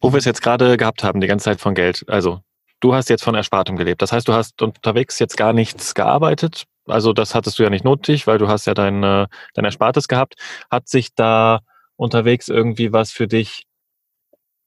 Wo 0.00 0.12
wir 0.12 0.18
es 0.18 0.24
jetzt 0.24 0.42
gerade 0.42 0.76
gehabt 0.76 1.02
haben, 1.02 1.20
die 1.20 1.26
ganze 1.26 1.44
Zeit 1.44 1.60
von 1.60 1.74
Geld. 1.74 2.04
Also 2.08 2.40
du 2.80 2.94
hast 2.94 3.08
jetzt 3.08 3.24
von 3.24 3.34
Erspartem 3.34 3.76
gelebt. 3.76 4.02
Das 4.02 4.12
heißt, 4.12 4.28
du 4.28 4.34
hast 4.34 4.60
unterwegs 4.62 5.18
jetzt 5.18 5.36
gar 5.36 5.52
nichts 5.52 5.94
gearbeitet. 5.94 6.64
Also 6.86 7.12
das 7.12 7.34
hattest 7.34 7.58
du 7.58 7.62
ja 7.62 7.70
nicht 7.70 7.84
nötig, 7.84 8.26
weil 8.26 8.38
du 8.38 8.48
hast 8.48 8.66
ja 8.66 8.74
dein, 8.74 9.02
dein 9.02 9.64
Erspartes 9.64 10.08
gehabt. 10.08 10.34
Hat 10.70 10.88
sich 10.88 11.14
da 11.14 11.60
unterwegs 11.96 12.48
irgendwie 12.48 12.92
was 12.92 13.12
für 13.12 13.28
dich 13.28 13.64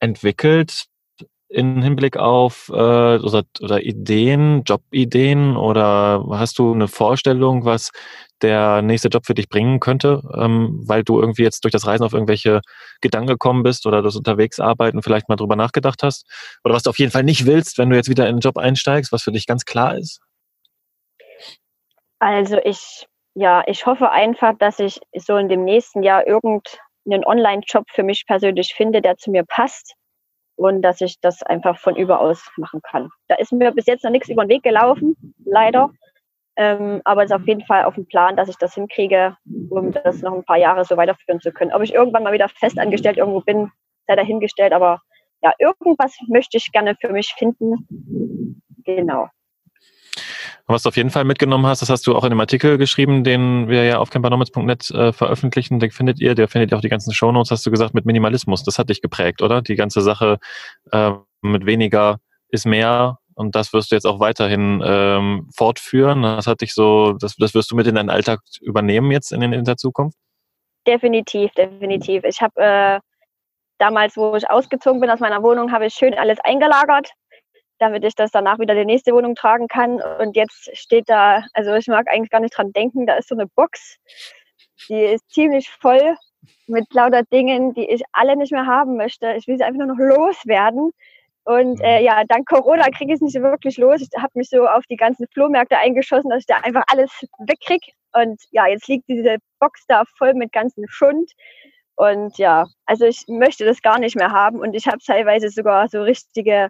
entwickelt 0.00 0.86
in 1.48 1.80
Hinblick 1.80 2.16
auf 2.16 2.68
äh, 2.70 2.72
oder, 2.74 3.44
oder 3.60 3.82
Ideen, 3.82 4.64
Jobideen 4.64 5.56
oder 5.56 6.24
hast 6.30 6.58
du 6.58 6.72
eine 6.72 6.88
Vorstellung, 6.88 7.64
was 7.64 7.92
der 8.42 8.82
nächste 8.82 9.08
Job 9.08 9.24
für 9.26 9.34
dich 9.34 9.48
bringen 9.48 9.80
könnte, 9.80 10.22
ähm, 10.34 10.82
weil 10.86 11.04
du 11.04 11.20
irgendwie 11.20 11.44
jetzt 11.44 11.64
durch 11.64 11.72
das 11.72 11.86
Reisen 11.86 12.04
auf 12.04 12.12
irgendwelche 12.12 12.60
Gedanken 13.00 13.28
gekommen 13.28 13.62
bist 13.62 13.86
oder 13.86 14.02
das 14.02 14.16
Unterwegsarbeiten 14.16 15.02
vielleicht 15.02 15.28
mal 15.28 15.36
drüber 15.36 15.56
nachgedacht 15.56 16.02
hast? 16.02 16.26
Oder 16.64 16.74
was 16.74 16.82
du 16.82 16.90
auf 16.90 16.98
jeden 16.98 17.12
Fall 17.12 17.22
nicht 17.22 17.46
willst, 17.46 17.78
wenn 17.78 17.90
du 17.90 17.96
jetzt 17.96 18.10
wieder 18.10 18.28
in 18.28 18.36
den 18.36 18.40
Job 18.40 18.58
einsteigst, 18.58 19.12
was 19.12 19.22
für 19.22 19.32
dich 19.32 19.46
ganz 19.46 19.64
klar 19.64 19.96
ist? 19.96 20.20
Also 22.18 22.58
ich, 22.64 23.06
ja, 23.34 23.62
ich 23.66 23.86
hoffe 23.86 24.10
einfach, 24.10 24.54
dass 24.58 24.80
ich 24.80 25.00
so 25.14 25.36
in 25.36 25.48
dem 25.48 25.64
nächsten 25.64 26.02
Jahr 26.02 26.26
irgendeinen 27.06 27.24
Online-Job 27.24 27.84
für 27.90 28.02
mich 28.02 28.26
persönlich 28.26 28.74
finde, 28.74 29.00
der 29.00 29.16
zu 29.16 29.30
mir 29.30 29.44
passt 29.44 29.94
und 30.56 30.82
dass 30.82 31.00
ich 31.00 31.20
das 31.20 31.42
einfach 31.42 31.78
von 31.78 31.96
überaus 31.96 32.50
machen 32.56 32.80
kann. 32.82 33.10
Da 33.28 33.36
ist 33.36 33.52
mir 33.52 33.72
bis 33.72 33.86
jetzt 33.86 34.04
noch 34.04 34.10
nichts 34.10 34.28
über 34.28 34.44
den 34.44 34.50
Weg 34.50 34.62
gelaufen, 34.62 35.16
leider. 35.44 35.90
Ähm, 36.56 37.02
aber 37.04 37.22
es 37.22 37.30
ist 37.30 37.36
auf 37.36 37.46
jeden 37.46 37.64
Fall 37.66 37.84
auf 37.84 37.94
dem 37.94 38.06
Plan, 38.06 38.36
dass 38.36 38.48
ich 38.48 38.56
das 38.56 38.74
hinkriege, 38.74 39.36
um 39.68 39.92
das 39.92 40.22
noch 40.22 40.32
ein 40.32 40.44
paar 40.44 40.56
Jahre 40.56 40.84
so 40.84 40.96
weiterführen 40.96 41.40
zu 41.40 41.52
können. 41.52 41.72
Ob 41.72 41.82
ich 41.82 41.92
irgendwann 41.92 42.22
mal 42.22 42.32
wieder 42.32 42.48
festangestellt 42.48 43.18
irgendwo 43.18 43.40
bin, 43.40 43.70
sei 44.06 44.16
dahingestellt, 44.16 44.72
aber 44.72 45.00
ja, 45.42 45.52
irgendwas 45.58 46.16
möchte 46.28 46.56
ich 46.56 46.72
gerne 46.72 46.96
für 46.98 47.12
mich 47.12 47.34
finden. 47.36 47.86
Genau. 48.84 49.28
Was 50.68 50.82
du 50.82 50.88
auf 50.88 50.96
jeden 50.96 51.10
Fall 51.10 51.24
mitgenommen 51.24 51.64
hast, 51.66 51.80
das 51.80 51.90
hast 51.90 52.08
du 52.08 52.16
auch 52.16 52.24
in 52.24 52.32
einem 52.32 52.40
Artikel 52.40 52.76
geschrieben, 52.76 53.22
den 53.22 53.68
wir 53.68 53.84
ja 53.84 53.98
auf 53.98 54.10
campernomads.net 54.10 54.90
äh, 54.90 55.12
veröffentlichen. 55.12 55.78
Den 55.78 55.92
findet 55.92 56.18
ihr, 56.20 56.34
der 56.34 56.48
findet 56.48 56.72
ihr 56.72 56.76
auch 56.76 56.80
die 56.80 56.88
ganzen 56.88 57.14
Shownotes, 57.14 57.52
hast 57.52 57.66
du 57.66 57.70
gesagt, 57.70 57.94
mit 57.94 58.04
Minimalismus. 58.04 58.64
Das 58.64 58.78
hat 58.78 58.88
dich 58.88 59.00
geprägt, 59.00 59.42
oder? 59.42 59.62
Die 59.62 59.76
ganze 59.76 60.00
Sache 60.00 60.38
äh, 60.90 61.12
mit 61.40 61.66
weniger 61.66 62.18
ist 62.48 62.66
mehr 62.66 63.18
und 63.36 63.54
das 63.54 63.72
wirst 63.72 63.92
du 63.92 63.96
jetzt 63.96 64.06
auch 64.06 64.18
weiterhin 64.18 64.82
ähm, 64.84 65.48
fortführen. 65.54 66.22
Das 66.22 66.48
hat 66.48 66.62
dich 66.62 66.74
so, 66.74 67.12
das, 67.12 67.36
das 67.36 67.54
wirst 67.54 67.70
du 67.70 67.76
mit 67.76 67.86
in 67.86 67.94
deinen 67.94 68.10
Alltag 68.10 68.40
übernehmen 68.60 69.12
jetzt 69.12 69.30
in, 69.30 69.42
in 69.42 69.64
der 69.64 69.76
Zukunft? 69.76 70.18
Definitiv, 70.86 71.52
definitiv. 71.52 72.24
Ich 72.24 72.40
habe 72.40 72.60
äh, 72.60 73.00
damals, 73.78 74.16
wo 74.16 74.34
ich 74.34 74.48
ausgezogen 74.50 75.00
bin 75.00 75.10
aus 75.10 75.20
meiner 75.20 75.42
Wohnung, 75.42 75.70
habe 75.70 75.86
ich 75.86 75.94
schön 75.94 76.14
alles 76.14 76.38
eingelagert 76.40 77.10
damit 77.78 78.04
ich 78.04 78.14
das 78.14 78.30
danach 78.30 78.58
wieder 78.58 78.74
in 78.74 78.80
die 78.80 78.94
nächste 78.94 79.12
Wohnung 79.12 79.34
tragen 79.34 79.68
kann. 79.68 80.00
Und 80.20 80.36
jetzt 80.36 80.76
steht 80.76 81.08
da, 81.08 81.44
also 81.52 81.74
ich 81.74 81.86
mag 81.86 82.08
eigentlich 82.08 82.30
gar 82.30 82.40
nicht 82.40 82.56
dran 82.56 82.72
denken, 82.72 83.06
da 83.06 83.14
ist 83.14 83.28
so 83.28 83.34
eine 83.34 83.46
Box, 83.46 83.98
die 84.88 85.00
ist 85.00 85.30
ziemlich 85.30 85.70
voll 85.70 86.16
mit 86.66 86.92
lauter 86.92 87.22
Dingen, 87.24 87.74
die 87.74 87.88
ich 87.88 88.02
alle 88.12 88.36
nicht 88.36 88.52
mehr 88.52 88.66
haben 88.66 88.96
möchte. 88.96 89.32
Ich 89.32 89.46
will 89.46 89.56
sie 89.56 89.64
einfach 89.64 89.84
nur 89.84 89.94
noch 89.94 90.16
loswerden. 90.16 90.90
Und 91.44 91.80
äh, 91.80 92.02
ja, 92.02 92.24
dank 92.24 92.48
Corona 92.48 92.86
kriege 92.90 93.12
ich 93.12 93.16
es 93.16 93.20
nicht 93.20 93.40
wirklich 93.40 93.78
los. 93.78 94.00
Ich 94.00 94.08
habe 94.20 94.32
mich 94.34 94.48
so 94.50 94.66
auf 94.66 94.84
die 94.90 94.96
ganzen 94.96 95.26
Flohmärkte 95.32 95.78
eingeschossen, 95.78 96.28
dass 96.30 96.40
ich 96.40 96.46
da 96.46 96.56
einfach 96.56 96.82
alles 96.88 97.10
wegkriege. 97.38 97.92
Und 98.12 98.42
ja, 98.50 98.66
jetzt 98.66 98.88
liegt 98.88 99.08
diese 99.08 99.36
Box 99.60 99.84
da 99.86 100.02
voll 100.18 100.34
mit 100.34 100.52
ganzen 100.52 100.88
Schund. 100.88 101.30
Und 101.94 102.36
ja, 102.38 102.66
also 102.84 103.06
ich 103.06 103.24
möchte 103.28 103.64
das 103.64 103.80
gar 103.80 103.98
nicht 104.00 104.16
mehr 104.16 104.32
haben. 104.32 104.58
Und 104.58 104.74
ich 104.74 104.86
habe 104.88 104.98
teilweise 104.98 105.48
sogar 105.48 105.88
so 105.88 106.02
richtige 106.02 106.68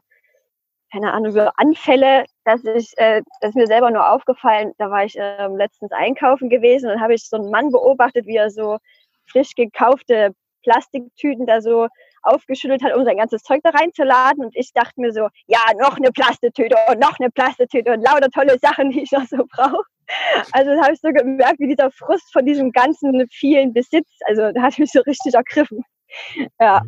keine 0.93 1.13
Ahnung, 1.13 1.33
so 1.33 1.41
Anfälle, 1.57 2.25
dass 2.45 2.65
ich, 2.65 2.93
äh, 2.97 3.23
das 3.41 3.51
ist 3.51 3.57
mir 3.57 3.67
selber 3.67 3.91
nur 3.91 4.09
aufgefallen, 4.11 4.73
da 4.79 4.91
war 4.91 5.05
ich 5.05 5.19
äh, 5.19 5.47
letztens 5.49 5.93
einkaufen 5.93 6.49
gewesen 6.49 6.91
und 6.91 7.01
habe 7.01 7.15
ich 7.15 7.29
so 7.29 7.37
einen 7.37 7.51
Mann 7.51 7.71
beobachtet, 7.71 8.27
wie 8.27 8.37
er 8.37 8.51
so 8.51 8.79
frisch 9.31 9.55
gekaufte 9.55 10.33
Plastiktüten 10.63 11.47
da 11.47 11.61
so 11.61 11.89
aufgeschüttelt 12.23 12.83
hat, 12.83 12.95
um 12.95 13.05
sein 13.05 13.17
ganzes 13.17 13.43
Zeug 13.43 13.61
da 13.63 13.71
reinzuladen. 13.71 14.45
Und 14.45 14.57
ich 14.57 14.73
dachte 14.73 15.01
mir 15.01 15.13
so, 15.13 15.29
ja, 15.47 15.61
noch 15.79 15.97
eine 15.97 16.11
Plastiktüte 16.11 16.77
und 16.89 16.99
noch 16.99 17.19
eine 17.21 17.31
Plastiktüte 17.31 17.93
und 17.93 18.03
lauter 18.03 18.29
tolle 18.31 18.59
Sachen, 18.59 18.91
die 18.91 19.03
ich 19.03 19.13
noch 19.13 19.27
so 19.27 19.45
brauche. 19.49 19.85
Also 20.53 20.71
habe 20.83 20.93
ich 20.93 21.01
so 21.01 21.09
gemerkt, 21.09 21.59
wie 21.59 21.69
dieser 21.69 21.91
Frust 21.91 22.33
von 22.33 22.45
diesem 22.45 22.73
ganzen 22.73 23.27
vielen 23.31 23.73
Besitz, 23.73 24.09
also 24.27 24.53
da 24.53 24.63
hat 24.63 24.79
mich 24.79 24.91
so 24.93 25.01
richtig 25.01 25.35
ergriffen. 25.35 25.85
Ja. 26.61 26.83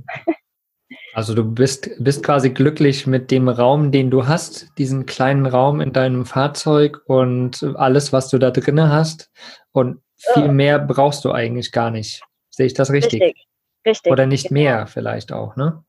Also 1.12 1.35
du 1.35 1.44
bist, 1.44 1.90
bist 1.98 2.22
quasi 2.24 2.51
glücklich 2.51 3.07
mit 3.07 3.31
dem 3.31 3.48
Raum, 3.48 3.92
den 3.92 4.11
du 4.11 4.27
hast, 4.27 4.68
diesen 4.79 5.07
kleinen 5.07 5.46
Raum 5.46 5.81
in 5.81 5.92
deinem 5.92 6.24
Fahrzeug 6.24 7.03
und 7.07 7.62
alles, 7.77 8.12
was 8.12 8.31
du 8.31 8.38
da 8.38 8.51
drinne 8.51 8.90
hast. 8.90 9.31
Und 9.72 10.01
viel 10.16 10.46
ja. 10.46 10.53
mehr 10.53 10.79
brauchst 10.79 11.24
du 11.24 11.33
eigentlich 11.33 11.72
gar 11.72 11.90
nicht. 11.90 12.22
Sehe 12.51 12.66
ich 12.66 12.74
das 12.74 12.90
richtig? 12.90 13.22
Richtig. 13.22 13.46
richtig 13.87 14.12
Oder 14.12 14.27
nicht 14.27 14.48
genau. 14.48 14.61
mehr 14.61 14.87
vielleicht 14.87 15.33
auch, 15.33 15.57
ne? 15.57 15.85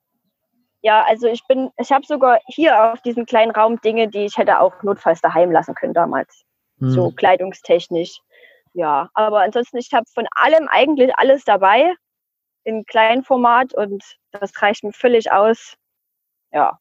Ja, 0.81 1.03
also 1.07 1.27
ich 1.27 1.45
bin, 1.47 1.69
ich 1.77 1.91
habe 1.91 2.05
sogar 2.05 2.39
hier 2.47 2.93
auf 2.93 3.01
diesem 3.01 3.25
kleinen 3.25 3.51
Raum 3.51 3.81
Dinge, 3.81 4.07
die 4.07 4.25
ich 4.25 4.37
hätte 4.37 4.59
auch 4.59 4.81
notfalls 4.83 5.19
daheim 5.19 5.51
lassen 5.51 5.75
können 5.75 5.93
damals. 5.93 6.43
Hm. 6.79 6.91
So 6.91 7.11
kleidungstechnisch. 7.11 8.19
Ja, 8.73 9.09
aber 9.13 9.41
ansonsten, 9.41 9.77
ich 9.77 9.91
habe 9.93 10.05
von 10.13 10.27
allem 10.31 10.67
eigentlich 10.69 11.11
alles 11.17 11.43
dabei 11.43 11.93
in 12.63 12.85
Kleinformat 12.85 13.73
und 13.73 14.03
das 14.31 14.51
reicht 14.61 14.83
mir 14.83 14.93
völlig 14.93 15.31
aus. 15.31 15.75
Ja. 16.51 16.79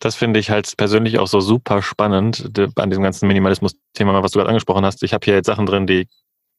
Das 0.00 0.14
finde 0.14 0.38
ich 0.38 0.50
halt 0.50 0.76
persönlich 0.76 1.18
auch 1.18 1.26
so 1.26 1.40
super 1.40 1.82
spannend 1.82 2.50
an 2.76 2.90
diesem 2.90 3.02
ganzen 3.02 3.26
Minimalismus-Thema, 3.26 4.22
was 4.22 4.32
du 4.32 4.38
gerade 4.38 4.50
angesprochen 4.50 4.84
hast. 4.84 5.02
Ich 5.02 5.12
habe 5.12 5.24
hier 5.24 5.34
jetzt 5.34 5.46
Sachen 5.46 5.66
drin, 5.66 5.86
die 5.86 6.08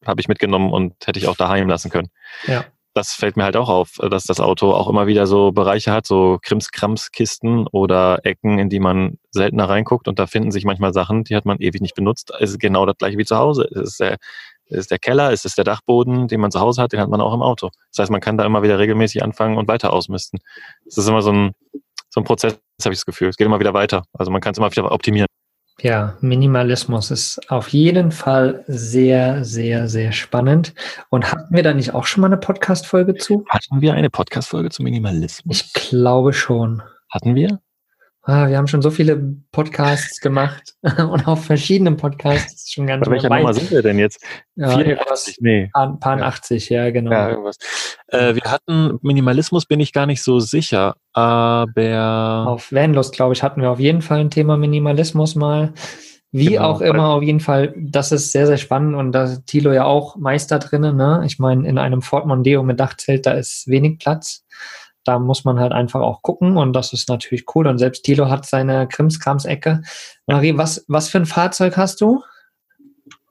habe 0.06 0.20
ich 0.20 0.28
mitgenommen 0.28 0.74
und 0.74 0.94
hätte 1.06 1.20
ich 1.20 1.28
auch 1.28 1.38
daheim 1.38 1.70
lassen 1.70 1.90
können. 1.90 2.10
Ja. 2.46 2.66
Das 2.94 3.14
fällt 3.14 3.38
mir 3.38 3.44
halt 3.44 3.56
auch 3.56 3.70
auf, 3.70 4.00
dass 4.10 4.24
das 4.24 4.40
Auto 4.40 4.72
auch 4.72 4.90
immer 4.90 5.06
wieder 5.06 5.28
so 5.28 5.52
Bereiche 5.52 5.92
hat, 5.92 6.08
so 6.08 6.40
Krimskrams-Kisten 6.42 7.68
oder 7.68 8.26
Ecken, 8.26 8.58
in 8.58 8.70
die 8.70 8.80
man 8.80 9.20
seltener 9.30 9.70
reinguckt 9.70 10.08
und 10.08 10.18
da 10.18 10.26
finden 10.26 10.52
sich 10.52 10.66
manchmal 10.66 10.94
Sachen, 10.94 11.24
die 11.24 11.36
hat 11.36 11.46
man 11.46 11.60
ewig 11.60 11.82
nicht 11.82 11.94
benutzt. 11.94 12.32
Es 12.40 12.50
ist 12.52 12.60
genau 12.60 12.88
das 12.88 12.98
gleiche 12.98 13.20
wie 13.20 13.26
zu 13.26 13.38
Hause. 13.38 13.70
Es 13.72 13.92
ist 13.92 14.00
der 14.00 14.18
ist 14.70 14.92
der 14.92 15.00
Keller, 15.00 15.32
ist 15.32 15.46
es 15.46 15.56
der 15.56 15.64
Dachboden, 15.64 16.28
den 16.28 16.40
man 16.40 16.52
zu 16.52 16.60
Hause 16.60 16.82
hat, 16.82 16.94
den 16.94 17.00
hat 17.00 17.10
man 17.10 17.22
auch 17.22 17.34
im 17.34 17.42
Auto. 17.42 17.70
Das 17.92 18.04
heißt, 18.04 18.12
man 18.12 18.22
kann 18.22 18.38
da 18.38 18.46
immer 18.46 18.64
wieder 18.64 18.80
regelmäßig 18.80 19.24
anfangen 19.24 19.58
und 19.58 19.68
weiter 19.68 19.94
ausmisten. 19.94 20.40
Das 20.86 20.98
ist 20.98 21.08
immer 21.08 21.22
so 21.22 21.32
ein, 21.32 21.52
so 22.10 22.22
ein 22.22 22.24
Prozess, 22.24 22.60
habe 22.84 22.94
ich 22.94 23.00
das 23.00 23.06
Gefühl. 23.06 23.30
Es 23.30 23.38
geht 23.38 23.46
immer 23.46 23.60
wieder 23.60 23.74
weiter. 23.74 24.04
Also 24.14 24.32
man 24.32 24.42
kann 24.42 24.52
es 24.52 24.58
immer 24.58 24.72
wieder 24.72 24.92
optimieren. 24.92 25.28
Ja, 25.80 26.18
Minimalismus 26.22 27.12
ist 27.12 27.52
auf 27.52 27.68
jeden 27.68 28.12
Fall 28.12 28.64
sehr, 28.68 29.44
sehr, 29.46 29.88
sehr 29.88 30.12
spannend. 30.12 30.74
Und 31.10 31.32
hatten 31.32 31.54
wir 31.54 31.62
da 31.62 31.74
nicht 31.74 31.94
auch 31.94 32.06
schon 32.06 32.22
mal 32.22 32.28
eine 32.28 32.38
Podcast-Folge 32.38 33.14
zu? 33.14 33.46
Hatten 33.50 33.80
wir 33.82 33.94
eine 33.94 34.10
Podcast-Folge 34.10 34.70
zu 34.70 34.82
Minimalismus? 34.82 35.62
Ich 35.62 35.74
glaube 35.74 36.34
schon. 36.34 36.82
Hatten 37.10 37.36
wir? 37.36 37.60
Ah, 38.30 38.50
wir 38.50 38.58
haben 38.58 38.68
schon 38.68 38.82
so 38.82 38.92
viele 38.92 39.16
Podcasts 39.54 40.20
gemacht 40.20 40.74
und 40.84 41.30
auf 41.30 41.46
verschiedenen 41.46 41.96
Podcasts 41.96 42.70
schon 42.70 42.86
ganz 42.86 43.06
Bei 43.06 43.12
welcher 43.12 43.30
Nummer 43.30 43.54
sind 43.54 43.72
wir 43.72 43.82
denn 43.82 43.98
jetzt? 43.98 44.22
Ja, 44.56 44.78
84, 44.78 45.38
nee. 45.40 45.70
Paar, 45.72 45.98
paar 45.98 46.20
ja. 46.20 46.26
80, 46.26 46.68
ja, 46.68 46.92
genau. 46.92 47.12
Ja, 47.12 47.30
irgendwas. 47.30 47.58
Äh, 48.08 48.36
wir 48.36 48.42
hatten 48.52 49.00
Minimalismus, 49.02 49.66
bin 49.66 49.80
ich 49.80 49.94
gar 49.94 50.08
nicht 50.08 50.22
so 50.22 50.42
sicher, 50.42 50.98
aber. 51.14 52.44
Auf 52.48 52.74
Vanlust, 52.74 53.14
glaube 53.14 53.34
ich, 53.34 53.44
hatten 53.44 53.62
wir 53.62 53.72
auf 53.72 53.80
jeden 53.80 54.02
Fall 54.02 54.20
ein 54.20 54.30
Thema 54.30 54.58
Minimalismus 54.58 55.36
mal. 55.36 55.74
Wie 56.34 56.48
genau, 56.48 56.66
auch 56.66 56.82
immer, 56.82 57.08
auf 57.12 57.24
jeden 57.24 57.40
Fall, 57.40 57.74
das 57.78 58.12
ist 58.12 58.34
sehr, 58.34 58.46
sehr 58.46 58.58
spannend 58.58 58.98
und 58.98 59.14
da 59.14 59.24
ist 59.24 59.46
Thilo 59.46 59.72
ja 59.72 59.86
auch 59.86 60.18
Meister 60.18 60.60
drinnen. 60.60 60.98
Ne? 60.98 61.24
Ich 61.26 61.40
meine, 61.40 61.66
in 61.66 61.78
einem 61.78 62.02
Ford 62.02 62.26
Mondeo 62.26 62.62
mit 62.62 62.78
Dachzelt, 62.78 63.26
da 63.26 63.32
ist 63.32 63.68
wenig 63.68 64.00
Platz 64.00 64.44
da 65.08 65.20
muss 65.20 65.46
man 65.46 65.60
halt 65.60 65.72
einfach 65.72 66.02
auch 66.02 66.22
gucken 66.22 66.58
und 66.58 66.74
das 66.74 66.94
ist 66.94 67.08
natürlich 67.08 67.46
cool. 67.56 67.68
Und 67.68 67.78
selbst 67.78 68.04
Tilo 68.04 68.30
hat 68.30 68.46
seine 68.46 68.88
Krimskrams-Ecke. 68.88 69.82
Marie, 70.26 70.58
was, 70.58 70.86
was 70.88 71.08
für 71.08 71.20
ein 71.20 71.26
Fahrzeug 71.26 71.78
hast 71.78 72.02
du? 72.02 72.24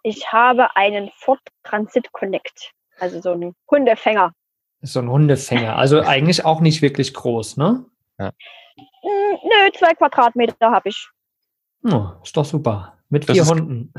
Ich 0.03 0.33
habe 0.33 0.75
einen 0.77 1.11
Ford 1.19 1.41
Transit 1.65 2.11
Connect, 2.13 2.73
also 2.99 3.21
so 3.21 3.33
einen 3.33 3.55
Hundefänger. 3.71 4.33
So 4.83 5.01
ein 5.01 5.11
Hundefänger, 5.11 5.77
also 5.77 6.01
eigentlich 6.01 6.45
auch 6.45 6.61
nicht 6.61 6.81
wirklich 6.81 7.13
groß, 7.13 7.57
ne? 7.57 7.85
Ja. 8.19 8.33
Hm, 8.77 9.39
nö, 9.43 9.71
zwei 9.77 9.95
Quadratmeter 9.95 10.71
habe 10.71 10.89
ich. 10.89 11.09
Oh, 11.85 12.09
ist 12.23 12.37
doch 12.37 12.45
super. 12.45 12.95
Mit 13.09 13.25
vier 13.25 13.45
Hunden. 13.47 13.93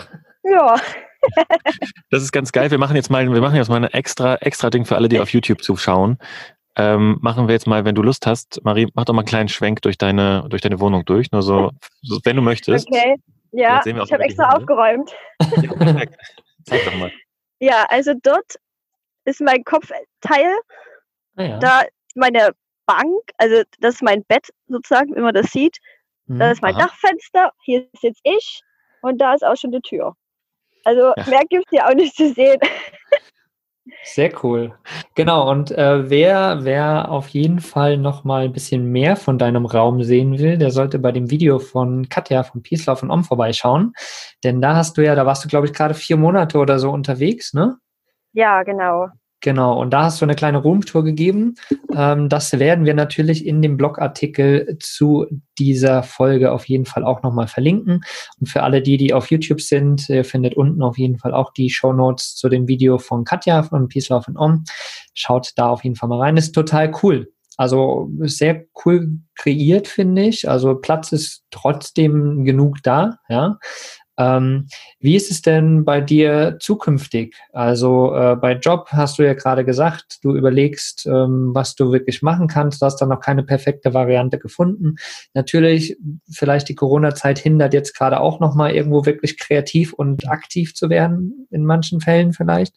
Ja. 0.43 0.75
das 2.09 2.23
ist 2.23 2.32
ganz 2.32 2.51
geil. 2.51 2.71
Wir 2.71 2.78
machen 2.78 2.95
jetzt 2.95 3.09
mal, 3.09 3.30
wir 3.32 3.41
machen 3.41 3.55
jetzt 3.55 3.69
mal 3.69 3.84
ein 3.84 3.91
extra, 3.91 4.36
extra 4.36 4.69
Ding 4.69 4.86
für 4.86 4.95
alle, 4.95 5.09
die 5.09 5.19
auf 5.19 5.30
YouTube 5.30 5.61
zuschauen 5.61 6.17
ähm, 6.78 7.17
machen 7.21 7.47
wir 7.47 7.53
jetzt 7.53 7.65
mal, 7.65 7.86
wenn 7.86 7.95
du 7.95 8.03
Lust 8.03 8.28
hast, 8.28 8.63
Marie, 8.63 8.88
mach 8.93 9.05
doch 9.05 9.13
mal 9.13 9.21
einen 9.21 9.28
kleinen 9.28 9.49
Schwenk 9.49 9.82
durch 9.82 9.97
deine, 9.97 10.45
durch 10.47 10.61
deine 10.61 10.80
Wohnung 10.80 11.03
durch, 11.05 11.32
nur 11.32 11.41
so, 11.41 11.71
so 12.03 12.19
wenn 12.23 12.36
du 12.36 12.43
möchtest. 12.43 12.88
Okay, 12.88 13.15
ja, 13.51 13.82
ich 13.84 14.13
habe 14.13 14.23
extra 14.23 14.55
aufgeräumt. 14.55 15.11
Ja, 15.39 15.73
perfekt. 15.73 16.15
Zeig 16.65 16.86
doch 16.86 16.95
mal. 16.95 17.11
Ja, 17.59 17.86
also 17.89 18.13
dort 18.21 18.55
ist 19.25 19.41
mein 19.41 19.63
Kopfteil, 19.63 20.05
ah, 21.36 21.43
ja. 21.43 21.57
da 21.57 21.82
ist 21.82 22.15
meine 22.15 22.51
Bank, 22.86 23.21
also 23.38 23.63
das 23.80 23.95
ist 23.95 24.03
mein 24.03 24.23
Bett 24.25 24.47
sozusagen, 24.67 25.15
wenn 25.15 25.23
man 25.23 25.34
das 25.34 25.51
sieht. 25.51 25.78
Mhm. 26.28 26.39
Da 26.39 26.51
ist 26.51 26.61
mein 26.61 26.75
Aha. 26.75 26.84
Dachfenster, 26.84 27.51
hier 27.63 27.88
sitze 27.99 28.21
ich 28.23 28.61
und 29.01 29.17
da 29.19 29.34
ist 29.34 29.43
auch 29.43 29.55
schon 29.55 29.71
die 29.71 29.82
Tür. 29.82 30.13
Also 30.84 31.13
ja. 31.17 31.23
mehr 31.28 31.41
gibt 31.49 31.65
es 31.65 31.69
hier 31.71 31.88
auch 31.88 31.95
nicht 31.95 32.15
zu 32.15 32.32
sehen. 32.34 32.59
Sehr 34.03 34.31
cool. 34.43 34.73
Genau, 35.15 35.49
und 35.49 35.71
äh, 35.71 36.09
wer, 36.09 36.59
wer 36.61 37.09
auf 37.09 37.29
jeden 37.29 37.59
Fall 37.59 37.97
noch 37.97 38.23
mal 38.23 38.45
ein 38.45 38.53
bisschen 38.53 38.91
mehr 38.91 39.15
von 39.15 39.38
deinem 39.38 39.65
Raum 39.65 40.03
sehen 40.03 40.39
will, 40.39 40.57
der 40.57 40.71
sollte 40.71 40.99
bei 40.99 41.11
dem 41.11 41.29
Video 41.29 41.59
von 41.59 42.09
Katja 42.09 42.43
von 42.43 42.63
Love 42.69 43.01
und 43.01 43.11
Om 43.11 43.23
vorbeischauen. 43.23 43.93
Denn 44.43 44.61
da 44.61 44.75
hast 44.75 44.97
du 44.97 45.03
ja, 45.03 45.15
da 45.15 45.25
warst 45.25 45.43
du, 45.43 45.47
glaube 45.49 45.67
ich, 45.67 45.73
gerade 45.73 45.93
vier 45.93 46.17
Monate 46.17 46.57
oder 46.57 46.79
so 46.79 46.91
unterwegs, 46.91 47.53
ne? 47.53 47.77
Ja, 48.33 48.63
genau. 48.63 49.07
Genau, 49.41 49.79
und 49.79 49.91
da 49.91 50.05
hast 50.05 50.19
du 50.19 50.25
eine 50.25 50.33
kleine 50.33 50.57
Roomtour 50.57 51.03
gegeben. 51.03 51.55
Ähm, 51.95 52.27
das 52.27 52.57
werden 52.57 52.85
wir 52.85 52.95
natürlich 52.95 53.45
in 53.45 53.61
dem 53.61 53.77
Blogartikel 53.77 54.77
zu 54.79 55.27
dieser 55.59 56.01
Folge 56.01 56.51
auf 56.51 56.65
jeden 56.65 56.85
Fall 56.85 57.03
auch 57.03 57.21
nochmal 57.21 57.47
verlinken. 57.47 58.01
Und 58.39 58.47
für 58.47 58.63
alle 58.63 58.81
die, 58.81 58.97
die 58.97 59.13
auf 59.13 59.29
YouTube 59.29 59.61
sind, 59.61 60.09
ihr 60.09 60.25
findet 60.25 60.55
unten 60.55 60.81
auf 60.81 60.97
jeden 60.97 61.19
Fall 61.19 61.35
auch 61.35 61.53
die 61.53 61.69
Show 61.69 61.93
Notes 61.93 62.35
zu 62.35 62.49
dem 62.49 62.67
Video 62.67 62.97
von 62.97 63.25
Katja 63.25 63.61
von 63.61 63.88
Peace, 63.88 64.09
Love 64.09 64.27
and 64.29 64.38
Om. 64.38 64.63
Schaut 65.13 65.51
da 65.55 65.69
auf 65.69 65.83
jeden 65.83 65.95
Fall 65.95 66.09
mal 66.09 66.19
rein. 66.19 66.38
Ist 66.38 66.53
total 66.53 66.91
cool. 67.03 67.31
Also 67.57 68.09
sehr 68.19 68.65
cool 68.85 69.19
kreiert, 69.35 69.88
finde 69.88 70.23
ich. 70.23 70.49
Also 70.49 70.75
Platz 70.75 71.11
ist 71.11 71.43
trotzdem 71.51 72.43
genug 72.43 72.77
da, 72.83 73.17
ja. 73.29 73.57
Ähm, 74.18 74.68
wie 74.99 75.15
ist 75.15 75.30
es 75.30 75.41
denn 75.41 75.86
bei 75.86 76.01
dir 76.01 76.57
zukünftig? 76.59 77.36
Also 77.53 78.15
äh, 78.15 78.36
bei 78.36 78.53
Job 78.53 78.88
hast 78.91 79.20
du 79.20 79.24
ja 79.24 79.34
gerade 79.34 79.63
gesagt, 79.63 80.20
du 80.24 80.36
überlegst, 80.36 81.05
ähm, 81.05 81.51
was 81.53 81.76
du 81.76 81.91
wirklich 81.91 82.22
machen 82.22 82.47
kannst. 82.47 82.82
Du 82.82 82.86
hast 82.86 82.97
da 82.97 83.05
noch 83.05 83.20
keine 83.20 83.43
perfekte 83.43 83.93
Variante 83.93 84.39
gefunden. 84.39 84.95
Natürlich, 85.34 85.97
vielleicht 86.32 86.70
die 86.70 86.76
Corona-Zeit 86.76 87.39
hindert 87.39 87.74
jetzt 87.74 87.95
gerade 87.95 88.20
auch 88.20 88.39
noch 88.39 88.55
mal 88.55 88.72
irgendwo 88.72 89.05
wirklich 89.05 89.38
kreativ 89.38 89.93
und 89.93 90.28
aktiv 90.30 90.74
zu 90.74 90.89
werden, 90.89 91.47
in 91.51 91.63
manchen 91.65 92.01
Fällen 92.01 92.34
vielleicht. 92.34 92.76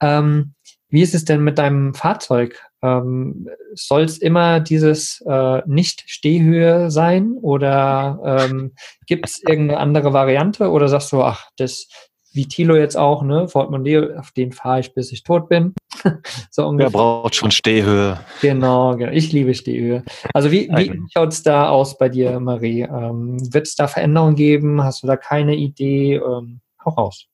Ähm, 0.00 0.54
wie 0.90 1.02
ist 1.02 1.14
es 1.14 1.24
denn 1.24 1.42
mit 1.42 1.58
deinem 1.58 1.92
Fahrzeug? 1.94 2.67
Ähm, 2.82 3.48
Soll 3.74 4.02
es 4.02 4.18
immer 4.18 4.60
dieses 4.60 5.22
äh, 5.26 5.62
Nicht-Stehhöhe 5.66 6.90
sein 6.90 7.32
oder 7.40 8.46
ähm, 8.50 8.74
gibt 9.06 9.28
es 9.28 9.42
irgendeine 9.42 9.80
andere 9.80 10.12
Variante 10.12 10.70
oder 10.70 10.88
sagst 10.88 11.12
du, 11.12 11.22
ach, 11.22 11.48
das 11.56 11.88
wie 12.32 12.46
Tilo 12.46 12.76
jetzt 12.76 12.96
auch, 12.96 13.22
ne, 13.22 13.48
Mondeo, 13.52 14.16
auf 14.16 14.30
den 14.32 14.52
fahre 14.52 14.80
ich, 14.80 14.94
bis 14.94 15.12
ich 15.12 15.24
tot 15.24 15.48
bin. 15.48 15.74
so 16.50 16.66
ungefähr. 16.66 16.92
Wer 16.92 16.98
braucht 16.98 17.34
schon 17.34 17.50
Stehhöhe? 17.50 18.20
Genau, 18.42 18.94
genau. 18.96 19.12
ich 19.12 19.32
liebe 19.32 19.54
Stehhöhe. 19.54 20.04
Also 20.34 20.50
wie, 20.50 20.68
wie 20.68 21.00
schaut 21.12 21.32
es 21.32 21.42
da 21.42 21.68
aus 21.68 21.98
bei 21.98 22.08
dir, 22.08 22.38
Marie? 22.38 22.82
Ähm, 22.82 23.38
Wird 23.52 23.66
es 23.66 23.74
da 23.74 23.88
Veränderungen 23.88 24.36
geben? 24.36 24.84
Hast 24.84 25.02
du 25.02 25.06
da 25.06 25.16
keine 25.16 25.56
Idee? 25.56 26.16
Ähm, 26.16 26.60
hau 26.84 26.90
raus. 26.90 27.26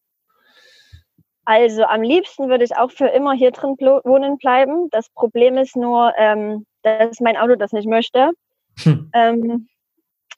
Also 1.44 1.84
am 1.84 2.02
liebsten 2.02 2.48
würde 2.48 2.64
ich 2.64 2.76
auch 2.76 2.90
für 2.90 3.08
immer 3.08 3.32
hier 3.32 3.50
drin 3.50 3.76
wohnen 3.78 4.38
bleiben. 4.38 4.88
Das 4.90 5.10
Problem 5.10 5.56
ist 5.58 5.76
nur, 5.76 6.12
ähm, 6.16 6.66
dass 6.82 7.20
mein 7.20 7.36
Auto 7.36 7.56
das 7.56 7.72
nicht 7.72 7.88
möchte. 7.88 8.30
Hm. 8.82 9.10
Ähm, 9.14 9.68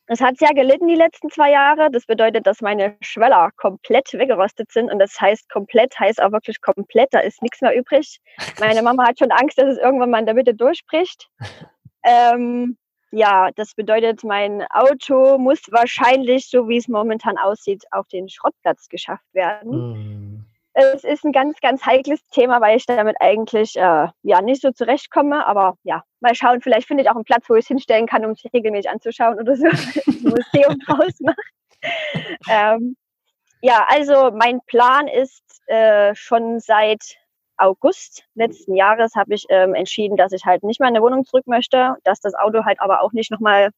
es 0.09 0.21
hat 0.21 0.39
sehr 0.39 0.55
gelitten 0.55 0.87
die 0.87 0.95
letzten 0.95 1.31
zwei 1.31 1.51
Jahre. 1.51 1.91
Das 1.91 2.07
bedeutet, 2.07 2.47
dass 2.47 2.61
meine 2.61 2.97
Schweller 3.01 3.51
komplett 3.57 4.13
weggerostet 4.13 4.71
sind. 4.71 4.91
Und 4.91 5.01
das 5.01 5.21
heißt 5.21 5.49
komplett, 5.51 5.99
heißt 5.99 6.23
auch 6.23 6.31
wirklich 6.31 6.61
komplett. 6.61 7.09
Da 7.13 7.21
ist 7.21 7.43
nichts 7.43 7.61
mehr 7.61 7.77
übrig. 7.77 8.21
Meine 8.61 8.83
Mama 8.83 9.07
hat 9.07 9.19
schon 9.19 9.33
Angst, 9.33 9.59
dass 9.59 9.67
es 9.67 9.79
irgendwann 9.79 10.11
mal 10.11 10.21
in 10.21 10.27
der 10.27 10.35
Mitte 10.35 10.55
durchbricht. 10.55 11.29
Ähm, 12.09 12.77
ja, 13.11 13.51
das 13.57 13.75
bedeutet, 13.75 14.23
mein 14.23 14.65
Auto 14.71 15.39
muss 15.39 15.61
wahrscheinlich, 15.73 16.49
so 16.49 16.69
wie 16.69 16.77
es 16.77 16.87
momentan 16.87 17.37
aussieht, 17.37 17.83
auf 17.91 18.07
den 18.07 18.29
Schrottplatz 18.29 18.89
geschafft 18.89 19.27
werden. 19.33 19.73
Hm. 19.73 20.26
Es 20.79 21.05
ist 21.05 21.25
ein 21.25 21.33
ganz, 21.33 21.59
ganz 21.61 21.87
heikles 21.87 22.21
Thema, 22.29 22.61
weil 22.61 22.77
ich 22.77 22.85
damit 22.85 23.17
eigentlich 23.19 23.77
äh, 23.77 24.09
ja 24.23 24.43
nicht 24.43 24.61
so 24.61 24.73
zurechtkomme. 24.73 25.47
Aber 25.47 25.79
ja, 25.85 26.03
mal 26.21 26.35
schauen, 26.35 26.61
vielleicht 26.61 26.87
finde 26.87 27.03
ich 27.03 27.09
auch 27.09 27.15
einen 27.15 27.25
Platz, 27.25 27.49
wo 27.49 27.55
ich 27.55 27.65
es 27.65 27.69
hinstellen 27.69 28.07
kann, 28.07 28.27
um 28.27 28.33
es 28.33 28.45
regelmäßig 28.53 28.91
anzuschauen 28.91 29.41
oder 29.41 29.57
so 29.57 29.65
ein 29.67 30.23
Museum 30.23 30.79
draus 30.87 31.15
macht. 31.21 31.39
Ähm, 32.51 32.95
ja, 33.63 33.87
also 33.89 34.31
mein 34.33 34.61
Plan 34.67 35.09
ist 35.09 35.43
äh, 35.67 36.15
schon 36.15 36.61
seit 36.61 37.17
August 37.57 38.25
letzten 38.35 38.77
Jahres 38.77 39.15
habe 39.15 39.33
ich 39.33 39.47
ähm, 39.49 39.75
entschieden, 39.75 40.19
dass 40.19 40.33
ich 40.33 40.45
halt 40.45 40.63
nicht 40.63 40.79
mehr 40.79 40.91
in 40.91 40.97
eine 40.97 41.03
Wohnung 41.03 41.25
zurück 41.25 41.47
möchte, 41.47 41.97
dass 42.05 42.21
das 42.21 42.35
Auto 42.35 42.67
halt 42.67 42.81
aber 42.81 43.01
auch 43.01 43.13
nicht 43.13 43.31
nochmal 43.31 43.71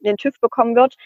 den 0.00 0.18
TÜV 0.18 0.38
bekommen 0.40 0.76
wird 0.76 0.96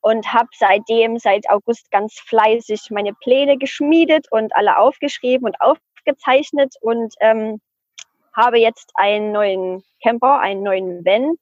und 0.00 0.32
habe 0.32 0.48
seitdem, 0.56 1.18
seit 1.18 1.48
August 1.50 1.90
ganz 1.90 2.14
fleißig 2.14 2.90
meine 2.90 3.14
Pläne 3.14 3.58
geschmiedet 3.58 4.26
und 4.30 4.54
alle 4.56 4.78
aufgeschrieben 4.78 5.46
und 5.46 5.60
aufgezeichnet 5.60 6.74
und 6.80 7.14
ähm, 7.20 7.60
habe 8.34 8.58
jetzt 8.58 8.92
einen 8.94 9.32
neuen 9.32 9.82
Camper, 10.02 10.38
einen 10.38 10.62
neuen 10.62 11.04
Van, 11.04 11.34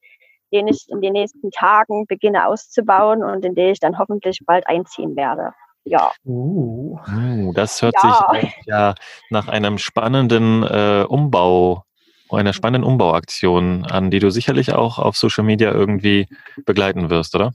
den 0.52 0.68
ich 0.68 0.86
in 0.88 1.00
den 1.00 1.12
nächsten 1.12 1.50
Tagen 1.50 2.06
beginne 2.06 2.46
auszubauen 2.46 3.22
und 3.22 3.44
in 3.44 3.54
den 3.54 3.72
ich 3.72 3.80
dann 3.80 3.98
hoffentlich 3.98 4.40
bald 4.46 4.66
einziehen 4.66 5.16
werde. 5.16 5.52
Ja. 5.84 6.10
Uh, 6.24 7.52
das 7.54 7.80
hört 7.82 7.94
ja. 8.02 8.28
sich 8.32 8.54
ja 8.64 8.94
nach 9.30 9.48
einem 9.48 9.78
spannenden 9.78 10.64
äh, 10.64 11.04
Umbau, 11.08 11.84
einer 12.30 12.52
spannenden 12.52 12.90
Umbauaktion 12.90 13.84
an, 13.84 14.10
die 14.10 14.18
du 14.18 14.30
sicherlich 14.30 14.72
auch 14.72 14.98
auf 14.98 15.16
Social 15.16 15.44
Media 15.44 15.70
irgendwie 15.70 16.26
begleiten 16.64 17.08
wirst, 17.08 17.36
oder? 17.36 17.52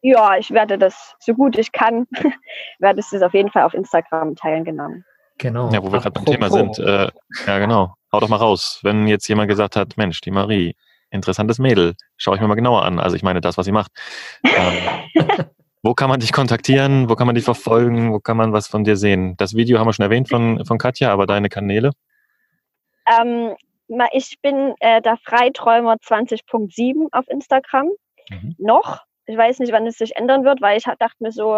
Ja, 0.00 0.36
ich 0.36 0.50
werde 0.50 0.78
das 0.78 1.16
so 1.18 1.34
gut 1.34 1.58
ich 1.58 1.72
kann, 1.72 2.06
werde 2.78 3.00
es 3.00 3.22
auf 3.22 3.34
jeden 3.34 3.50
Fall 3.50 3.64
auf 3.64 3.74
Instagram 3.74 4.36
teilen, 4.36 4.64
genau. 4.64 4.90
Genau. 5.38 5.70
Ja, 5.70 5.82
wo 5.82 5.92
wir 5.92 6.00
gerade 6.00 6.10
beim 6.10 6.24
Thema 6.24 6.50
sind. 6.50 6.78
Äh, 6.78 7.08
ja, 7.46 7.58
genau. 7.58 7.94
Hau 8.12 8.20
doch 8.20 8.28
mal 8.28 8.36
raus. 8.36 8.80
Wenn 8.82 9.06
jetzt 9.06 9.28
jemand 9.28 9.48
gesagt 9.48 9.76
hat, 9.76 9.96
Mensch, 9.96 10.20
die 10.20 10.30
Marie, 10.30 10.74
interessantes 11.10 11.58
Mädel, 11.58 11.94
schaue 12.16 12.34
ich 12.34 12.40
mir 12.40 12.48
mal 12.48 12.54
genauer 12.54 12.84
an. 12.84 12.98
Also 12.98 13.16
ich 13.16 13.22
meine 13.22 13.40
das, 13.40 13.56
was 13.56 13.64
sie 13.64 13.72
macht. 13.72 13.92
Ähm, 14.42 15.14
wo 15.82 15.94
kann 15.94 16.10
man 16.10 16.20
dich 16.20 16.32
kontaktieren? 16.32 17.08
Wo 17.08 17.14
kann 17.14 17.26
man 17.26 17.36
dich 17.36 17.44
verfolgen? 17.44 18.12
Wo 18.12 18.18
kann 18.18 18.36
man 18.36 18.52
was 18.52 18.66
von 18.66 18.84
dir 18.84 18.96
sehen? 18.96 19.36
Das 19.36 19.54
Video 19.54 19.78
haben 19.78 19.86
wir 19.86 19.92
schon 19.92 20.04
erwähnt 20.04 20.28
von, 20.28 20.64
von 20.64 20.78
Katja, 20.78 21.12
aber 21.12 21.26
deine 21.26 21.48
Kanäle? 21.48 21.92
Ähm, 23.06 23.54
ich 24.12 24.38
bin 24.42 24.74
äh, 24.80 25.00
der 25.00 25.16
Freiträumer 25.24 25.94
20.7 25.94 27.08
auf 27.12 27.26
Instagram. 27.28 27.90
Mhm. 28.30 28.54
Noch. 28.58 29.07
Ich 29.28 29.36
weiß 29.36 29.58
nicht, 29.58 29.72
wann 29.72 29.86
es 29.86 29.98
sich 29.98 30.16
ändern 30.16 30.44
wird, 30.44 30.62
weil 30.62 30.78
ich 30.78 30.84
dachte 30.84 31.16
mir 31.20 31.32
so, 31.32 31.52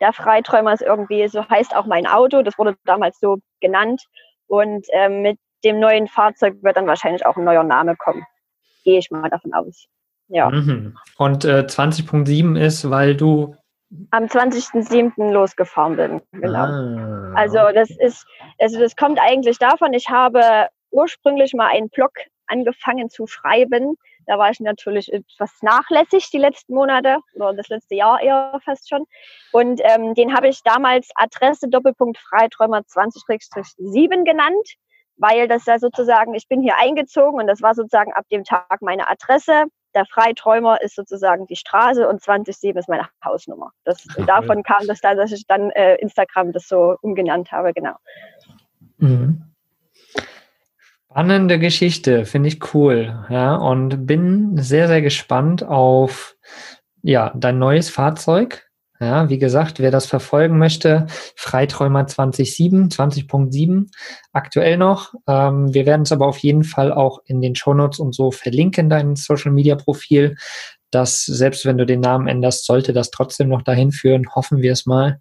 der 0.00 0.12
Freiträumer 0.12 0.72
ist 0.72 0.82
irgendwie, 0.82 1.26
so 1.28 1.48
heißt 1.48 1.74
auch 1.74 1.86
mein 1.86 2.06
Auto, 2.06 2.42
das 2.42 2.56
wurde 2.58 2.76
damals 2.84 3.18
so 3.18 3.38
genannt. 3.60 4.02
Und 4.46 4.86
ähm, 4.92 5.22
mit 5.22 5.38
dem 5.64 5.80
neuen 5.80 6.06
Fahrzeug 6.06 6.54
wird 6.62 6.76
dann 6.76 6.86
wahrscheinlich 6.86 7.26
auch 7.26 7.36
ein 7.36 7.44
neuer 7.44 7.64
Name 7.64 7.96
kommen. 7.96 8.24
Gehe 8.84 8.98
ich 9.00 9.10
mal 9.10 9.28
davon 9.28 9.52
aus. 9.52 9.86
Ja. 10.28 10.48
Mhm. 10.48 10.96
Und 11.16 11.44
äh, 11.44 11.66
20.7 11.66 12.58
ist, 12.58 12.88
weil 12.88 13.16
du 13.16 13.56
am 14.10 14.24
20.07. 14.24 15.32
losgefahren 15.32 15.96
bin. 15.96 16.22
Genau. 16.32 16.58
Ah, 16.58 17.32
also 17.34 17.58
das 17.74 17.90
ist, 17.90 18.26
also 18.58 18.78
das 18.78 18.94
kommt 18.96 19.18
eigentlich 19.20 19.58
davon, 19.58 19.92
ich 19.92 20.08
habe 20.08 20.68
ursprünglich 20.90 21.54
mal 21.54 21.68
einen 21.68 21.88
Blog 21.88 22.12
angefangen 22.46 23.10
zu 23.10 23.26
schreiben, 23.26 23.96
da 24.28 24.38
war 24.38 24.50
ich 24.50 24.60
natürlich 24.60 25.10
etwas 25.12 25.50
nachlässig 25.62 26.30
die 26.30 26.38
letzten 26.38 26.74
Monate 26.74 27.16
oder 27.34 27.54
das 27.54 27.68
letzte 27.68 27.94
Jahr 27.94 28.20
eher 28.20 28.60
fast 28.62 28.88
schon. 28.88 29.06
Und 29.52 29.80
ähm, 29.82 30.14
den 30.14 30.36
habe 30.36 30.48
ich 30.48 30.62
damals 30.62 31.08
Adresse 31.14 31.68
Doppelpunkt 31.68 32.18
Freiträumer 32.18 32.80
20-7 32.80 34.24
genannt, 34.24 34.68
weil 35.16 35.48
das 35.48 35.64
ja 35.64 35.78
sozusagen, 35.78 36.34
ich 36.34 36.46
bin 36.46 36.60
hier 36.60 36.76
eingezogen 36.78 37.40
und 37.40 37.46
das 37.46 37.62
war 37.62 37.74
sozusagen 37.74 38.12
ab 38.12 38.26
dem 38.30 38.44
Tag 38.44 38.82
meine 38.82 39.08
Adresse. 39.08 39.64
Der 39.94 40.04
Freiträumer 40.04 40.82
ist 40.82 40.94
sozusagen 40.94 41.46
die 41.46 41.56
Straße 41.56 42.06
und 42.06 42.20
20.7 42.20 42.78
ist 42.78 42.88
meine 42.90 43.08
Hausnummer. 43.24 43.72
Das, 43.84 44.04
davon 44.26 44.62
kam 44.62 44.86
das 44.86 45.00
dann, 45.00 45.16
dass 45.16 45.32
ich 45.32 45.46
dann 45.46 45.70
äh, 45.70 45.94
Instagram 45.96 46.52
das 46.52 46.68
so 46.68 46.96
umgenannt 47.00 47.50
habe, 47.50 47.72
genau. 47.72 47.96
Mhm. 48.98 49.42
Spannende 51.18 51.58
Geschichte, 51.58 52.24
finde 52.26 52.48
ich 52.48 52.72
cool. 52.72 53.26
Ja, 53.28 53.56
und 53.56 54.06
bin 54.06 54.56
sehr, 54.56 54.86
sehr 54.86 55.02
gespannt 55.02 55.64
auf 55.64 56.36
ja, 57.02 57.32
dein 57.34 57.58
neues 57.58 57.90
Fahrzeug. 57.90 58.68
Ja, 59.00 59.28
wie 59.28 59.40
gesagt, 59.40 59.80
wer 59.80 59.90
das 59.90 60.06
verfolgen 60.06 60.58
möchte, 60.58 61.08
Freiträumer 61.34 62.02
20.7, 62.02 62.94
20.7, 62.94 63.90
aktuell 64.32 64.76
noch. 64.76 65.12
Ähm, 65.26 65.74
wir 65.74 65.86
werden 65.86 66.02
es 66.02 66.12
aber 66.12 66.28
auf 66.28 66.38
jeden 66.38 66.62
Fall 66.62 66.92
auch 66.92 67.18
in 67.24 67.40
den 67.40 67.56
Shownotes 67.56 67.98
und 67.98 68.14
so 68.14 68.30
verlinken, 68.30 68.88
dein 68.88 69.16
Social 69.16 69.50
Media 69.50 69.74
Profil, 69.74 70.36
dass 70.92 71.24
selbst 71.24 71.64
wenn 71.64 71.78
du 71.78 71.84
den 71.84 71.98
Namen 71.98 72.28
änderst, 72.28 72.64
sollte 72.64 72.92
das 72.92 73.10
trotzdem 73.10 73.48
noch 73.48 73.62
dahin 73.62 73.90
führen, 73.90 74.36
hoffen 74.36 74.62
wir 74.62 74.70
es 74.70 74.86
mal. 74.86 75.18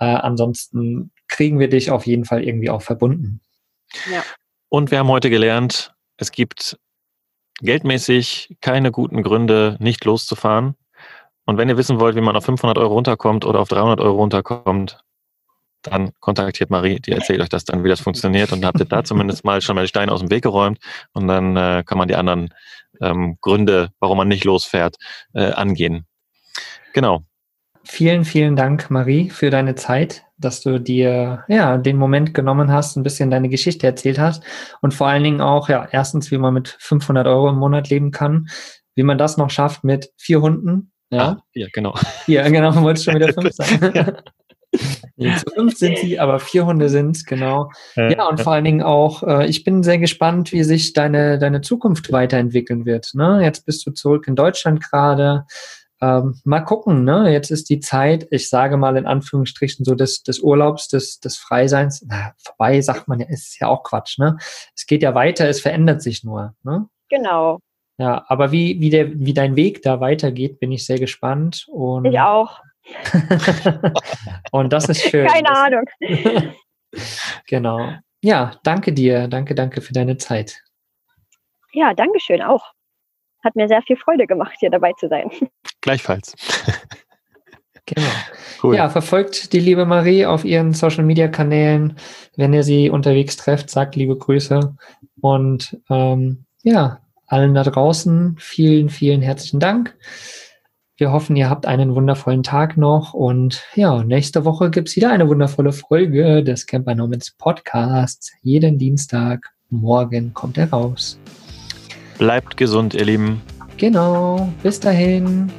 Äh, 0.00 0.06
ansonsten 0.06 1.12
kriegen 1.28 1.60
wir 1.60 1.68
dich 1.68 1.92
auf 1.92 2.08
jeden 2.08 2.24
Fall 2.24 2.42
irgendwie 2.42 2.70
auch 2.70 2.82
verbunden. 2.82 3.40
Ja. 4.12 4.24
Und 4.68 4.90
wir 4.90 4.98
haben 4.98 5.08
heute 5.08 5.30
gelernt, 5.30 5.94
es 6.16 6.30
gibt 6.30 6.78
geldmäßig 7.60 8.56
keine 8.60 8.92
guten 8.92 9.22
Gründe, 9.22 9.76
nicht 9.80 10.04
loszufahren. 10.04 10.74
Und 11.44 11.56
wenn 11.56 11.68
ihr 11.68 11.78
wissen 11.78 11.98
wollt, 11.98 12.16
wie 12.16 12.20
man 12.20 12.36
auf 12.36 12.44
500 12.44 12.76
Euro 12.76 12.94
runterkommt 12.94 13.46
oder 13.46 13.60
auf 13.60 13.68
300 13.68 14.00
Euro 14.00 14.16
runterkommt, 14.16 15.00
dann 15.82 16.12
kontaktiert 16.20 16.70
Marie, 16.70 17.00
die 17.00 17.12
erzählt 17.12 17.40
euch 17.40 17.48
das 17.48 17.64
dann, 17.64 17.84
wie 17.84 17.88
das 17.88 18.00
funktioniert 18.00 18.52
und 18.52 18.64
habt 18.64 18.80
ihr 18.80 18.86
da 18.86 19.04
zumindest 19.04 19.44
mal 19.44 19.60
schon 19.62 19.76
mal 19.76 19.82
die 19.82 19.88
Steine 19.88 20.12
aus 20.12 20.20
dem 20.20 20.30
Weg 20.30 20.42
geräumt 20.42 20.78
und 21.12 21.28
dann 21.28 21.56
äh, 21.56 21.84
kann 21.86 21.98
man 21.98 22.08
die 22.08 22.16
anderen 22.16 22.52
ähm, 23.00 23.38
Gründe, 23.40 23.90
warum 24.00 24.18
man 24.18 24.28
nicht 24.28 24.44
losfährt, 24.44 24.96
äh, 25.34 25.52
angehen. 25.52 26.06
Genau. 26.92 27.27
Vielen, 27.90 28.26
vielen 28.26 28.54
Dank, 28.54 28.90
Marie, 28.90 29.30
für 29.30 29.48
deine 29.48 29.74
Zeit, 29.74 30.22
dass 30.36 30.60
du 30.60 30.78
dir 30.78 31.44
ja 31.48 31.78
den 31.78 31.96
Moment 31.96 32.34
genommen 32.34 32.70
hast, 32.70 32.96
ein 32.96 33.02
bisschen 33.02 33.30
deine 33.30 33.48
Geschichte 33.48 33.86
erzählt 33.86 34.18
hast 34.18 34.44
und 34.82 34.92
vor 34.92 35.08
allen 35.08 35.24
Dingen 35.24 35.40
auch, 35.40 35.70
ja, 35.70 35.88
erstens, 35.90 36.30
wie 36.30 36.36
man 36.36 36.52
mit 36.52 36.76
500 36.80 37.26
Euro 37.26 37.48
im 37.48 37.56
Monat 37.56 37.88
leben 37.88 38.10
kann, 38.10 38.50
wie 38.94 39.04
man 39.04 39.16
das 39.16 39.38
noch 39.38 39.48
schafft 39.48 39.84
mit 39.84 40.12
vier 40.18 40.42
Hunden. 40.42 40.92
Ja, 41.10 41.20
ah, 41.20 41.42
ja 41.54 41.66
genau. 41.72 41.98
Ja, 42.26 42.46
genau, 42.50 42.74
wollte 42.82 43.02
schon 43.02 43.14
wieder 43.14 43.32
fünf 43.32 43.52
sein. 43.52 43.92
ja. 43.94 44.12
Nee, 45.16 45.34
zu 45.36 45.50
fünf 45.54 45.78
sind 45.78 45.96
sie, 45.96 46.20
aber 46.20 46.40
vier 46.40 46.66
Hunde 46.66 46.90
sind 46.90 47.16
es, 47.16 47.24
genau. 47.24 47.70
Ja, 47.96 48.28
und 48.28 48.38
vor 48.38 48.52
allen 48.52 48.66
Dingen 48.66 48.82
auch, 48.82 49.22
äh, 49.22 49.46
ich 49.46 49.64
bin 49.64 49.82
sehr 49.82 49.98
gespannt, 49.98 50.52
wie 50.52 50.62
sich 50.62 50.92
deine, 50.92 51.38
deine 51.38 51.62
Zukunft 51.62 52.12
weiterentwickeln 52.12 52.84
wird. 52.84 53.14
Ne? 53.14 53.40
Jetzt 53.42 53.64
bist 53.64 53.86
du 53.86 53.92
zurück 53.92 54.28
in 54.28 54.36
Deutschland 54.36 54.84
gerade. 54.84 55.46
Ähm, 56.00 56.40
mal 56.44 56.60
gucken, 56.60 57.04
ne? 57.04 57.32
Jetzt 57.32 57.50
ist 57.50 57.68
die 57.70 57.80
Zeit, 57.80 58.28
ich 58.30 58.48
sage 58.48 58.76
mal 58.76 58.96
in 58.96 59.06
Anführungsstrichen, 59.06 59.84
so 59.84 59.94
des, 59.94 60.22
des 60.22 60.38
Urlaubs, 60.40 60.88
des, 60.88 61.18
des 61.20 61.36
Freiseins. 61.36 62.04
Na, 62.08 62.32
vorbei, 62.38 62.80
sagt 62.80 63.08
man 63.08 63.20
ja, 63.20 63.26
ist 63.28 63.58
ja 63.60 63.66
auch 63.68 63.82
Quatsch, 63.82 64.18
ne? 64.18 64.36
Es 64.76 64.86
geht 64.86 65.02
ja 65.02 65.14
weiter, 65.14 65.48
es 65.48 65.60
verändert 65.60 66.02
sich 66.02 66.22
nur. 66.22 66.54
Ne? 66.62 66.86
Genau. 67.08 67.58
Ja, 67.98 68.24
aber 68.28 68.52
wie, 68.52 68.80
wie, 68.80 68.90
der, 68.90 69.10
wie 69.18 69.34
dein 69.34 69.56
Weg 69.56 69.82
da 69.82 70.00
weitergeht, 70.00 70.60
bin 70.60 70.70
ich 70.70 70.86
sehr 70.86 71.00
gespannt. 71.00 71.66
Und 71.68 72.04
ich 72.04 72.20
auch. 72.20 72.60
und 74.52 74.72
das 74.72 74.88
ist 74.88 75.02
schön. 75.02 75.26
Keine 75.26 75.50
Ahnung. 75.50 75.84
genau. 77.48 77.92
Ja, 78.22 78.52
danke 78.62 78.92
dir. 78.92 79.26
Danke, 79.26 79.56
danke 79.56 79.80
für 79.80 79.92
deine 79.92 80.16
Zeit. 80.16 80.62
Ja, 81.72 81.92
danke 81.92 82.20
schön 82.20 82.40
auch. 82.40 82.72
Hat 83.44 83.56
mir 83.56 83.68
sehr 83.68 83.82
viel 83.82 83.96
Freude 83.96 84.26
gemacht, 84.26 84.56
hier 84.58 84.70
dabei 84.70 84.92
zu 84.98 85.08
sein. 85.08 85.30
Gleichfalls. 85.80 86.34
Genau. 87.94 88.08
Cool. 88.62 88.76
Ja, 88.76 88.90
verfolgt 88.90 89.52
die 89.54 89.60
liebe 89.60 89.86
Marie 89.86 90.26
auf 90.26 90.44
ihren 90.44 90.74
Social 90.74 91.04
Media 91.04 91.26
Kanälen. 91.26 91.96
Wenn 92.36 92.52
ihr 92.52 92.62
sie 92.62 92.90
unterwegs 92.90 93.36
trefft, 93.36 93.70
sagt 93.70 93.96
liebe 93.96 94.14
Grüße. 94.14 94.76
Und 95.22 95.80
ähm, 95.88 96.44
ja, 96.62 97.00
allen 97.26 97.54
da 97.54 97.62
draußen 97.62 98.36
vielen, 98.38 98.90
vielen 98.90 99.22
herzlichen 99.22 99.60
Dank. 99.60 99.96
Wir 100.98 101.12
hoffen, 101.12 101.36
ihr 101.36 101.48
habt 101.48 101.64
einen 101.64 101.94
wundervollen 101.94 102.42
Tag 102.42 102.76
noch 102.76 103.14
und 103.14 103.64
ja, 103.76 104.02
nächste 104.02 104.44
Woche 104.44 104.68
gibt 104.68 104.88
es 104.88 104.96
wieder 104.96 105.10
eine 105.10 105.28
wundervolle 105.28 105.72
Folge 105.72 106.42
des 106.42 106.66
Camper 106.66 106.96
Nomads 106.96 107.30
Podcasts. 107.38 108.32
Jeden 108.42 108.78
Dienstag, 108.78 109.48
morgen 109.70 110.34
kommt 110.34 110.58
er 110.58 110.70
raus. 110.70 111.20
Bleibt 112.18 112.56
gesund, 112.56 112.94
ihr 112.94 113.04
Lieben. 113.04 113.40
Genau, 113.76 114.52
bis 114.62 114.80
dahin. 114.80 115.50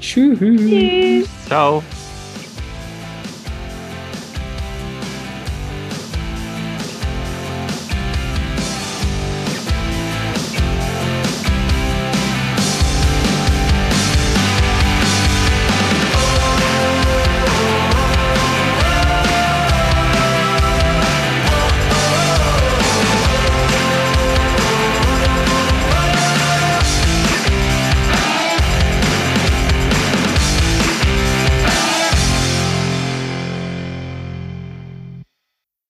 Tschüss. 0.00 0.38
Tschüss. 0.38 1.28
Ciao. 1.46 1.82